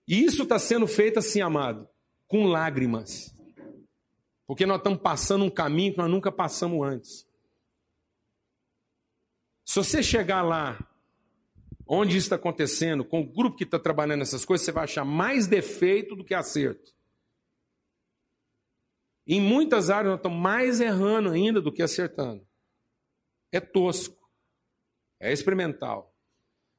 E 0.07 0.23
isso 0.23 0.43
está 0.43 0.59
sendo 0.59 0.86
feito 0.86 1.17
assim, 1.17 1.41
amado, 1.41 1.89
com 2.27 2.45
lágrimas. 2.45 3.34
Porque 4.45 4.65
nós 4.65 4.77
estamos 4.77 5.01
passando 5.01 5.45
um 5.45 5.49
caminho 5.49 5.93
que 5.93 5.97
nós 5.97 6.11
nunca 6.11 6.31
passamos 6.31 6.86
antes. 6.88 7.27
Se 9.65 9.75
você 9.75 10.03
chegar 10.03 10.43
lá, 10.43 10.77
onde 11.88 12.17
isso 12.17 12.25
está 12.25 12.36
acontecendo, 12.36 13.03
com 13.03 13.21
o 13.21 13.25
grupo 13.25 13.57
que 13.57 13.63
está 13.63 13.79
trabalhando 13.79 14.19
nessas 14.19 14.45
coisas, 14.45 14.65
você 14.65 14.71
vai 14.71 14.84
achar 14.84 15.05
mais 15.05 15.47
defeito 15.47 16.15
do 16.15 16.23
que 16.23 16.34
acerto. 16.34 16.93
Em 19.26 19.39
muitas 19.39 19.89
áreas 19.89 20.11
nós 20.11 20.19
estamos 20.19 20.38
mais 20.38 20.82
errando 20.82 21.30
ainda 21.30 21.61
do 21.61 21.71
que 21.71 21.82
acertando. 21.82 22.45
É 23.51 23.59
tosco, 23.59 24.30
é 25.19 25.32
experimental, 25.32 26.13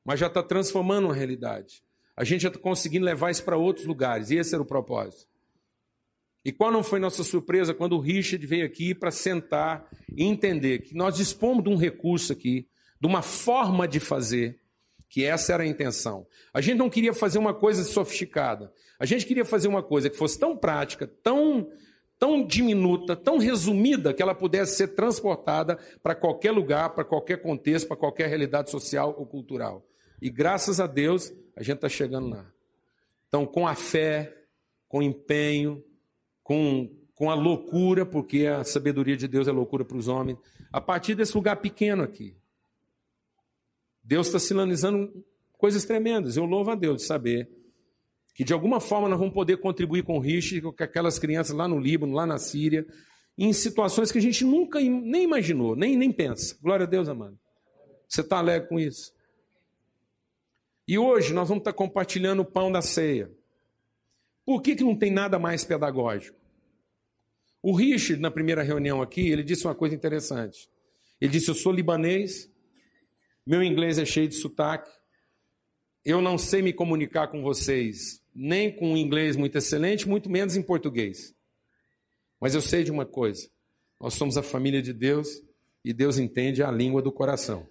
mas 0.05 0.21
já 0.21 0.27
está 0.27 0.43
transformando 0.43 1.07
uma 1.07 1.15
realidade. 1.15 1.83
A 2.17 2.25
gente 2.25 2.43
já 2.43 2.49
está 2.49 2.61
conseguindo 2.61 3.05
levar 3.05 3.31
isso 3.31 3.45
para 3.45 3.57
outros 3.57 3.87
lugares, 3.87 4.31
e 4.31 4.37
esse 4.37 4.55
era 4.55 4.63
o 4.63 4.67
propósito. 4.67 5.33
E 6.45 6.53
qual 6.53 6.71
não 6.71 6.83
foi 6.83 7.01
nossa 7.01 7.25
surpresa 7.25 7.73
quando 7.73 7.97
o 7.97 8.01
Richard 8.01 8.45
veio 8.47 8.67
aqui 8.67 8.95
para 8.95 9.11
sentar 9.11 9.89
e 10.15 10.25
entender 10.25 10.81
que 10.81 10.95
nós 10.95 11.17
dispomos 11.17 11.65
de 11.65 11.71
um 11.71 11.77
recurso 11.77 12.33
aqui, 12.33 12.69
de 13.01 13.07
uma 13.07 13.23
forma 13.23 13.89
de 13.89 13.99
fazer, 13.99 14.61
que 15.09 15.25
essa 15.25 15.55
era 15.55 15.63
a 15.63 15.67
intenção. 15.67 16.27
A 16.53 16.61
gente 16.61 16.77
não 16.77 16.91
queria 16.91 17.15
fazer 17.15 17.39
uma 17.39 17.55
coisa 17.55 17.83
sofisticada. 17.85 18.73
A 18.99 19.07
gente 19.07 19.25
queria 19.25 19.45
fazer 19.45 19.69
uma 19.69 19.83
coisa 19.83 20.11
que 20.11 20.17
fosse 20.17 20.39
tão 20.39 20.57
prática, 20.57 21.07
tão 21.07 21.71
tão 22.19 22.47
diminuta, 22.47 23.17
tão 23.17 23.39
resumida, 23.39 24.15
que 24.15 24.23
ela 24.23 24.35
pudesse 24.35 24.77
ser 24.77 24.89
transportada 24.89 25.79
para 26.03 26.15
qualquer 26.15 26.53
lugar, 26.53 26.91
para 26.91 27.05
qualquer 27.05 27.43
contexto, 27.43 27.89
para 27.89 27.97
qualquer 27.97 28.29
realidade 28.29 28.71
social 28.71 29.15
ou 29.19 29.27
cultural. 29.27 29.87
E 30.21 30.31
graças 30.31 30.81
a 30.81 30.87
Deus, 30.87 31.33
a 31.57 31.63
gente 31.63 31.77
está 31.77 31.89
chegando 31.89 32.29
lá. 32.29 32.47
Então, 33.29 33.45
com 33.47 33.67
a 33.67 33.75
fé, 33.75 34.35
com 34.89 35.03
empenho, 35.03 35.85
com, 36.43 36.91
com 37.15 37.31
a 37.31 37.35
loucura, 37.35 38.07
porque 38.07 38.47
a 38.47 38.65
sabedoria 38.65 39.17
de 39.17 39.27
Deus 39.27 39.49
é 39.49 39.53
loucura 39.53 39.85
para 39.85 39.97
os 39.97 40.09
homens, 40.09 40.39
a 40.73 40.81
partir 40.81 41.15
desse 41.15 41.35
lugar 41.35 41.57
pequeno 41.57 42.03
aqui. 42.03 42.37
Deus 44.03 44.27
está 44.27 44.39
sinalizando 44.39 45.25
coisas 45.59 45.85
tremendas. 45.85 46.37
Eu 46.37 46.45
louvo 46.45 46.71
a 46.71 46.75
Deus 46.75 46.99
de 46.99 47.03
saber 47.05 47.49
que 48.35 48.43
de 48.43 48.53
alguma 48.53 48.81
forma 48.81 49.09
nós 49.09 49.19
vamos 49.19 49.33
poder 49.33 49.59
contribuir 49.59 50.03
com 50.03 50.17
o 50.19 50.21
Richard, 50.21 50.61
com 50.63 50.83
aquelas 50.83 51.19
crianças 51.19 51.55
lá 51.55 51.69
no 51.69 51.79
Líbano, 51.79 52.13
lá 52.13 52.27
na 52.27 52.37
Síria, 52.37 52.85
em 53.39 53.53
situações 53.53 54.11
que 54.11 54.19
a 54.19 54.21
gente 54.21 54.45
nunca 54.45 54.81
nem 54.81 55.23
imaginou, 55.23 55.77
nem, 55.77 55.97
nem 55.97 56.11
pensa. 56.11 56.59
Glória 56.61 56.85
a 56.85 56.89
Deus, 56.89 57.09
amado. 57.09 57.39
Você 58.09 58.23
está 58.23 58.39
alegre 58.39 58.69
com 58.69 58.79
isso? 58.79 59.15
E 60.87 60.99
hoje 60.99 61.33
nós 61.33 61.49
vamos 61.49 61.63
estar 61.63 61.73
compartilhando 61.73 62.41
o 62.41 62.45
pão 62.45 62.71
da 62.71 62.83
ceia. 62.83 63.31
Por 64.45 64.61
que, 64.61 64.77
que 64.77 64.85
não 64.85 64.97
tem 64.97 65.11
nada 65.11 65.39
mais 65.39 65.65
pedagógico? 65.65 66.39
O 67.63 67.75
Richard, 67.75 68.21
na 68.21 68.31
primeira 68.31 68.63
reunião 68.63 69.01
aqui, 69.01 69.31
ele 69.31 69.43
disse 69.43 69.65
uma 69.65 69.75
coisa 69.75 69.95
interessante. 69.95 70.69
Ele 71.21 71.31
disse: 71.31 71.49
Eu 71.49 71.55
sou 71.55 71.73
libanês, 71.73 72.51
meu 73.47 73.63
inglês 73.63 73.99
é 73.99 74.05
cheio 74.05 74.29
de 74.29 74.35
sotaque, 74.35 74.91
eu 76.05 76.21
não 76.21 76.37
sei 76.37 76.61
me 76.61 76.73
comunicar 76.73 77.29
com 77.29 77.43
vocês 77.43 78.24
nem 78.35 78.75
com 78.75 78.97
inglês 78.97 79.37
muito 79.37 79.57
excelente, 79.57 80.09
muito 80.09 80.29
menos 80.29 80.57
em 80.57 80.63
português. 80.63 81.35
Mas 82.41 82.55
eu 82.55 82.61
sei 82.61 82.83
de 82.83 82.91
uma 82.91 83.07
coisa: 83.07 83.49
nós 84.01 84.15
somos 84.15 84.37
a 84.37 84.43
família 84.43 84.83
de 84.83 84.93
Deus 84.93 85.41
e 85.85 85.93
Deus 85.93 86.19
entende 86.19 86.63
a 86.63 86.71
língua 86.71 87.01
do 87.01 87.13
coração. 87.13 87.69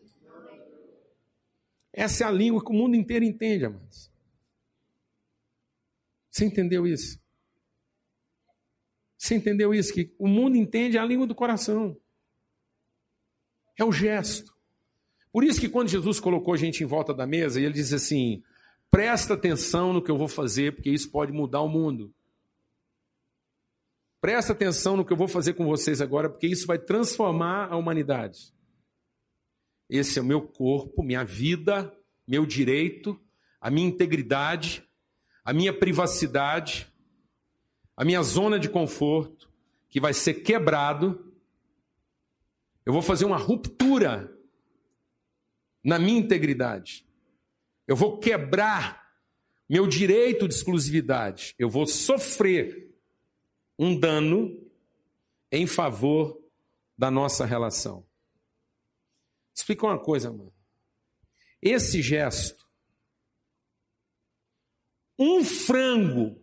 Essa 1.91 2.23
é 2.23 2.27
a 2.27 2.31
língua 2.31 2.63
que 2.63 2.71
o 2.71 2.75
mundo 2.75 2.95
inteiro 2.95 3.25
entende, 3.25 3.65
amados. 3.65 4.11
Você 6.31 6.45
entendeu 6.45 6.87
isso? 6.87 7.21
Você 9.17 9.35
entendeu 9.35 9.73
isso? 9.73 9.93
Que 9.93 10.13
o 10.17 10.27
mundo 10.27 10.57
entende 10.57 10.97
a 10.97 11.05
língua 11.05 11.27
do 11.27 11.35
coração. 11.35 11.95
É 13.77 13.85
o 13.85 13.91
gesto. 13.91 14.53
Por 15.31 15.43
isso 15.43 15.59
que 15.59 15.69
quando 15.69 15.89
Jesus 15.89 16.19
colocou 16.19 16.53
a 16.53 16.57
gente 16.57 16.83
em 16.83 16.87
volta 16.87 17.13
da 17.13 17.25
mesa, 17.27 17.59
e 17.59 17.65
ele 17.65 17.73
diz 17.73 17.93
assim: 17.93 18.43
Presta 18.93 19.33
atenção 19.33 19.91
no 19.91 20.03
que 20.03 20.11
eu 20.11 20.17
vou 20.19 20.27
fazer, 20.27 20.75
porque 20.75 20.91
isso 20.91 21.09
pode 21.09 21.31
mudar 21.31 21.61
o 21.61 21.67
mundo. 21.67 22.13
Presta 24.21 24.53
atenção 24.53 24.95
no 24.95 25.03
que 25.03 25.11
eu 25.11 25.17
vou 25.17 25.27
fazer 25.27 25.55
com 25.55 25.65
vocês 25.65 25.99
agora, 25.99 26.29
porque 26.29 26.45
isso 26.45 26.67
vai 26.67 26.77
transformar 26.77 27.73
a 27.73 27.75
humanidade. 27.75 28.53
Esse 29.89 30.19
é 30.19 30.21
o 30.21 30.25
meu 30.25 30.43
corpo, 30.43 31.01
minha 31.01 31.23
vida, 31.23 31.91
meu 32.27 32.45
direito, 32.45 33.19
a 33.59 33.71
minha 33.71 33.87
integridade, 33.87 34.87
a 35.43 35.51
minha 35.51 35.73
privacidade, 35.73 36.87
a 37.97 38.05
minha 38.05 38.21
zona 38.21 38.59
de 38.59 38.69
conforto, 38.69 39.51
que 39.89 39.99
vai 39.99 40.13
ser 40.13 40.35
quebrado. 40.35 41.33
Eu 42.85 42.93
vou 42.93 43.01
fazer 43.01 43.25
uma 43.25 43.37
ruptura 43.37 44.31
na 45.83 45.97
minha 45.97 46.19
integridade. 46.19 47.02
Eu 47.87 47.95
vou 47.95 48.17
quebrar 48.19 49.03
meu 49.69 49.87
direito 49.87 50.47
de 50.47 50.53
exclusividade. 50.53 51.55
Eu 51.57 51.69
vou 51.69 51.85
sofrer 51.85 52.93
um 53.77 53.97
dano 53.99 54.69
em 55.51 55.65
favor 55.65 56.41
da 56.97 57.09
nossa 57.09 57.45
relação. 57.45 58.05
Explica 59.53 59.85
uma 59.85 59.99
coisa, 59.99 60.31
mano. 60.31 60.53
Esse 61.61 62.01
gesto, 62.01 62.67
um 65.17 65.43
frango, 65.43 66.41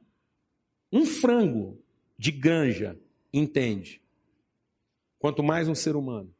um 0.92 1.04
frango 1.04 1.82
de 2.16 2.30
granja 2.30 2.98
entende, 3.32 4.02
quanto 5.18 5.42
mais 5.42 5.68
um 5.68 5.74
ser 5.74 5.96
humano. 5.96 6.34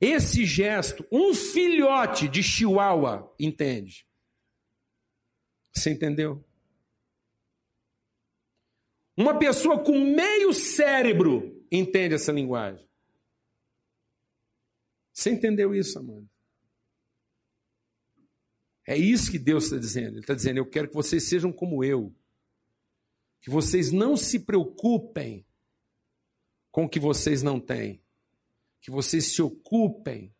Esse 0.00 0.46
gesto, 0.46 1.06
um 1.12 1.34
filhote 1.34 2.26
de 2.28 2.42
chihuahua 2.42 3.34
entende. 3.38 4.06
Você 5.72 5.90
entendeu? 5.90 6.42
Uma 9.16 9.38
pessoa 9.38 9.84
com 9.84 10.00
meio 10.00 10.54
cérebro 10.54 11.62
entende 11.70 12.14
essa 12.14 12.32
linguagem. 12.32 12.88
Você 15.12 15.30
entendeu 15.30 15.74
isso, 15.74 15.98
amado? 15.98 16.26
É 18.86 18.96
isso 18.96 19.30
que 19.30 19.38
Deus 19.38 19.64
está 19.64 19.76
dizendo. 19.76 20.14
Ele 20.14 20.20
está 20.20 20.34
dizendo: 20.34 20.56
Eu 20.56 20.66
quero 20.66 20.88
que 20.88 20.94
vocês 20.94 21.28
sejam 21.28 21.52
como 21.52 21.84
eu. 21.84 22.14
Que 23.42 23.50
vocês 23.50 23.92
não 23.92 24.16
se 24.16 24.40
preocupem 24.40 25.46
com 26.70 26.84
o 26.84 26.88
que 26.88 26.98
vocês 26.98 27.42
não 27.42 27.60
têm. 27.60 28.02
Que 28.80 28.90
vocês 28.90 29.26
se 29.26 29.42
ocupem 29.42 30.32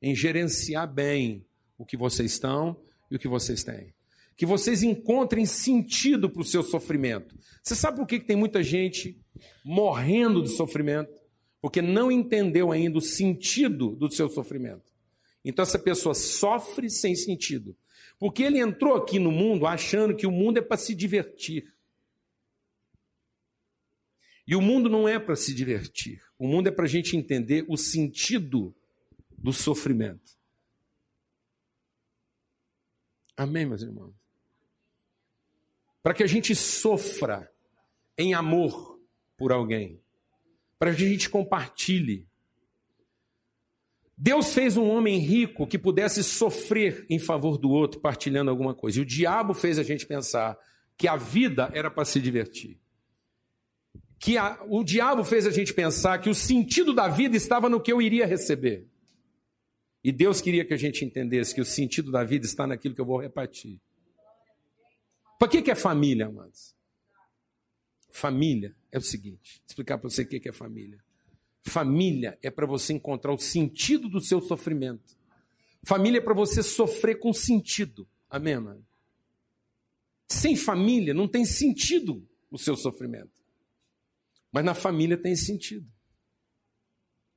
em 0.00 0.14
gerenciar 0.14 0.92
bem 0.92 1.44
o 1.78 1.84
que 1.84 1.96
vocês 1.96 2.32
estão 2.32 2.80
e 3.10 3.16
o 3.16 3.18
que 3.18 3.28
vocês 3.28 3.64
têm. 3.64 3.94
Que 4.36 4.46
vocês 4.46 4.82
encontrem 4.82 5.46
sentido 5.46 6.28
para 6.28 6.42
o 6.42 6.44
seu 6.44 6.62
sofrimento. 6.62 7.34
Você 7.62 7.74
sabe 7.74 7.96
por 7.96 8.06
que 8.06 8.20
tem 8.20 8.36
muita 8.36 8.62
gente 8.62 9.18
morrendo 9.64 10.42
de 10.42 10.50
sofrimento? 10.50 11.26
porque 11.66 11.82
não 11.82 12.12
entendeu 12.12 12.70
ainda 12.70 12.98
o 12.98 13.00
sentido 13.00 13.96
do 13.96 14.08
seu 14.08 14.28
sofrimento. 14.28 14.92
Então 15.44 15.64
essa 15.64 15.78
pessoa 15.78 16.14
sofre 16.14 16.88
sem 16.88 17.16
sentido, 17.16 17.76
porque 18.20 18.44
ele 18.44 18.60
entrou 18.60 18.94
aqui 18.94 19.18
no 19.18 19.32
mundo 19.32 19.66
achando 19.66 20.14
que 20.14 20.28
o 20.28 20.30
mundo 20.30 20.58
é 20.58 20.62
para 20.62 20.76
se 20.76 20.94
divertir. 20.94 21.64
E 24.46 24.54
o 24.54 24.62
mundo 24.62 24.88
não 24.88 25.08
é 25.08 25.18
para 25.18 25.34
se 25.34 25.52
divertir, 25.54 26.22
o 26.38 26.46
mundo 26.46 26.68
é 26.68 26.70
para 26.70 26.84
a 26.84 26.88
gente 26.88 27.16
entender 27.16 27.64
o 27.68 27.76
sentido 27.76 28.74
do 29.36 29.52
sofrimento. 29.52 30.36
Amém, 33.36 33.66
meus 33.66 33.82
irmãos? 33.82 34.14
Para 36.02 36.14
que 36.14 36.22
a 36.22 36.26
gente 36.26 36.54
sofra 36.54 37.52
em 38.16 38.32
amor 38.32 39.00
por 39.36 39.52
alguém 39.52 40.00
para 40.78 40.94
que 40.94 41.04
a 41.04 41.08
gente 41.08 41.28
compartilhe. 41.28 42.26
Deus 44.16 44.54
fez 44.54 44.76
um 44.76 44.88
homem 44.88 45.18
rico 45.18 45.66
que 45.66 45.78
pudesse 45.78 46.24
sofrer 46.24 47.04
em 47.08 47.18
favor 47.18 47.58
do 47.58 47.70
outro, 47.70 48.00
partilhando 48.00 48.50
alguma 48.50 48.74
coisa. 48.74 48.98
E 48.98 49.02
o 49.02 49.06
diabo 49.06 49.52
fez 49.52 49.78
a 49.78 49.82
gente 49.82 50.06
pensar 50.06 50.58
que 50.96 51.06
a 51.06 51.16
vida 51.16 51.70
era 51.74 51.90
para 51.90 52.04
se 52.04 52.20
divertir. 52.20 52.78
Que 54.18 54.38
a, 54.38 54.62
o 54.68 54.82
diabo 54.82 55.24
fez 55.24 55.46
a 55.46 55.50
gente 55.50 55.74
pensar 55.74 56.18
que 56.18 56.30
o 56.30 56.34
sentido 56.34 56.94
da 56.94 57.08
vida 57.08 57.36
estava 57.36 57.68
no 57.68 57.80
que 57.80 57.92
eu 57.92 58.00
iria 58.00 58.26
receber. 58.26 58.86
E 60.02 60.12
Deus 60.12 60.40
queria 60.40 60.64
que 60.64 60.72
a 60.72 60.76
gente 60.76 61.04
entendesse 61.04 61.54
que 61.54 61.60
o 61.60 61.64
sentido 61.64 62.10
da 62.10 62.22
vida 62.22 62.46
está 62.46 62.66
naquilo 62.66 62.94
que 62.94 63.00
eu 63.00 63.06
vou 63.06 63.20
repartir. 63.20 63.80
Para 65.38 65.48
que, 65.48 65.62
que 65.62 65.70
é 65.70 65.74
família, 65.74 66.26
amados? 66.26 66.74
Família 68.10 68.74
é 68.90 68.98
o 68.98 69.02
seguinte: 69.02 69.60
explicar 69.66 69.98
para 69.98 70.08
você 70.08 70.22
o 70.22 70.26
que 70.26 70.48
é 70.48 70.52
família. 70.52 71.04
Família 71.62 72.38
é 72.40 72.50
para 72.50 72.64
você 72.64 72.92
encontrar 72.92 73.32
o 73.32 73.38
sentido 73.38 74.08
do 74.08 74.20
seu 74.20 74.40
sofrimento. 74.40 75.16
Família 75.84 76.18
é 76.18 76.20
para 76.20 76.34
você 76.34 76.62
sofrer 76.62 77.18
com 77.18 77.32
sentido. 77.32 78.08
Amém, 78.30 78.58
mano? 78.58 78.86
Sem 80.28 80.56
família 80.56 81.12
não 81.12 81.28
tem 81.28 81.44
sentido 81.44 82.26
o 82.50 82.58
seu 82.58 82.76
sofrimento. 82.76 83.35
Mas 84.56 84.64
na 84.64 84.72
família 84.72 85.18
tem 85.18 85.36
sentido. 85.36 85.86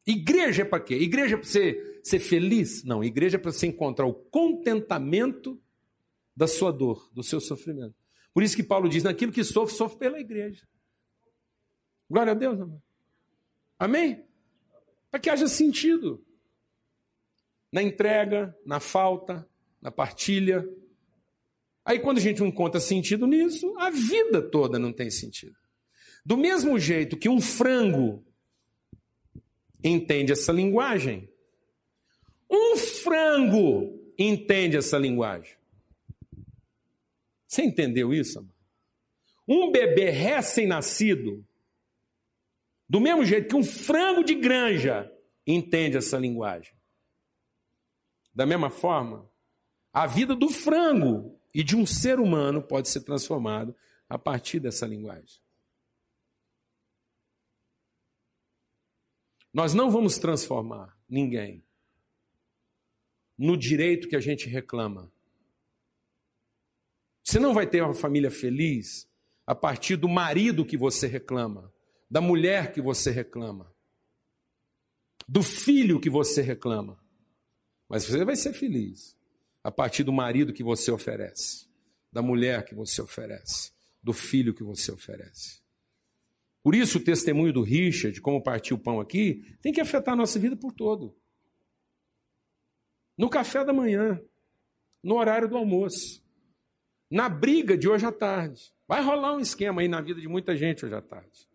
Igreja 0.07 0.61
é 0.61 0.65
para 0.65 0.79
quê? 0.79 0.95
Igreja 0.95 1.35
é 1.35 1.37
para 1.37 1.45
você 1.45 1.99
ser 2.01 2.17
feliz? 2.17 2.85
Não, 2.85 3.03
igreja 3.03 3.35
é 3.35 3.37
para 3.37 3.51
você 3.51 3.67
encontrar 3.67 4.05
o 4.05 4.13
contentamento 4.13 5.61
da 6.33 6.47
sua 6.47 6.71
dor, 6.71 7.11
do 7.13 7.21
seu 7.21 7.41
sofrimento. 7.41 7.93
Por 8.33 8.41
isso 8.41 8.55
que 8.55 8.63
Paulo 8.63 8.87
diz: 8.87 9.03
naquilo 9.03 9.33
que 9.33 9.43
sofre, 9.43 9.75
sofre 9.75 9.99
pela 9.99 10.17
igreja. 10.17 10.65
Glória 12.09 12.31
a 12.31 12.35
Deus, 12.35 12.57
amém? 12.57 12.81
Amém? 13.77 14.25
Para 15.11 15.19
que 15.19 15.29
haja 15.29 15.49
sentido 15.49 16.25
na 17.69 17.83
entrega, 17.83 18.57
na 18.65 18.79
falta, 18.79 19.45
na 19.81 19.91
partilha. 19.91 20.65
Aí, 21.83 21.99
quando 21.99 22.19
a 22.19 22.21
gente 22.21 22.39
não 22.39 22.47
encontra 22.47 22.79
sentido 22.79 23.27
nisso, 23.27 23.77
a 23.77 23.89
vida 23.89 24.41
toda 24.41 24.79
não 24.79 24.93
tem 24.93 25.11
sentido. 25.11 25.59
Do 26.29 26.37
mesmo 26.37 26.77
jeito 26.77 27.17
que 27.17 27.27
um 27.27 27.41
frango 27.41 28.23
entende 29.83 30.31
essa 30.31 30.51
linguagem, 30.51 31.27
um 32.47 32.77
frango 32.77 33.99
entende 34.15 34.77
essa 34.77 34.99
linguagem. 34.99 35.57
Você 37.47 37.63
entendeu 37.63 38.13
isso? 38.13 38.47
Um 39.47 39.71
bebê 39.71 40.11
recém-nascido, 40.11 41.43
do 42.87 43.01
mesmo 43.01 43.25
jeito 43.25 43.47
que 43.47 43.55
um 43.55 43.63
frango 43.63 44.23
de 44.23 44.35
granja 44.35 45.11
entende 45.47 45.97
essa 45.97 46.19
linguagem. 46.19 46.75
Da 48.35 48.45
mesma 48.45 48.69
forma, 48.69 49.27
a 49.91 50.05
vida 50.05 50.35
do 50.35 50.49
frango 50.49 51.35
e 51.55 51.63
de 51.63 51.75
um 51.75 51.87
ser 51.87 52.19
humano 52.19 52.61
pode 52.61 52.87
ser 52.87 53.01
transformado 53.01 53.75
a 54.07 54.19
partir 54.19 54.59
dessa 54.59 54.85
linguagem. 54.85 55.41
Nós 59.53 59.73
não 59.73 59.89
vamos 59.89 60.17
transformar 60.17 60.97
ninguém 61.07 61.63
no 63.37 63.57
direito 63.57 64.07
que 64.07 64.15
a 64.15 64.19
gente 64.19 64.47
reclama. 64.47 65.11
Você 67.23 67.39
não 67.39 67.53
vai 67.53 67.65
ter 67.65 67.81
uma 67.81 67.93
família 67.93 68.29
feliz 68.29 69.09
a 69.47 69.55
partir 69.55 69.95
do 69.95 70.07
marido 70.07 70.65
que 70.65 70.77
você 70.77 71.07
reclama, 71.07 71.73
da 72.09 72.21
mulher 72.21 72.71
que 72.71 72.81
você 72.81 73.11
reclama, 73.11 73.73
do 75.27 75.41
filho 75.41 75.99
que 75.99 76.09
você 76.09 76.41
reclama. 76.41 76.99
Mas 77.87 78.03
você 78.03 78.23
vai 78.23 78.35
ser 78.35 78.53
feliz 78.53 79.17
a 79.63 79.71
partir 79.71 80.03
do 80.03 80.13
marido 80.13 80.53
que 80.53 80.63
você 80.63 80.91
oferece, 80.91 81.67
da 82.11 82.21
mulher 82.21 82.63
que 82.65 82.75
você 82.75 83.01
oferece, 83.01 83.71
do 84.03 84.13
filho 84.13 84.53
que 84.53 84.63
você 84.63 84.91
oferece. 84.91 85.61
Por 86.61 86.75
isso, 86.75 86.97
o 86.97 87.03
testemunho 87.03 87.53
do 87.53 87.61
Richard, 87.61 88.19
como 88.21 88.43
partiu 88.43 88.75
o 88.75 88.79
pão 88.79 88.99
aqui, 88.99 89.55
tem 89.61 89.71
que 89.71 89.79
afetar 89.79 90.13
a 90.13 90.17
nossa 90.17 90.37
vida 90.37 90.55
por 90.55 90.73
todo. 90.73 91.15
No 93.17 93.29
café 93.29 93.63
da 93.63 93.73
manhã, 93.73 94.21
no 95.03 95.15
horário 95.15 95.47
do 95.47 95.57
almoço, 95.57 96.23
na 97.09 97.27
briga 97.27 97.77
de 97.77 97.87
hoje 97.87 98.05
à 98.05 98.11
tarde. 98.11 98.73
Vai 98.87 99.01
rolar 99.01 99.33
um 99.33 99.39
esquema 99.39 99.81
aí 99.81 99.87
na 99.87 100.01
vida 100.01 100.19
de 100.19 100.27
muita 100.27 100.55
gente 100.55 100.85
hoje 100.85 100.95
à 100.95 101.01
tarde. 101.01 101.47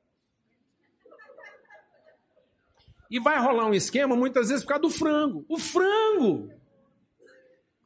E 3.10 3.20
vai 3.20 3.38
rolar 3.38 3.66
um 3.66 3.74
esquema 3.74 4.16
muitas 4.16 4.48
vezes 4.48 4.64
por 4.64 4.70
causa 4.70 4.82
do 4.82 4.90
frango. 4.90 5.44
O 5.48 5.58
frango 5.58 6.50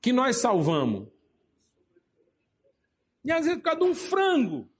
que 0.01 0.13
nós 0.13 0.37
salvamos. 0.37 1.09
E 3.25 3.33
às 3.33 3.45
vezes 3.45 3.59
por 3.59 3.65
causa 3.65 3.81
de 3.81 3.87
um 3.87 3.95
frango. 3.95 4.71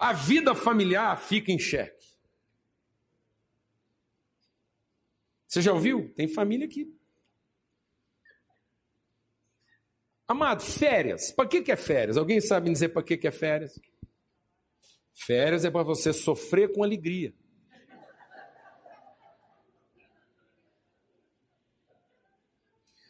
A 0.00 0.14
vida 0.14 0.54
familiar 0.54 1.14
fica 1.20 1.52
em 1.52 1.58
xeque. 1.58 2.06
Você 5.46 5.60
já 5.60 5.74
ouviu? 5.74 6.10
Tem 6.14 6.26
família 6.26 6.66
que 6.66 6.90
Amado, 10.26 10.62
férias. 10.62 11.32
Para 11.32 11.48
que, 11.48 11.60
que 11.60 11.72
é 11.72 11.76
férias? 11.76 12.16
Alguém 12.16 12.40
sabe 12.40 12.70
dizer 12.70 12.90
para 12.90 13.02
que, 13.02 13.18
que 13.18 13.26
é 13.26 13.32
férias? 13.32 13.78
Férias 15.12 15.64
é 15.64 15.70
para 15.70 15.82
você 15.82 16.12
sofrer 16.12 16.72
com 16.72 16.84
alegria. 16.84 17.34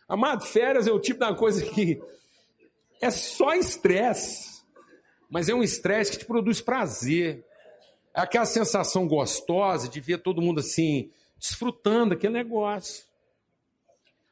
Amado, 0.08 0.44
férias 0.44 0.88
é 0.88 0.92
o 0.92 0.98
tipo 0.98 1.22
uma 1.22 1.36
coisa 1.36 1.64
que 1.64 2.02
é 3.00 3.10
só 3.10 3.52
estresse. 3.54 4.49
Mas 5.30 5.48
é 5.48 5.54
um 5.54 5.62
estresse 5.62 6.10
que 6.10 6.18
te 6.18 6.24
produz 6.24 6.60
prazer. 6.60 7.44
É 8.12 8.20
aquela 8.20 8.44
sensação 8.44 9.06
gostosa 9.06 9.88
de 9.88 10.00
ver 10.00 10.18
todo 10.18 10.42
mundo 10.42 10.60
assim, 10.60 11.10
desfrutando 11.38 12.14
aquele 12.14 12.32
negócio. 12.32 13.04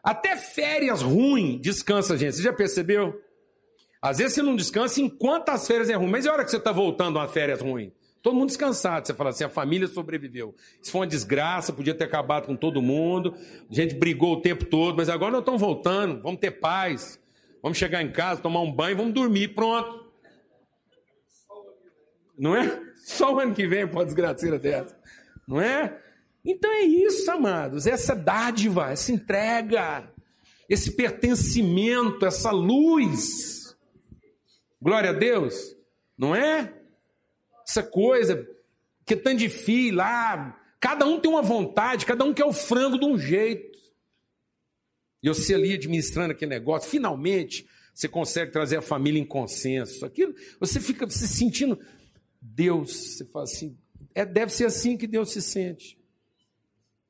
Até 0.03 0.37
férias 0.37 1.01
ruins 1.01 1.61
descansa, 1.61 2.17
gente. 2.17 2.37
Você 2.37 2.43
já 2.43 2.53
percebeu? 2.53 3.23
Às 4.03 4.19
vezes 4.19 4.35
você 4.35 4.43
não 4.43 4.57
descansa 4.57 5.01
enquanto 5.01 5.51
as 5.51 5.67
férias 5.67 5.91
é 5.91 5.95
ruim, 5.95 6.11
mas 6.11 6.25
e 6.25 6.29
a 6.29 6.33
hora 6.33 6.45
que 6.45 6.51
você 6.51 6.57
está 6.57 6.73
voltando 6.73 7.19
a 7.19 7.29
férias 7.29 7.61
ruim? 7.61 7.93
Todo 8.23 8.35
mundo 8.35 8.49
descansado. 8.49 9.07
Você 9.07 9.15
fala 9.15 9.31
assim, 9.31 9.45
a 9.45 9.49
família 9.49 9.87
sobreviveu. 9.87 10.55
Isso 10.83 10.91
foi 10.91 11.03
uma 11.03 11.07
desgraça, 11.07 11.73
podia 11.73 11.95
ter 11.95 12.05
acabado 12.05 12.47
com 12.47 12.57
todo 12.57 12.83
mundo. 12.83 13.35
A 13.71 13.75
gente 13.75 13.95
brigou 13.95 14.35
o 14.35 14.41
tempo 14.41 14.65
todo, 14.65 14.97
mas 14.97 15.09
agora 15.09 15.33
nós 15.33 15.41
estamos 15.41 15.61
voltando. 15.61 16.21
Vamos 16.23 16.41
ter 16.41 16.53
paz. 16.53 17.21
Vamos 17.63 17.79
chegar 17.79 18.03
em 18.03 18.11
casa, 18.11 18.41
tomar 18.41 18.61
um 18.61 18.73
banho, 18.73 18.97
vamos 18.97 19.13
dormir, 19.13 19.49
pronto. 19.49 20.08
Não 22.39 22.55
é? 22.55 22.80
Só 22.97 23.34
o 23.34 23.39
ano 23.41 23.55
que 23.55 23.66
vem 23.66 23.86
pode 23.86 24.07
desgraceira 24.07 24.59
dessa. 24.59 24.99
Não 25.47 25.61
é? 25.61 26.01
Então 26.45 26.70
é 26.70 26.82
isso, 26.82 27.30
amados. 27.30 27.86
Essa 27.86 28.14
dádiva, 28.14 28.91
essa 28.91 29.12
entrega, 29.12 30.11
esse 30.68 30.93
pertencimento, 30.93 32.24
essa 32.24 32.51
luz. 32.51 33.76
Glória 34.80 35.11
a 35.11 35.14
Deus. 35.14 35.76
Não 36.16 36.34
é? 36.34 36.78
essa 37.68 37.82
coisa 37.82 38.49
que 39.05 39.12
é 39.12 39.16
tão 39.16 39.34
difícil 39.34 39.97
lá. 39.97 40.59
Cada 40.80 41.05
um 41.07 41.20
tem 41.20 41.30
uma 41.30 41.43
vontade, 41.43 42.07
cada 42.07 42.24
um 42.24 42.32
quer 42.32 42.45
o 42.45 42.53
frango 42.53 42.99
de 42.99 43.05
um 43.05 43.18
jeito. 43.18 43.78
E 45.22 45.34
sei 45.34 45.57
ali 45.57 45.74
administrando 45.74 46.32
aquele 46.32 46.51
negócio, 46.51 46.89
finalmente 46.89 47.66
você 47.93 48.09
consegue 48.09 48.53
trazer 48.53 48.76
a 48.76 48.82
família 48.82 49.20
em 49.20 49.24
consenso. 49.24 50.07
Aquilo, 50.07 50.34
você 50.61 50.80
fica 50.80 51.09
se 51.11 51.26
sentindo 51.26 51.78
Deus, 52.59 52.91
você 52.91 53.25
fala 53.25 53.45
assim, 53.45 53.79
é, 54.13 54.27
deve 54.27 54.53
ser 54.53 54.65
assim 54.65 54.97
que 54.97 55.07
Deus 55.07 55.31
se 55.31 55.41
sente. 55.41 55.97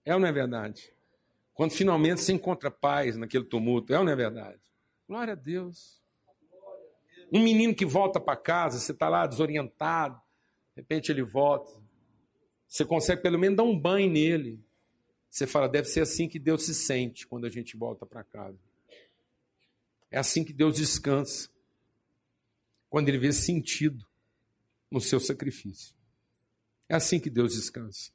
É 0.05 0.12
ou 0.12 0.20
não 0.20 0.28
é 0.28 0.32
verdade? 0.32 0.92
Quando 1.55 1.70
finalmente 1.70 2.20
você 2.20 2.34
encontra 2.34 2.70
paz 2.70 3.16
naquele 3.16 3.44
tumulto, 3.44 3.94
é 3.94 3.99
ou 3.99 4.05
não 4.05 4.12
é 4.12 4.16
verdade? 4.16 4.61
Glória 5.09 5.32
a 5.32 5.36
Deus. 5.36 6.03
Um 7.32 7.42
menino 7.42 7.74
que 7.74 7.86
volta 7.86 8.20
para 8.20 8.36
casa, 8.36 8.78
você 8.78 8.92
está 8.92 9.09
lá 9.09 9.26
desorientado, 9.26 10.20
de 10.76 10.82
repente 10.82 11.11
ele 11.11 11.22
volta. 11.22 11.80
Você 12.66 12.84
consegue 12.84 13.22
pelo 13.22 13.38
menos 13.38 13.57
dar 13.57 13.62
um 13.62 13.78
banho 13.78 14.11
nele. 14.11 14.62
Você 15.30 15.46
fala, 15.46 15.66
deve 15.66 15.88
ser 15.88 16.03
assim 16.03 16.28
que 16.28 16.38
Deus 16.38 16.66
se 16.66 16.74
sente 16.74 17.26
quando 17.26 17.46
a 17.46 17.51
gente 17.51 17.74
volta 17.74 18.05
para 18.05 18.22
casa. 18.22 18.59
É 20.11 20.18
assim 20.18 20.44
que 20.44 20.53
Deus 20.53 20.76
descansa. 20.76 21.49
Quando 22.90 23.09
ele 23.09 23.16
vê 23.18 23.32
sentido 23.32 24.07
no 24.91 25.01
seu 25.01 25.20
sacrifício. 25.20 25.95
É 26.89 26.95
assim 26.95 27.20
que 27.20 27.30
Deus 27.30 27.55
descansa. 27.55 28.11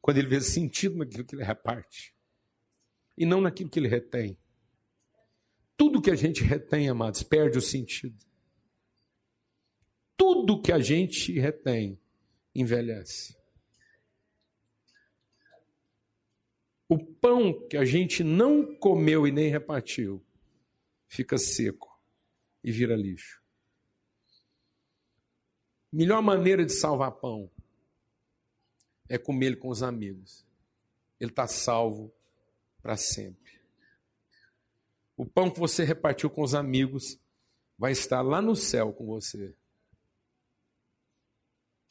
Quando 0.00 0.18
ele 0.18 0.28
vê 0.28 0.40
sentido 0.40 0.96
naquilo 0.96 1.24
que 1.24 1.34
ele 1.34 1.44
reparte. 1.44 2.14
E 3.16 3.26
não 3.26 3.40
naquilo 3.40 3.68
que 3.68 3.78
ele 3.78 3.88
retém. 3.88 4.38
Tudo 5.76 6.00
que 6.00 6.10
a 6.10 6.16
gente 6.16 6.42
retém, 6.42 6.88
amados, 6.88 7.22
perde 7.22 7.58
o 7.58 7.62
sentido 7.62 8.28
tudo 10.18 10.60
que 10.60 10.72
a 10.72 10.80
gente 10.80 11.32
retém 11.38 11.98
envelhece. 12.52 13.38
O 16.88 16.98
pão 16.98 17.66
que 17.68 17.76
a 17.76 17.84
gente 17.84 18.24
não 18.24 18.74
comeu 18.78 19.26
e 19.26 19.30
nem 19.30 19.48
repartiu 19.48 20.24
fica 21.06 21.38
seco 21.38 22.02
e 22.64 22.72
vira 22.72 22.96
lixo. 22.96 23.37
Melhor 25.92 26.22
maneira 26.22 26.64
de 26.64 26.72
salvar 26.72 27.12
pão 27.12 27.50
é 29.08 29.16
comer 29.16 29.46
ele 29.46 29.56
com 29.56 29.68
os 29.68 29.82
amigos. 29.82 30.44
Ele 31.18 31.30
está 31.30 31.46
salvo 31.46 32.12
para 32.82 32.96
sempre. 32.96 33.58
O 35.16 35.26
pão 35.26 35.50
que 35.50 35.58
você 35.58 35.82
repartiu 35.82 36.30
com 36.30 36.42
os 36.42 36.54
amigos 36.54 37.18
vai 37.78 37.92
estar 37.92 38.20
lá 38.20 38.40
no 38.40 38.54
céu 38.54 38.92
com 38.92 39.06
você. 39.06 39.54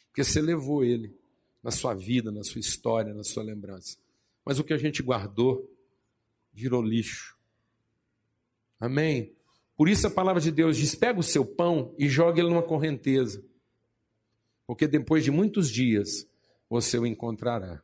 Porque 0.07 0.23
você 0.23 0.41
levou 0.41 0.83
ele 0.83 1.15
na 1.61 1.71
sua 1.71 1.93
vida, 1.93 2.31
na 2.31 2.43
sua 2.43 2.59
história, 2.59 3.13
na 3.13 3.23
sua 3.23 3.43
lembrança. 3.43 3.97
Mas 4.45 4.59
o 4.59 4.63
que 4.63 4.73
a 4.73 4.77
gente 4.77 5.03
guardou 5.03 5.69
virou 6.53 6.81
lixo. 6.81 7.37
Amém? 8.79 9.35
Por 9.75 9.89
isso 9.89 10.07
a 10.07 10.11
palavra 10.11 10.41
de 10.41 10.51
Deus 10.51 10.77
diz: 10.77 10.95
pega 10.95 11.19
o 11.19 11.23
seu 11.23 11.45
pão 11.45 11.93
e 11.97 12.07
joga 12.07 12.39
ele 12.39 12.49
numa 12.49 12.63
correnteza. 12.63 13.43
Porque 14.67 14.85
depois 14.85 15.23
de 15.23 15.31
muitos 15.31 15.69
dias 15.69 16.27
você 16.69 16.99
o 16.99 17.05
encontrará. 17.05 17.81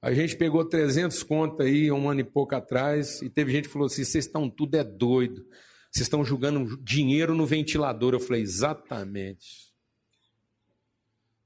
A 0.00 0.12
gente 0.12 0.36
pegou 0.36 0.64
300 0.64 1.22
contas 1.22 1.66
aí 1.66 1.92
um 1.92 2.08
ano 2.08 2.20
e 2.20 2.24
pouco 2.24 2.54
atrás 2.54 3.22
e 3.22 3.28
teve 3.28 3.52
gente 3.52 3.68
que 3.68 3.72
falou 3.72 3.86
assim: 3.86 4.04
vocês 4.04 4.24
estão 4.24 4.48
tudo 4.50 4.74
é 4.74 4.82
doido. 4.82 5.46
Vocês 5.90 6.06
estão 6.06 6.24
jogando 6.24 6.76
dinheiro 6.82 7.34
no 7.34 7.46
ventilador. 7.46 8.14
Eu 8.14 8.20
falei: 8.20 8.42
exatamente. 8.42 9.72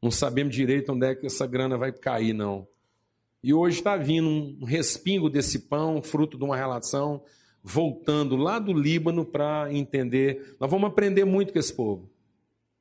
Não 0.00 0.10
sabemos 0.10 0.54
direito 0.54 0.92
onde 0.92 1.06
é 1.06 1.14
que 1.14 1.26
essa 1.26 1.46
grana 1.46 1.76
vai 1.76 1.92
cair, 1.92 2.32
não. 2.32 2.66
E 3.42 3.52
hoje 3.52 3.78
está 3.78 3.96
vindo 3.96 4.28
um 4.28 4.64
respingo 4.64 5.28
desse 5.28 5.60
pão, 5.60 6.02
fruto 6.02 6.36
de 6.36 6.44
uma 6.44 6.56
relação, 6.56 7.22
voltando 7.62 8.36
lá 8.36 8.58
do 8.58 8.72
Líbano 8.72 9.24
para 9.24 9.72
entender. 9.72 10.56
Nós 10.58 10.70
vamos 10.70 10.88
aprender 10.88 11.24
muito 11.24 11.52
com 11.52 11.58
esse 11.58 11.72
povo. 11.72 12.10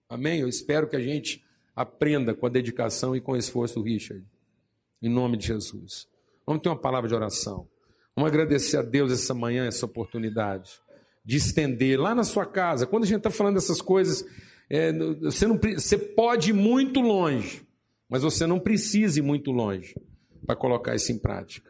Amém? 0.09 0.39
Eu 0.39 0.47
espero 0.47 0.87
que 0.87 0.95
a 0.95 1.01
gente 1.01 1.43
aprenda 1.75 2.33
com 2.33 2.45
a 2.45 2.49
dedicação 2.49 3.15
e 3.15 3.21
com 3.21 3.33
o 3.33 3.37
esforço 3.37 3.75
do 3.75 3.83
Richard. 3.83 4.25
Em 5.01 5.09
nome 5.09 5.37
de 5.37 5.47
Jesus. 5.47 6.07
Vamos 6.45 6.61
ter 6.61 6.69
uma 6.69 6.79
palavra 6.79 7.09
de 7.09 7.15
oração. 7.15 7.67
Vamos 8.15 8.31
agradecer 8.31 8.77
a 8.77 8.81
Deus 8.81 9.11
essa 9.11 9.33
manhã, 9.33 9.67
essa 9.67 9.85
oportunidade 9.85 10.71
de 11.23 11.35
estender 11.35 11.99
lá 11.99 12.15
na 12.15 12.23
sua 12.23 12.45
casa. 12.45 12.87
Quando 12.87 13.03
a 13.03 13.05
gente 13.07 13.17
está 13.17 13.29
falando 13.29 13.55
dessas 13.55 13.81
coisas, 13.81 14.25
é, 14.69 14.93
você, 15.19 15.45
não, 15.45 15.57
você 15.57 15.97
pode 15.97 16.51
ir 16.51 16.53
muito 16.53 17.01
longe, 17.01 17.67
mas 18.09 18.23
você 18.23 18.47
não 18.47 18.59
precisa 18.59 19.19
ir 19.19 19.21
muito 19.21 19.51
longe 19.51 19.93
para 20.45 20.55
colocar 20.55 20.95
isso 20.95 21.11
em 21.11 21.19
prática. 21.19 21.69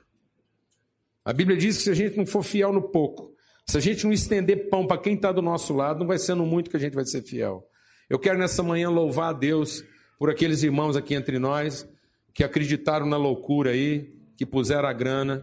A 1.26 1.34
Bíblia 1.34 1.58
diz 1.58 1.78
que 1.78 1.84
se 1.84 1.90
a 1.90 1.96
gente 1.96 2.16
não 2.16 2.26
for 2.26 2.44
fiel 2.44 2.72
no 2.72 2.84
pouco, 2.84 3.34
se 3.66 3.78
a 3.78 3.82
gente 3.82 4.06
não 4.06 4.14
estender 4.14 4.70
pão 4.70 4.86
para 4.86 5.02
quem 5.02 5.16
está 5.16 5.32
do 5.32 5.42
nosso 5.42 5.74
lado, 5.74 6.00
não 6.00 6.08
vai 6.08 6.20
ser 6.20 6.36
no 6.36 6.46
muito 6.46 6.70
que 6.70 6.78
a 6.78 6.80
gente 6.80 6.94
vai 6.94 7.06
ser 7.06 7.24
fiel. 7.24 7.68
Eu 8.10 8.18
quero 8.18 8.40
nessa 8.40 8.64
manhã 8.64 8.90
louvar 8.90 9.30
a 9.30 9.34
Deus 9.34 9.84
por 10.18 10.30
aqueles 10.30 10.64
irmãos 10.64 10.96
aqui 10.96 11.14
entre 11.14 11.38
nós 11.40 11.88
que 12.34 12.44
acreditaram 12.44 13.06
na 13.06 13.18
loucura 13.18 13.72
aí, 13.72 14.14
que 14.36 14.46
puseram 14.46 14.88
a 14.88 14.94
grana, 14.94 15.42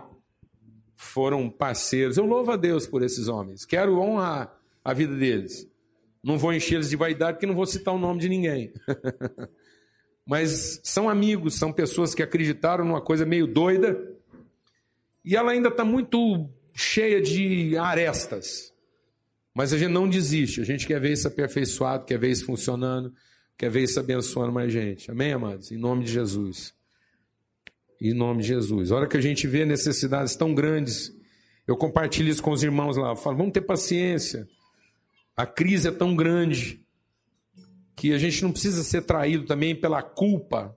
foram 0.97 1.51
parceiros. 1.51 2.17
Eu 2.17 2.25
louvo 2.25 2.53
a 2.53 2.57
Deus 2.57 2.87
por 2.87 3.03
esses 3.03 3.29
homens. 3.29 3.65
Quero 3.65 4.01
honrar 4.01 4.57
a 4.85 4.93
vida 4.93 5.15
deles. 5.15 5.69
Não 6.23 6.39
vou 6.39 6.53
encher 6.53 6.77
eles 6.77 6.89
de 6.89 6.97
vaidade 6.97 7.35
porque 7.35 7.47
não 7.47 7.55
vou 7.55 7.67
citar 7.67 7.95
o 7.95 7.99
nome 7.99 8.21
de 8.21 8.29
ninguém. 8.29 8.73
Mas 10.27 10.81
são 10.83 11.09
amigos, 11.09 11.55
são 11.55 11.73
pessoas 11.73 12.15
que 12.15 12.23
acreditaram 12.23 12.85
numa 12.85 13.01
coisa 13.01 13.27
meio 13.27 13.47
doida 13.47 14.01
e 15.25 15.37
ela 15.37 15.53
ainda 15.53 15.69
está 15.69 15.85
muito 15.85 16.49
cheia 16.75 17.21
de 17.21 17.77
arestas. 17.77 18.74
Mas 19.55 19.73
a 19.73 19.79
gente 19.79 19.93
não 19.93 20.09
desiste, 20.09 20.61
a 20.61 20.65
gente 20.65 20.87
quer 20.87 21.01
ver 21.01 21.13
isso 21.13 21.29
aperfeiçoado, 21.29 22.05
quer 22.05 22.19
ver 22.19 22.31
isso 22.31 22.45
funcionando, 22.45 23.15
quer 23.57 23.71
ver 23.71 23.85
isso 23.85 24.01
abençoando 24.01 24.53
mais 24.53 24.73
gente. 24.73 25.11
Amém, 25.11 25.33
amados? 25.33 25.71
Em 25.71 25.77
nome 25.77 26.05
de 26.05 26.11
Jesus. 26.11 26.75
Em 28.01 28.13
nome 28.13 28.43
de 28.43 28.49
Jesus. 28.49 28.91
A 28.91 28.97
hora 28.97 29.07
que 29.07 29.17
a 29.17 29.21
gente 29.21 29.47
vê 29.47 29.65
necessidades 29.65 30.35
tão 30.35 30.53
grandes, 30.53 31.17
eu 31.69 31.77
compartilho 31.77 32.29
isso 32.29 32.43
com 32.43 32.51
os 32.51 32.65
irmãos 32.65 32.97
lá. 32.97 33.11
Eu 33.11 33.17
falo, 33.17 33.37
vamos 33.37 33.53
ter 33.53 33.61
paciência. 33.61 34.49
A 35.37 35.47
crise 35.47 35.87
é 35.87 35.93
tão 35.93 36.17
grande 36.17 36.85
que 37.95 38.13
a 38.13 38.19
gente 38.19 38.43
não 38.43 38.51
precisa 38.51 38.83
ser 38.83 39.03
traído 39.03 39.47
também 39.47 39.75
pela 39.75 40.03
culpa 40.03 40.77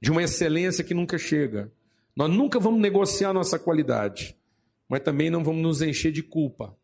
de 0.00 0.10
uma 0.10 0.22
excelência 0.22 0.82
que 0.82 0.94
nunca 0.94 1.16
chega. 1.16 1.72
Nós 2.14 2.28
nunca 2.28 2.58
vamos 2.58 2.80
negociar 2.80 3.32
nossa 3.32 3.56
qualidade, 3.56 4.36
mas 4.88 5.00
também 5.00 5.30
não 5.30 5.44
vamos 5.44 5.62
nos 5.62 5.80
encher 5.80 6.10
de 6.10 6.24
culpa, 6.24 6.76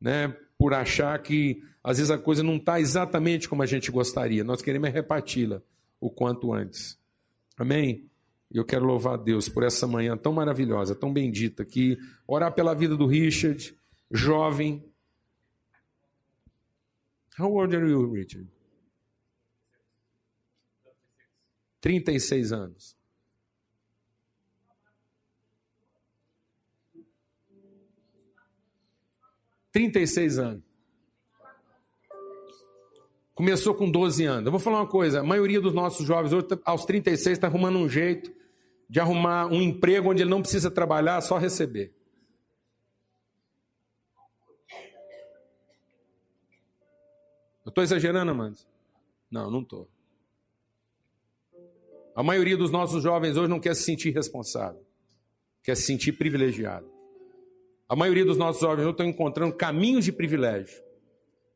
né? 0.00 0.34
Por 0.58 0.74
achar 0.74 1.18
que 1.22 1.62
às 1.82 1.98
vezes 1.98 2.10
a 2.10 2.18
coisa 2.18 2.42
não 2.42 2.56
está 2.56 2.80
exatamente 2.80 3.48
como 3.48 3.62
a 3.62 3.66
gente 3.66 3.90
gostaria. 3.90 4.42
Nós 4.42 4.62
queremos 4.62 4.90
reparti-la 4.90 5.62
o 6.00 6.10
quanto 6.10 6.52
antes. 6.52 6.98
Amém? 7.56 8.10
Eu 8.52 8.64
quero 8.64 8.84
louvar 8.84 9.14
a 9.14 9.22
Deus 9.22 9.48
por 9.48 9.62
essa 9.62 9.86
manhã 9.86 10.16
tão 10.16 10.32
maravilhosa, 10.32 10.94
tão 10.94 11.12
bendita, 11.12 11.64
que 11.64 11.98
orar 12.26 12.52
pela 12.54 12.74
vida 12.74 12.96
do 12.96 13.06
Richard, 13.06 13.74
jovem, 14.10 14.82
How 17.38 17.52
old 17.52 17.74
are 17.76 17.86
you, 17.86 18.10
Richard? 18.12 18.48
36 21.82 22.52
anos. 22.52 22.95
Trinta 29.76 30.00
e 30.00 30.06
seis 30.06 30.38
anos. 30.38 30.64
Começou 33.34 33.74
com 33.74 33.90
12 33.90 34.24
anos. 34.24 34.46
Eu 34.46 34.50
vou 34.50 34.58
falar 34.58 34.78
uma 34.80 34.88
coisa: 34.88 35.20
a 35.20 35.22
maioria 35.22 35.60
dos 35.60 35.74
nossos 35.74 36.06
jovens 36.06 36.32
hoje, 36.32 36.46
aos 36.64 36.86
36, 36.86 37.36
está 37.36 37.46
arrumando 37.46 37.76
um 37.76 37.86
jeito 37.86 38.34
de 38.88 39.00
arrumar 39.00 39.48
um 39.48 39.60
emprego 39.60 40.10
onde 40.10 40.22
ele 40.22 40.30
não 40.30 40.40
precisa 40.40 40.70
trabalhar, 40.70 41.20
só 41.20 41.36
receber. 41.36 41.94
Eu 47.62 47.68
estou 47.68 47.84
exagerando, 47.84 48.30
Amandes? 48.30 48.66
Não, 49.30 49.50
não 49.50 49.60
estou. 49.60 49.90
A 52.14 52.22
maioria 52.22 52.56
dos 52.56 52.70
nossos 52.70 53.02
jovens 53.02 53.36
hoje 53.36 53.50
não 53.50 53.60
quer 53.60 53.76
se 53.76 53.82
sentir 53.82 54.08
responsável, 54.14 54.82
quer 55.62 55.76
se 55.76 55.82
sentir 55.82 56.12
privilegiado. 56.12 56.95
A 57.88 57.94
maioria 57.94 58.24
dos 58.24 58.36
nossos 58.36 58.60
jovens 58.60 58.88
estão 58.88 59.06
encontrando 59.06 59.54
caminhos 59.54 60.04
de 60.04 60.12
privilégio 60.12 60.82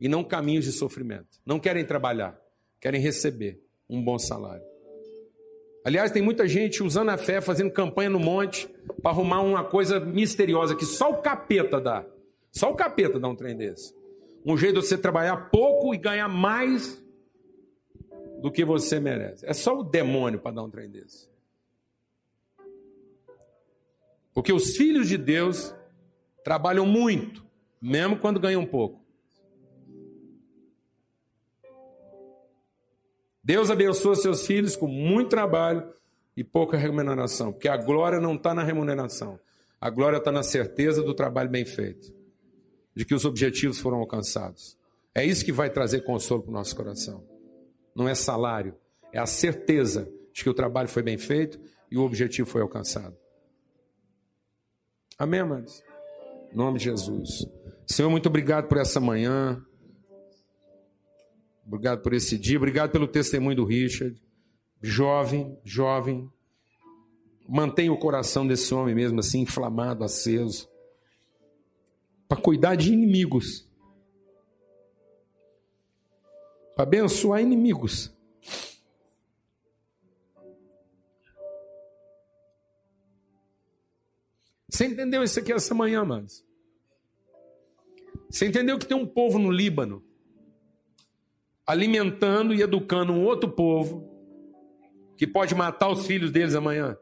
e 0.00 0.08
não 0.08 0.22
caminhos 0.22 0.64
de 0.64 0.72
sofrimento. 0.72 1.40
Não 1.44 1.58
querem 1.58 1.84
trabalhar, 1.84 2.40
querem 2.80 3.00
receber 3.00 3.60
um 3.88 4.02
bom 4.02 4.18
salário. 4.18 4.64
Aliás, 5.84 6.12
tem 6.12 6.22
muita 6.22 6.46
gente 6.46 6.82
usando 6.82 7.08
a 7.08 7.16
fé, 7.16 7.40
fazendo 7.40 7.72
campanha 7.72 8.10
no 8.10 8.20
monte 8.20 8.68
para 9.02 9.10
arrumar 9.10 9.40
uma 9.40 9.64
coisa 9.64 9.98
misteriosa 9.98 10.76
que 10.76 10.84
só 10.84 11.10
o 11.10 11.22
capeta 11.22 11.80
dá. 11.80 12.06
Só 12.52 12.70
o 12.70 12.76
capeta 12.76 13.18
dá 13.18 13.28
um 13.28 13.34
trem 13.34 13.56
desse. 13.56 13.94
Um 14.44 14.56
jeito 14.56 14.80
de 14.80 14.86
você 14.86 14.96
trabalhar 14.96 15.50
pouco 15.50 15.94
e 15.94 15.98
ganhar 15.98 16.28
mais 16.28 17.02
do 18.40 18.50
que 18.52 18.64
você 18.64 19.00
merece. 19.00 19.44
É 19.46 19.52
só 19.52 19.78
o 19.78 19.82
demônio 19.82 20.38
para 20.38 20.52
dar 20.52 20.62
um 20.62 20.70
trem 20.70 20.88
desse. 20.88 21.28
Porque 24.32 24.52
os 24.52 24.76
filhos 24.76 25.08
de 25.08 25.18
Deus 25.18 25.74
trabalham 26.44 26.86
muito, 26.86 27.44
mesmo 27.80 28.18
quando 28.18 28.40
ganham 28.40 28.64
pouco. 28.64 29.00
Deus 33.42 33.70
abençoa 33.70 34.14
seus 34.14 34.46
filhos 34.46 34.76
com 34.76 34.86
muito 34.86 35.30
trabalho 35.30 35.92
e 36.36 36.44
pouca 36.44 36.76
remuneração, 36.76 37.52
porque 37.52 37.68
a 37.68 37.76
glória 37.76 38.20
não 38.20 38.34
está 38.34 38.54
na 38.54 38.62
remuneração, 38.62 39.40
a 39.80 39.90
glória 39.90 40.18
está 40.18 40.30
na 40.30 40.42
certeza 40.42 41.02
do 41.02 41.14
trabalho 41.14 41.50
bem 41.50 41.64
feito, 41.64 42.14
de 42.94 43.04
que 43.04 43.14
os 43.14 43.24
objetivos 43.24 43.80
foram 43.80 43.98
alcançados. 43.98 44.78
É 45.14 45.24
isso 45.24 45.44
que 45.44 45.52
vai 45.52 45.70
trazer 45.70 46.02
consolo 46.02 46.42
para 46.42 46.50
o 46.50 46.54
nosso 46.54 46.76
coração 46.76 47.30
não 47.94 48.08
é 48.08 48.14
salário, 48.14 48.74
é 49.12 49.18
a 49.18 49.26
certeza 49.26 50.10
de 50.32 50.42
que 50.42 50.50
o 50.50 50.54
trabalho 50.54 50.88
foi 50.88 51.02
bem 51.02 51.18
feito 51.18 51.60
e 51.90 51.98
o 51.98 52.02
objetivo 52.02 52.48
foi 52.48 52.62
alcançado. 52.62 53.16
Amém, 55.18 55.40
amados? 55.40 55.82
Em 56.52 56.56
nome 56.56 56.78
de 56.78 56.84
Jesus. 56.84 57.46
Senhor, 57.86 58.10
muito 58.10 58.28
obrigado 58.28 58.68
por 58.68 58.78
essa 58.78 59.00
manhã. 59.00 59.64
Obrigado 61.66 62.02
por 62.02 62.12
esse 62.12 62.36
dia. 62.38 62.56
Obrigado 62.56 62.90
pelo 62.90 63.06
testemunho 63.06 63.56
do 63.56 63.64
Richard. 63.64 64.20
Jovem, 64.82 65.58
jovem. 65.64 66.28
Mantenha 67.48 67.92
o 67.92 67.98
coração 67.98 68.46
desse 68.46 68.72
homem 68.74 68.94
mesmo 68.94 69.20
assim, 69.20 69.40
inflamado, 69.40 70.04
aceso. 70.04 70.68
Para 72.28 72.40
cuidar 72.40 72.76
de 72.76 72.92
inimigos 72.92 73.70
para 76.80 76.84
abençoar 76.84 77.42
inimigos. 77.42 78.10
Você 84.80 84.86
entendeu 84.86 85.22
isso 85.22 85.38
aqui 85.38 85.52
essa 85.52 85.74
manhã, 85.74 86.02
manos? 86.06 86.42
Você 88.30 88.46
entendeu 88.46 88.78
que 88.78 88.86
tem 88.86 88.96
um 88.96 89.04
povo 89.04 89.38
no 89.38 89.50
Líbano 89.50 90.02
alimentando 91.66 92.54
e 92.54 92.62
educando 92.62 93.12
um 93.12 93.22
outro 93.22 93.50
povo 93.50 94.10
que 95.18 95.26
pode 95.26 95.54
matar 95.54 95.90
os 95.90 96.06
filhos 96.06 96.30
deles 96.30 96.54
amanhã? 96.54 96.96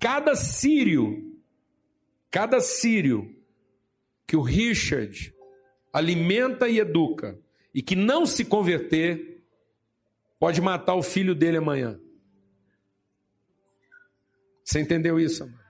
Cada 0.00 0.34
sírio, 0.34 1.40
cada 2.28 2.58
sírio 2.58 3.40
que 4.26 4.36
o 4.36 4.42
Richard 4.42 5.32
alimenta 5.92 6.68
e 6.68 6.80
educa, 6.80 7.40
e 7.72 7.80
que 7.80 7.94
não 7.94 8.26
se 8.26 8.44
converter, 8.44 9.44
pode 10.40 10.60
matar 10.60 10.96
o 10.96 11.04
filho 11.04 11.36
dele 11.36 11.58
amanhã. 11.58 12.00
Você 14.68 14.80
entendeu 14.80 15.18
isso, 15.18 15.44
amor? 15.44 15.64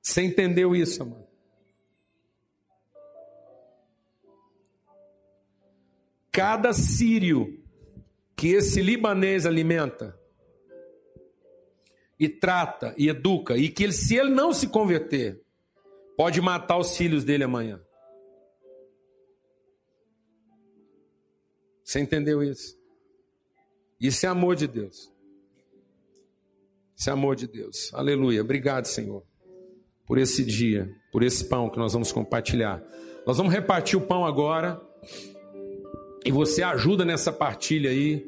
Você 0.00 0.22
entendeu 0.22 0.74
isso, 0.74 1.02
amor? 1.02 1.28
Cada 6.32 6.72
sírio 6.72 7.62
que 8.34 8.48
esse 8.48 8.80
libanês 8.80 9.44
alimenta 9.44 10.18
e 12.18 12.30
trata 12.30 12.94
e 12.96 13.10
educa, 13.10 13.58
e 13.58 13.68
que 13.68 13.82
ele, 13.82 13.92
se 13.92 14.16
ele 14.16 14.30
não 14.30 14.54
se 14.54 14.66
converter, 14.66 15.44
pode 16.16 16.40
matar 16.40 16.78
os 16.78 16.96
filhos 16.96 17.24
dele 17.24 17.44
amanhã. 17.44 17.78
Você 21.84 22.00
entendeu 22.00 22.42
isso? 22.42 22.80
Isso 24.00 24.24
é 24.24 24.30
amor 24.30 24.56
de 24.56 24.66
Deus. 24.66 25.14
Isso 26.96 27.10
é 27.10 27.12
amor 27.12 27.36
de 27.36 27.46
Deus. 27.46 27.92
Aleluia. 27.92 28.40
Obrigado, 28.40 28.86
Senhor, 28.86 29.22
por 30.06 30.16
esse 30.16 30.42
dia, 30.42 30.90
por 31.12 31.22
esse 31.22 31.44
pão 31.44 31.68
que 31.68 31.78
nós 31.78 31.92
vamos 31.92 32.10
compartilhar. 32.10 32.82
Nós 33.26 33.36
vamos 33.36 33.52
repartir 33.52 33.98
o 33.98 34.02
pão 34.02 34.24
agora. 34.24 34.80
E 36.24 36.32
você 36.32 36.62
ajuda 36.62 37.04
nessa 37.04 37.32
partilha 37.32 37.90
aí, 37.90 38.26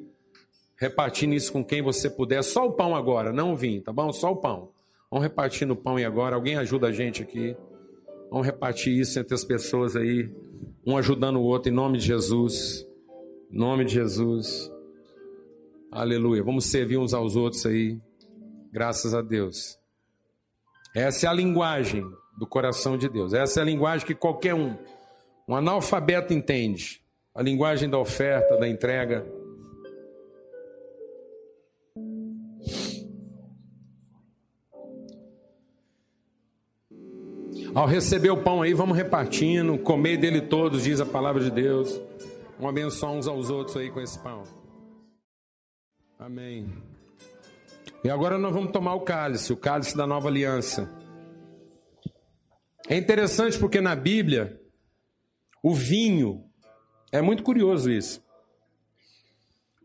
repartindo 0.76 1.34
isso 1.34 1.50
com 1.50 1.64
quem 1.64 1.80
você 1.80 2.10
puder. 2.10 2.44
Só 2.44 2.66
o 2.66 2.72
pão 2.72 2.94
agora, 2.94 3.32
não 3.32 3.52
o 3.52 3.56
vinho, 3.56 3.82
tá 3.82 3.92
bom? 3.92 4.12
Só 4.12 4.32
o 4.32 4.36
pão. 4.36 4.70
Vamos 5.10 5.24
repartir 5.24 5.66
no 5.66 5.74
pão 5.74 5.98
e 5.98 6.04
agora. 6.04 6.36
Alguém 6.36 6.56
ajuda 6.56 6.88
a 6.88 6.92
gente 6.92 7.22
aqui. 7.22 7.56
Vamos 8.30 8.46
repartir 8.46 8.92
isso 8.92 9.18
entre 9.18 9.34
as 9.34 9.42
pessoas 9.42 9.96
aí, 9.96 10.30
um 10.86 10.96
ajudando 10.96 11.36
o 11.36 11.42
outro, 11.42 11.72
em 11.72 11.74
nome 11.74 11.96
de 11.96 12.04
Jesus. 12.04 12.86
Em 13.50 13.56
nome 13.56 13.86
de 13.86 13.94
Jesus. 13.94 14.70
Aleluia. 15.90 16.42
Vamos 16.44 16.66
servir 16.66 16.98
uns 16.98 17.14
aos 17.14 17.34
outros 17.34 17.64
aí. 17.64 17.98
Graças 18.72 19.14
a 19.14 19.22
Deus. 19.22 19.78
Essa 20.94 21.26
é 21.26 21.28
a 21.28 21.32
linguagem 21.32 22.04
do 22.38 22.46
coração 22.46 22.96
de 22.96 23.08
Deus. 23.08 23.32
Essa 23.32 23.60
é 23.60 23.62
a 23.62 23.66
linguagem 23.66 24.06
que 24.06 24.14
qualquer 24.14 24.54
um, 24.54 24.76
um 25.46 25.54
analfabeto 25.54 26.32
entende. 26.32 27.02
A 27.34 27.42
linguagem 27.42 27.88
da 27.88 27.98
oferta, 27.98 28.56
da 28.56 28.68
entrega. 28.68 29.26
Ao 37.74 37.86
receber 37.86 38.30
o 38.30 38.42
pão 38.42 38.62
aí, 38.62 38.74
vamos 38.74 38.96
repartindo, 38.96 39.78
comer 39.78 40.16
dele 40.16 40.40
todos, 40.40 40.82
diz 40.82 41.00
a 41.00 41.06
palavra 41.06 41.42
de 41.42 41.50
Deus. 41.50 42.00
Vamos 42.58 42.70
abençoar 42.70 43.12
uns 43.12 43.28
aos 43.28 43.50
outros 43.50 43.76
aí 43.76 43.90
com 43.90 44.00
esse 44.00 44.18
pão. 44.18 44.42
Amém. 46.18 46.66
E 48.04 48.10
agora 48.10 48.38
nós 48.38 48.52
vamos 48.52 48.72
tomar 48.72 48.94
o 48.94 49.00
cálice, 49.00 49.52
o 49.52 49.56
cálice 49.56 49.96
da 49.96 50.06
nova 50.06 50.28
aliança. 50.28 50.92
É 52.88 52.96
interessante 52.96 53.58
porque 53.58 53.80
na 53.80 53.94
Bíblia, 53.94 54.60
o 55.62 55.74
vinho, 55.74 56.48
é 57.12 57.20
muito 57.20 57.42
curioso 57.42 57.90
isso. 57.90 58.24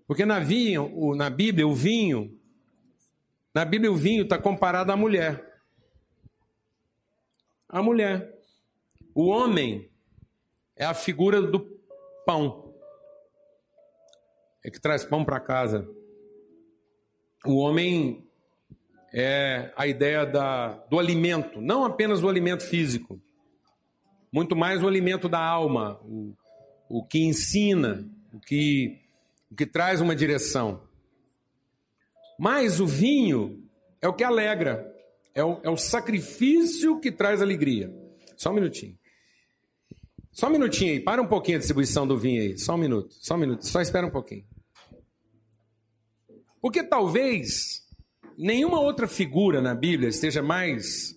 Porque 0.08 0.26
na, 0.26 0.40
vinho, 0.40 1.16
na 1.16 1.30
Bíblia, 1.30 1.68
o 1.68 1.74
vinho, 1.74 2.40
na 3.54 3.66
Bíblia, 3.66 3.92
o 3.92 3.96
vinho 3.96 4.24
está 4.24 4.38
comparado 4.38 4.92
à 4.92 4.96
mulher. 4.96 5.62
A 7.68 7.82
mulher. 7.82 8.32
O 9.16 9.28
homem 9.28 9.92
é 10.76 10.86
a 10.86 10.94
figura 10.94 11.42
do 11.42 11.60
pão 12.26 12.64
é 14.64 14.72
que 14.72 14.80
traz 14.80 15.04
pão 15.04 15.26
para 15.26 15.40
casa. 15.40 15.88
O 17.46 17.58
homem 17.58 18.26
é 19.14 19.72
a 19.76 19.86
ideia 19.86 20.26
da, 20.26 20.70
do 20.90 20.98
alimento, 20.98 21.62
não 21.62 21.84
apenas 21.84 22.24
o 22.24 22.30
alimento 22.30 22.64
físico, 22.64 23.22
muito 24.32 24.56
mais 24.56 24.82
o 24.82 24.88
alimento 24.88 25.28
da 25.28 25.40
alma, 25.40 26.00
o, 26.04 26.34
o 26.90 27.06
que 27.06 27.20
ensina, 27.20 28.10
o 28.34 28.40
que, 28.40 29.00
o 29.52 29.56
que 29.56 29.66
traz 29.66 30.02
uma 30.02 30.16
direção. 30.16 30.82
Mas 32.40 32.80
o 32.80 32.88
vinho 32.88 33.64
é 34.02 34.08
o 34.08 34.14
que 34.14 34.24
alegra, 34.24 34.92
é 35.36 35.44
o, 35.44 35.60
é 35.64 35.70
o 35.70 35.78
sacrifício 35.78 37.00
que 37.00 37.12
traz 37.12 37.42
alegria. 37.42 37.94
Só 38.38 38.52
um 38.52 38.54
minutinho. 38.56 38.98
Só 40.32 40.48
um 40.48 40.52
minutinho 40.52 40.94
aí, 40.94 41.00
para 41.00 41.22
um 41.22 41.28
pouquinho 41.28 41.58
a 41.58 41.60
distribuição 41.60 42.08
do 42.08 42.18
vinho 42.18 42.42
aí. 42.42 42.58
Só 42.58 42.74
um 42.74 42.78
minuto, 42.78 43.14
só 43.20 43.36
um 43.36 43.38
minuto, 43.38 43.68
só 43.68 43.82
espera 43.82 44.08
um 44.08 44.12
pouquinho. 44.12 44.46
Porque 46.64 46.82
talvez 46.82 47.84
nenhuma 48.38 48.80
outra 48.80 49.06
figura 49.06 49.60
na 49.60 49.76
Bíblia 49.76 50.08
esteja 50.08 50.42
mais 50.42 51.14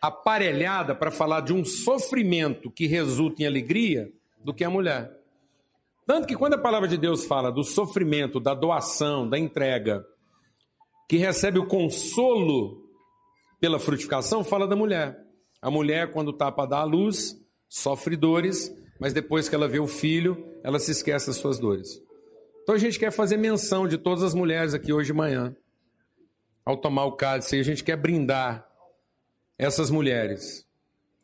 aparelhada 0.00 0.94
para 0.94 1.10
falar 1.10 1.40
de 1.40 1.52
um 1.52 1.64
sofrimento 1.64 2.70
que 2.70 2.86
resulta 2.86 3.42
em 3.42 3.46
alegria 3.46 4.12
do 4.44 4.54
que 4.54 4.62
a 4.62 4.70
mulher. 4.70 5.10
Tanto 6.06 6.28
que 6.28 6.36
quando 6.36 6.54
a 6.54 6.58
palavra 6.58 6.86
de 6.86 6.96
Deus 6.96 7.24
fala 7.24 7.50
do 7.50 7.64
sofrimento, 7.64 8.38
da 8.38 8.54
doação, 8.54 9.28
da 9.28 9.36
entrega, 9.36 10.06
que 11.08 11.16
recebe 11.16 11.58
o 11.58 11.66
consolo 11.66 12.80
pela 13.60 13.80
frutificação, 13.80 14.44
fala 14.44 14.68
da 14.68 14.76
mulher. 14.76 15.18
A 15.60 15.68
mulher, 15.68 16.12
quando 16.12 16.30
está 16.30 16.52
para 16.52 16.68
dar 16.68 16.80
a 16.82 16.84
luz, 16.84 17.34
sofre 17.68 18.16
dores, 18.16 18.72
mas 19.00 19.12
depois 19.12 19.48
que 19.48 19.54
ela 19.56 19.66
vê 19.66 19.80
o 19.80 19.88
filho, 19.88 20.46
ela 20.62 20.78
se 20.78 20.92
esquece 20.92 21.26
das 21.26 21.36
suas 21.38 21.58
dores. 21.58 22.04
Então 22.64 22.74
a 22.74 22.78
gente 22.78 22.98
quer 22.98 23.12
fazer 23.12 23.36
menção 23.36 23.86
de 23.86 23.98
todas 23.98 24.22
as 24.22 24.32
mulheres 24.32 24.72
aqui 24.72 24.90
hoje 24.90 25.08
de 25.08 25.12
manhã. 25.12 25.54
Ao 26.64 26.78
tomar 26.78 27.04
o 27.04 27.12
cálice, 27.12 27.60
a 27.60 27.62
gente 27.62 27.84
quer 27.84 27.94
brindar 27.94 28.66
essas 29.58 29.90
mulheres. 29.90 30.66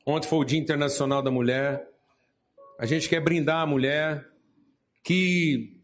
Ontem 0.05 0.29
foi 0.29 0.39
o 0.39 0.45
Dia 0.45 0.59
Internacional 0.59 1.23
da 1.23 1.31
Mulher. 1.31 1.89
A 2.79 2.85
gente 2.85 3.09
quer 3.09 3.21
brindar 3.21 3.63
a 3.63 3.67
mulher 3.67 4.29
que 5.03 5.81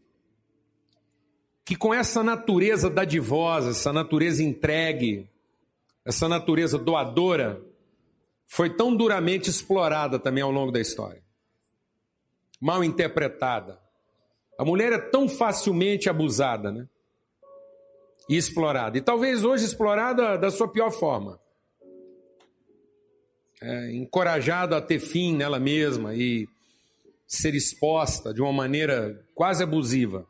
que 1.65 1.75
com 1.75 1.91
essa 1.91 2.23
natureza 2.23 2.87
dadivosa, 2.87 3.71
essa 3.71 3.91
natureza 3.91 4.43
entregue, 4.43 5.27
essa 6.05 6.29
natureza 6.29 6.77
doadora, 6.77 7.61
foi 8.45 8.69
tão 8.69 8.95
duramente 8.95 9.49
explorada 9.49 10.19
também 10.19 10.43
ao 10.43 10.51
longo 10.51 10.71
da 10.71 10.79
história. 10.79 11.21
Mal 12.61 12.83
interpretada. 12.83 13.86
A 14.57 14.65
mulher 14.65 14.91
é 14.91 14.97
tão 14.97 15.29
facilmente 15.29 16.09
abusada, 16.09 16.71
né? 16.71 16.87
E 18.29 18.35
explorada. 18.35 18.97
E 18.97 19.01
talvez 19.01 19.45
hoje 19.45 19.65
explorada 19.65 20.37
da 20.37 20.49
sua 20.49 20.67
pior 20.67 20.91
forma 20.91 21.39
é, 23.61 23.91
encorajada 23.91 24.77
a 24.77 24.81
ter 24.81 24.99
fim 24.99 25.35
nela 25.35 25.59
mesma 25.59 26.13
e 26.13 26.47
ser 27.25 27.55
exposta 27.55 28.33
de 28.33 28.41
uma 28.41 28.53
maneira 28.53 29.25
quase 29.33 29.63
abusiva. 29.63 30.25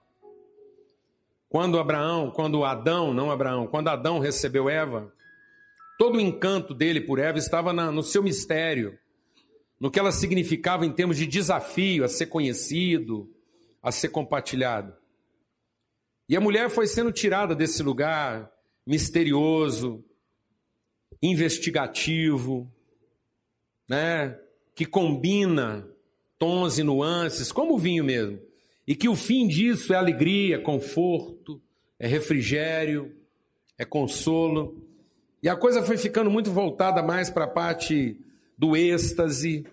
Quando 1.50 1.80
Abraão, 1.80 2.32
quando 2.32 2.66
Adão, 2.66 3.14
não 3.14 3.32
Abraão, 3.32 3.68
quando 3.68 3.88
Adão 3.90 4.20
recebeu 4.20 4.70
Eva, 4.70 5.12
todo 5.98 6.18
o 6.18 6.22
encanto 6.22 6.74
dele 6.74 7.02
por 7.02 7.20
Eva 7.20 7.38
estava 7.38 7.72
na, 7.72 7.92
no 7.92 8.04
seu 8.04 8.22
mistério, 8.22 8.98
no 9.80 9.92
que 9.92 10.00
ela 10.00 10.12
significava 10.12 10.86
em 10.86 10.92
termos 10.92 11.18
de 11.18 11.28
desafio 11.28 12.04
a 12.04 12.08
ser 12.08 12.26
conhecido, 12.28 13.30
a 13.88 13.92
ser 13.92 14.10
compartilhado. 14.10 14.94
E 16.28 16.36
a 16.36 16.42
mulher 16.42 16.70
foi 16.70 16.88
sendo 16.88 17.10
tirada 17.10 17.56
desse 17.56 17.82
lugar 17.82 18.52
misterioso, 18.86 20.04
investigativo, 21.22 22.70
né, 23.88 24.38
que 24.76 24.86
combina 24.86 25.88
tons 26.38 26.78
e 26.78 26.84
nuances, 26.84 27.50
como 27.50 27.76
o 27.76 27.80
vinho 27.80 28.04
mesmo, 28.04 28.40
e 28.86 28.94
que 28.94 29.08
o 29.08 29.16
fim 29.16 29.48
disso 29.48 29.94
é 29.94 29.96
alegria, 29.96 30.62
conforto, 30.62 31.62
é 31.98 32.08
refrigério, 32.08 33.16
é 33.78 33.86
consolo. 33.86 34.86
E 35.42 35.48
a 35.48 35.56
coisa 35.56 35.82
foi 35.82 35.98
ficando 35.98 36.30
muito 36.30 36.52
voltada 36.52 37.02
mais 37.02 37.30
para 37.30 37.46
a 37.46 37.50
parte 37.50 38.20
do 38.58 38.76
êxtase, 38.76 39.66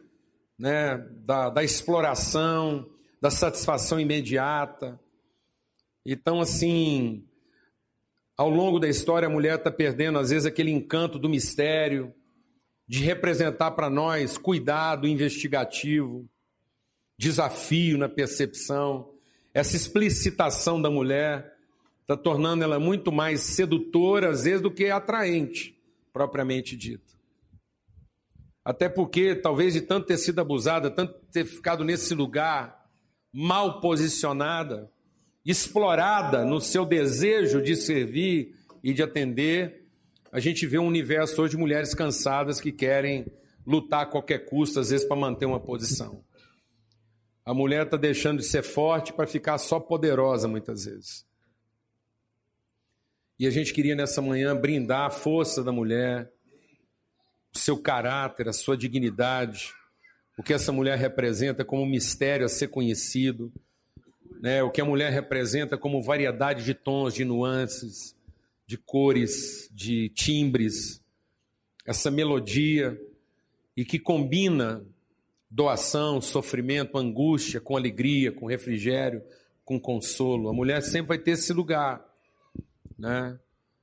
né, 0.56 0.98
da, 1.26 1.50
da 1.50 1.64
exploração, 1.64 2.88
da 3.24 3.30
satisfação 3.30 3.98
imediata. 3.98 5.00
Então, 6.04 6.42
assim, 6.42 7.26
ao 8.36 8.50
longo 8.50 8.78
da 8.78 8.86
história, 8.86 9.26
a 9.26 9.30
mulher 9.30 9.56
está 9.56 9.70
perdendo, 9.70 10.18
às 10.18 10.28
vezes, 10.28 10.44
aquele 10.44 10.70
encanto 10.70 11.18
do 11.18 11.26
mistério, 11.26 12.12
de 12.86 13.02
representar 13.02 13.70
para 13.70 13.88
nós 13.88 14.36
cuidado 14.36 15.08
investigativo, 15.08 16.28
desafio 17.18 17.96
na 17.96 18.10
percepção. 18.10 19.10
Essa 19.54 19.74
explicitação 19.74 20.82
da 20.82 20.90
mulher 20.90 21.56
está 22.02 22.18
tornando 22.18 22.62
ela 22.62 22.78
muito 22.78 23.10
mais 23.10 23.40
sedutora, 23.40 24.32
às 24.32 24.44
vezes, 24.44 24.60
do 24.60 24.70
que 24.70 24.90
atraente, 24.90 25.82
propriamente 26.12 26.76
dito. 26.76 27.18
Até 28.62 28.86
porque, 28.86 29.34
talvez 29.34 29.72
de 29.72 29.80
tanto 29.80 30.08
ter 30.08 30.18
sido 30.18 30.42
abusada, 30.42 30.90
tanto 30.90 31.14
ter 31.32 31.46
ficado 31.46 31.84
nesse 31.84 32.14
lugar 32.14 32.83
mal 33.36 33.80
posicionada, 33.80 34.88
explorada 35.44 36.44
no 36.44 36.60
seu 36.60 36.86
desejo 36.86 37.60
de 37.60 37.74
servir 37.74 38.54
e 38.80 38.94
de 38.94 39.02
atender, 39.02 39.88
a 40.30 40.38
gente 40.38 40.64
vê 40.68 40.78
um 40.78 40.86
universo 40.86 41.42
hoje 41.42 41.56
de 41.56 41.56
mulheres 41.56 41.92
cansadas 41.94 42.60
que 42.60 42.70
querem 42.70 43.26
lutar 43.66 44.02
a 44.02 44.06
qualquer 44.06 44.46
custo, 44.46 44.78
às 44.78 44.90
vezes 44.90 45.04
para 45.04 45.16
manter 45.16 45.46
uma 45.46 45.58
posição. 45.58 46.24
A 47.44 47.52
mulher 47.52 47.86
está 47.86 47.96
deixando 47.96 48.38
de 48.38 48.44
ser 48.44 48.62
forte 48.62 49.12
para 49.12 49.26
ficar 49.26 49.58
só 49.58 49.80
poderosa 49.80 50.46
muitas 50.46 50.84
vezes. 50.84 51.26
E 53.36 53.48
a 53.48 53.50
gente 53.50 53.72
queria 53.72 53.96
nessa 53.96 54.22
manhã 54.22 54.54
brindar 54.54 55.06
a 55.06 55.10
força 55.10 55.62
da 55.62 55.72
mulher, 55.72 56.32
o 57.52 57.58
seu 57.58 57.76
caráter, 57.76 58.48
a 58.48 58.52
sua 58.52 58.76
dignidade, 58.76 59.72
o 60.36 60.42
que 60.42 60.52
essa 60.52 60.72
mulher 60.72 60.98
representa 60.98 61.64
como 61.64 61.86
mistério 61.86 62.44
a 62.44 62.48
ser 62.48 62.68
conhecido, 62.68 63.52
né? 64.40 64.62
o 64.62 64.70
que 64.70 64.80
a 64.80 64.84
mulher 64.84 65.12
representa 65.12 65.78
como 65.78 66.02
variedade 66.02 66.64
de 66.64 66.74
tons, 66.74 67.14
de 67.14 67.24
nuances, 67.24 68.16
de 68.66 68.76
cores, 68.76 69.68
de 69.72 70.08
timbres, 70.10 71.02
essa 71.86 72.10
melodia 72.10 72.98
e 73.76 73.84
que 73.84 73.98
combina 73.98 74.84
doação, 75.50 76.20
sofrimento, 76.20 76.98
angústia 76.98 77.60
com 77.60 77.76
alegria, 77.76 78.32
com 78.32 78.46
refrigério, 78.46 79.22
com 79.64 79.78
consolo. 79.78 80.48
A 80.48 80.52
mulher 80.52 80.82
sempre 80.82 81.08
vai 81.08 81.18
ter 81.18 81.32
esse 81.32 81.52
lugar, 81.52 82.04
né? 82.98 83.38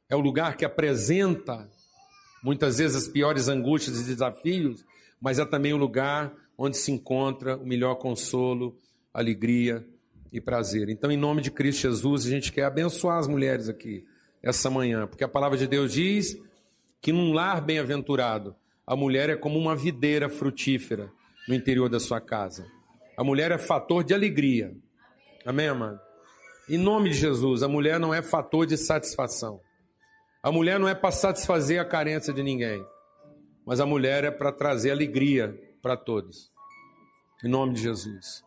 É 0.09 0.15
o 0.15 0.19
lugar 0.19 0.57
que 0.57 0.65
apresenta 0.65 1.69
muitas 2.43 2.79
vezes 2.79 2.97
as 2.97 3.07
piores 3.07 3.47
angústias 3.47 4.01
e 4.01 4.03
desafios, 4.03 4.83
mas 5.21 5.39
é 5.39 5.45
também 5.45 5.73
o 5.73 5.77
lugar 5.77 6.33
onde 6.57 6.77
se 6.77 6.91
encontra 6.91 7.55
o 7.55 7.65
melhor 7.65 7.95
consolo, 7.95 8.77
alegria 9.13 9.85
e 10.31 10.41
prazer. 10.41 10.89
Então, 10.89 11.11
em 11.11 11.17
nome 11.17 11.41
de 11.41 11.51
Cristo 11.51 11.81
Jesus, 11.81 12.25
a 12.25 12.29
gente 12.29 12.51
quer 12.51 12.63
abençoar 12.63 13.19
as 13.19 13.27
mulheres 13.27 13.69
aqui 13.69 14.05
essa 14.41 14.69
manhã, 14.69 15.05
porque 15.05 15.23
a 15.23 15.29
palavra 15.29 15.57
de 15.57 15.67
Deus 15.67 15.93
diz 15.93 16.35
que 16.99 17.11
num 17.11 17.31
lar 17.31 17.61
bem-aventurado, 17.61 18.55
a 18.85 18.95
mulher 18.95 19.29
é 19.29 19.35
como 19.35 19.59
uma 19.59 19.75
videira 19.75 20.29
frutífera 20.29 21.11
no 21.47 21.53
interior 21.53 21.89
da 21.89 21.99
sua 21.99 22.19
casa. 22.19 22.65
A 23.15 23.23
mulher 23.23 23.51
é 23.51 23.57
fator 23.57 24.03
de 24.03 24.13
alegria. 24.13 24.75
Amém, 25.45 25.67
amado? 25.67 25.99
Em 26.67 26.77
nome 26.77 27.09
de 27.09 27.17
Jesus, 27.17 27.63
a 27.63 27.67
mulher 27.67 27.99
não 27.99 28.13
é 28.13 28.21
fator 28.21 28.65
de 28.65 28.77
satisfação. 28.77 29.59
A 30.41 30.51
mulher 30.51 30.79
não 30.79 30.87
é 30.87 30.95
para 30.95 31.11
satisfazer 31.11 31.79
a 31.79 31.85
carência 31.85 32.33
de 32.33 32.41
ninguém, 32.41 32.83
mas 33.71 33.79
a 33.79 33.85
mulher 33.85 34.25
é 34.25 34.31
para 34.31 34.51
trazer 34.51 34.91
alegria 34.91 35.57
para 35.81 35.95
todos. 35.95 36.51
Em 37.41 37.47
nome 37.47 37.73
de 37.73 37.81
Jesus. 37.81 38.43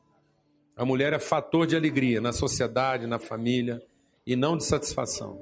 A 0.77 0.85
mulher 0.85 1.15
é 1.15 1.19
fator 1.19 1.67
de 1.67 1.75
alegria 1.75 2.21
na 2.21 2.31
sociedade, 2.31 3.07
na 3.07 3.19
família 3.19 3.83
e 4.27 4.37
não 4.37 4.55
de 4.55 4.65
satisfação. 4.67 5.41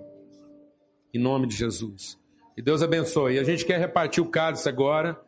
Em 1.13 1.19
nome 1.19 1.49
de 1.49 1.57
Jesus. 1.57 2.17
E 2.57 2.63
Deus 2.63 2.81
abençoe. 2.81 3.35
E 3.35 3.39
a 3.41 3.43
gente 3.43 3.65
quer 3.65 3.81
repartir 3.81 4.23
o 4.23 4.29
cálice 4.29 4.69
agora. 4.69 5.21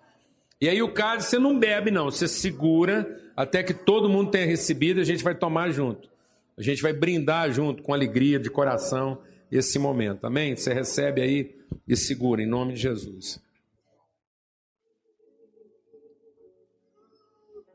E 0.60 0.68
aí 0.68 0.80
o 0.80 0.94
cálice 0.94 1.30
você 1.30 1.38
não 1.40 1.58
bebe, 1.58 1.90
não. 1.90 2.04
Você 2.04 2.28
segura 2.28 3.20
até 3.36 3.60
que 3.60 3.74
todo 3.74 4.08
mundo 4.08 4.30
tenha 4.30 4.46
recebido. 4.46 5.00
A 5.00 5.04
gente 5.04 5.24
vai 5.24 5.34
tomar 5.34 5.72
junto. 5.72 6.08
A 6.56 6.62
gente 6.62 6.80
vai 6.80 6.92
brindar 6.92 7.50
junto 7.50 7.82
com 7.82 7.92
alegria 7.92 8.38
de 8.38 8.48
coração 8.48 9.20
esse 9.50 9.80
momento. 9.80 10.28
Amém? 10.28 10.54
Você 10.54 10.72
recebe 10.72 11.20
aí 11.20 11.56
e 11.88 11.96
segura 11.96 12.40
em 12.40 12.46
nome 12.46 12.74
de 12.74 12.82
Jesus. 12.82 13.42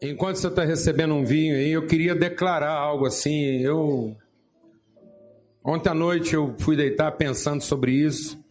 Enquanto 0.01 0.37
você 0.37 0.47
está 0.47 0.63
recebendo 0.63 1.13
um 1.13 1.25
vinho 1.25 1.55
aí, 1.55 1.71
eu 1.71 1.85
queria 1.85 2.15
declarar 2.15 2.71
algo 2.71 3.05
assim. 3.05 3.61
Eu 3.61 4.15
Ontem 5.63 5.89
à 5.89 5.93
noite 5.93 6.33
eu 6.33 6.55
fui 6.57 6.75
deitar 6.75 7.11
pensando 7.11 7.61
sobre 7.61 7.91
isso 7.91 8.43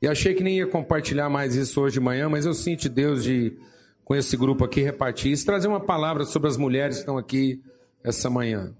e 0.00 0.06
achei 0.06 0.34
que 0.34 0.42
nem 0.42 0.58
ia 0.58 0.66
compartilhar 0.66 1.28
mais 1.28 1.56
isso 1.56 1.80
hoje 1.80 1.94
de 1.94 2.00
manhã, 2.00 2.28
mas 2.28 2.44
eu 2.44 2.52
sinto 2.52 2.88
Deus 2.88 3.24
de, 3.24 3.56
com 4.04 4.14
esse 4.14 4.36
grupo 4.36 4.64
aqui, 4.64 4.80
repartir 4.82 5.32
isso, 5.32 5.44
trazer 5.44 5.68
uma 5.68 5.80
palavra 5.80 6.24
sobre 6.24 6.48
as 6.48 6.56
mulheres 6.56 6.96
que 6.96 7.02
estão 7.02 7.18
aqui 7.18 7.62
essa 8.04 8.28
manhã. 8.28 8.74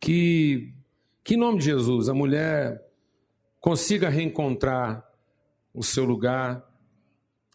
Que, 0.00 0.72
que 1.22 1.34
em 1.34 1.38
nome 1.38 1.58
de 1.58 1.66
Jesus, 1.66 2.08
a 2.08 2.14
mulher 2.14 2.82
consiga 3.60 4.08
reencontrar 4.08 5.06
o 5.74 5.82
seu 5.82 6.04
lugar, 6.04 6.64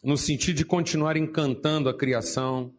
no 0.03 0.15
sentido 0.15 0.55
de 0.55 0.65
continuar 0.65 1.17
encantando 1.17 1.89
a 1.89 1.93
criação 1.93 2.71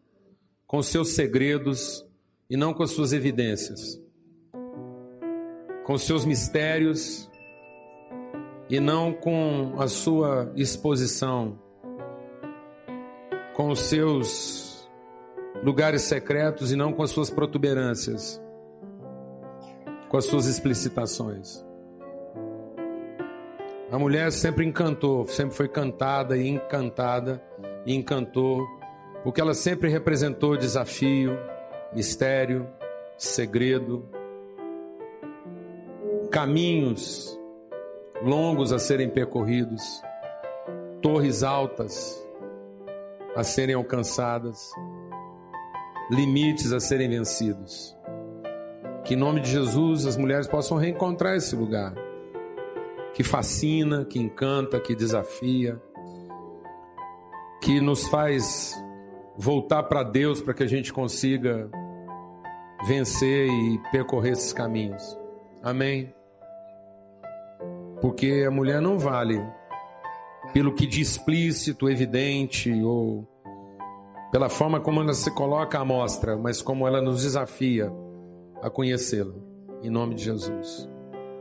com 0.71 0.81
seus 0.81 1.14
segredos 1.14 2.07
e 2.49 2.57
não 2.57 2.73
com 2.73 2.85
as 2.85 2.93
suas 2.93 3.12
evidências 3.12 4.01
com 5.83 5.99
seus 5.99 6.25
mistérios 6.25 7.29
e 8.68 8.79
não 8.79 9.12
com 9.12 9.75
a 9.81 9.89
sua 9.89 10.53
exposição 10.55 11.59
com 13.55 13.71
os 13.71 13.81
seus 13.81 14.89
lugares 15.64 16.03
secretos 16.03 16.71
e 16.71 16.77
não 16.77 16.93
com 16.93 17.03
as 17.03 17.11
suas 17.11 17.29
protuberâncias, 17.29 18.41
com 20.09 20.16
as 20.16 20.25
suas 20.25 20.47
explicitações. 20.47 21.64
A 23.91 23.99
mulher 23.99 24.33
sempre 24.33 24.64
encantou, 24.64 25.27
sempre 25.27 25.55
foi 25.55 25.68
cantada 25.68 26.37
e 26.37 26.49
encantada 26.49 27.43
e 27.85 27.95
encantou, 27.95 28.66
porque 29.23 29.41
ela 29.41 29.55
sempre 29.55 29.89
representou 29.89 30.57
desafio, 30.57 31.39
mistério, 31.93 32.68
segredo, 33.16 34.09
caminhos 36.31 37.39
longos 38.23 38.73
a 38.73 38.79
serem 38.79 39.09
percorridos, 39.09 39.83
torres 41.03 41.43
altas 41.43 42.27
a 43.37 43.45
serem 43.45 43.75
alcançadas, 43.75 44.71
limites 46.11 46.73
a 46.73 46.81
serem 46.81 47.09
vencidos. 47.09 47.97
Que 49.05 49.14
em 49.14 49.16
nome 49.16 49.41
de 49.41 49.51
Jesus 49.51 50.07
as 50.07 50.16
mulheres 50.16 50.47
possam 50.47 50.77
reencontrar 50.77 51.37
esse 51.37 51.55
lugar 51.57 51.95
que 53.14 53.25
fascina, 53.25 54.05
que 54.05 54.18
encanta, 54.18 54.81
que 54.81 54.95
desafia, 54.95 55.81
que 57.61 57.81
nos 57.81 58.07
faz 58.09 58.75
voltar 59.41 59.84
para 59.84 60.03
Deus 60.03 60.43
para 60.43 60.53
que 60.53 60.62
a 60.62 60.66
gente 60.66 60.93
consiga 60.93 61.70
vencer 62.86 63.49
e 63.49 63.78
percorrer 63.91 64.32
esses 64.32 64.53
caminhos. 64.53 65.18
Amém? 65.62 66.14
Porque 68.03 68.45
a 68.47 68.51
mulher 68.51 68.82
não 68.82 68.99
vale 68.99 69.43
pelo 70.53 70.74
que 70.74 70.86
de 70.86 71.01
explícito, 71.01 71.88
evidente 71.88 72.70
ou 72.82 73.26
pela 74.30 74.51
forma 74.51 74.78
como 74.78 75.01
ela 75.01 75.14
se 75.14 75.30
coloca 75.34 75.78
à 75.78 75.84
mostra, 75.86 76.36
mas 76.36 76.61
como 76.61 76.86
ela 76.86 77.01
nos 77.01 77.22
desafia 77.22 77.91
a 78.62 78.68
conhecê-la. 78.68 79.34
Em 79.82 79.88
nome 79.88 80.14
de 80.14 80.24
Jesus. 80.24 80.88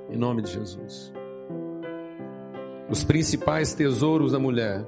Em 0.10 0.18
nome 0.18 0.42
de 0.42 0.52
Jesus. 0.54 1.14
Os 2.90 3.04
principais 3.04 3.74
tesouros 3.74 4.32
da 4.32 4.40
mulher 4.40 4.88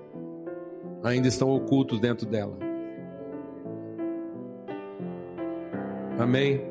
ainda 1.03 1.28
estão 1.28 1.49
ocultos 1.49 1.99
dentro 1.99 2.26
dela. 2.26 2.70
Amém. 6.20 6.62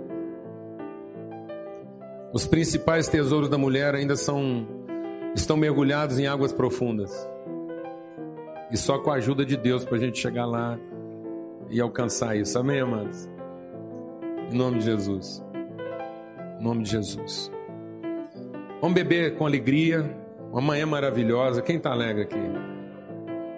Os 2.33 2.47
principais 2.47 3.09
tesouros 3.09 3.49
da 3.49 3.59
mulher 3.59 3.95
ainda 3.95 4.17
são 4.17 4.67
estão 5.35 5.57
mergulhados 5.57 6.19
em 6.19 6.27
águas 6.27 6.53
profundas. 6.53 7.29
E 8.71 8.77
só 8.77 8.99
com 8.99 9.11
a 9.11 9.15
ajuda 9.15 9.45
de 9.45 9.57
Deus 9.57 9.85
para 9.85 9.97
a 9.97 10.01
gente 10.01 10.19
chegar 10.19 10.47
lá 10.47 10.79
e 11.69 11.81
alcançar 11.81 12.37
isso. 12.37 12.59
Amém, 12.59 12.81
amados? 12.81 13.29
Em 14.51 14.57
nome 14.57 14.79
de 14.79 14.85
Jesus. 14.85 15.43
Em 16.59 16.63
nome 16.63 16.83
de 16.83 16.91
Jesus. 16.91 17.51
Vamos 18.81 18.95
beber 18.95 19.37
com 19.37 19.47
alegria. 19.47 20.19
Uma 20.53 20.61
manhã 20.61 20.87
maravilhosa. 20.87 21.63
Quem 21.63 21.77
está 21.77 21.91
alegre 21.91 22.23
aqui? 22.23 22.41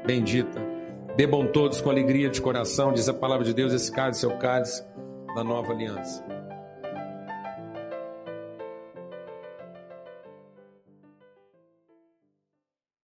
Bendita. 0.06 0.60
Bebam 1.16 1.46
todos 1.46 1.80
com 1.80 1.90
alegria 1.90 2.30
de 2.30 2.40
coração, 2.40 2.92
diz 2.92 3.06
a 3.06 3.14
palavra 3.14 3.44
de 3.44 3.52
Deus. 3.52 3.72
Esse 3.72 3.92
cálice 3.92 4.24
é 4.24 4.28
o 4.28 4.38
cálice 4.38 4.82
da 5.34 5.42
nova 5.42 5.72
aliança. 5.72 6.24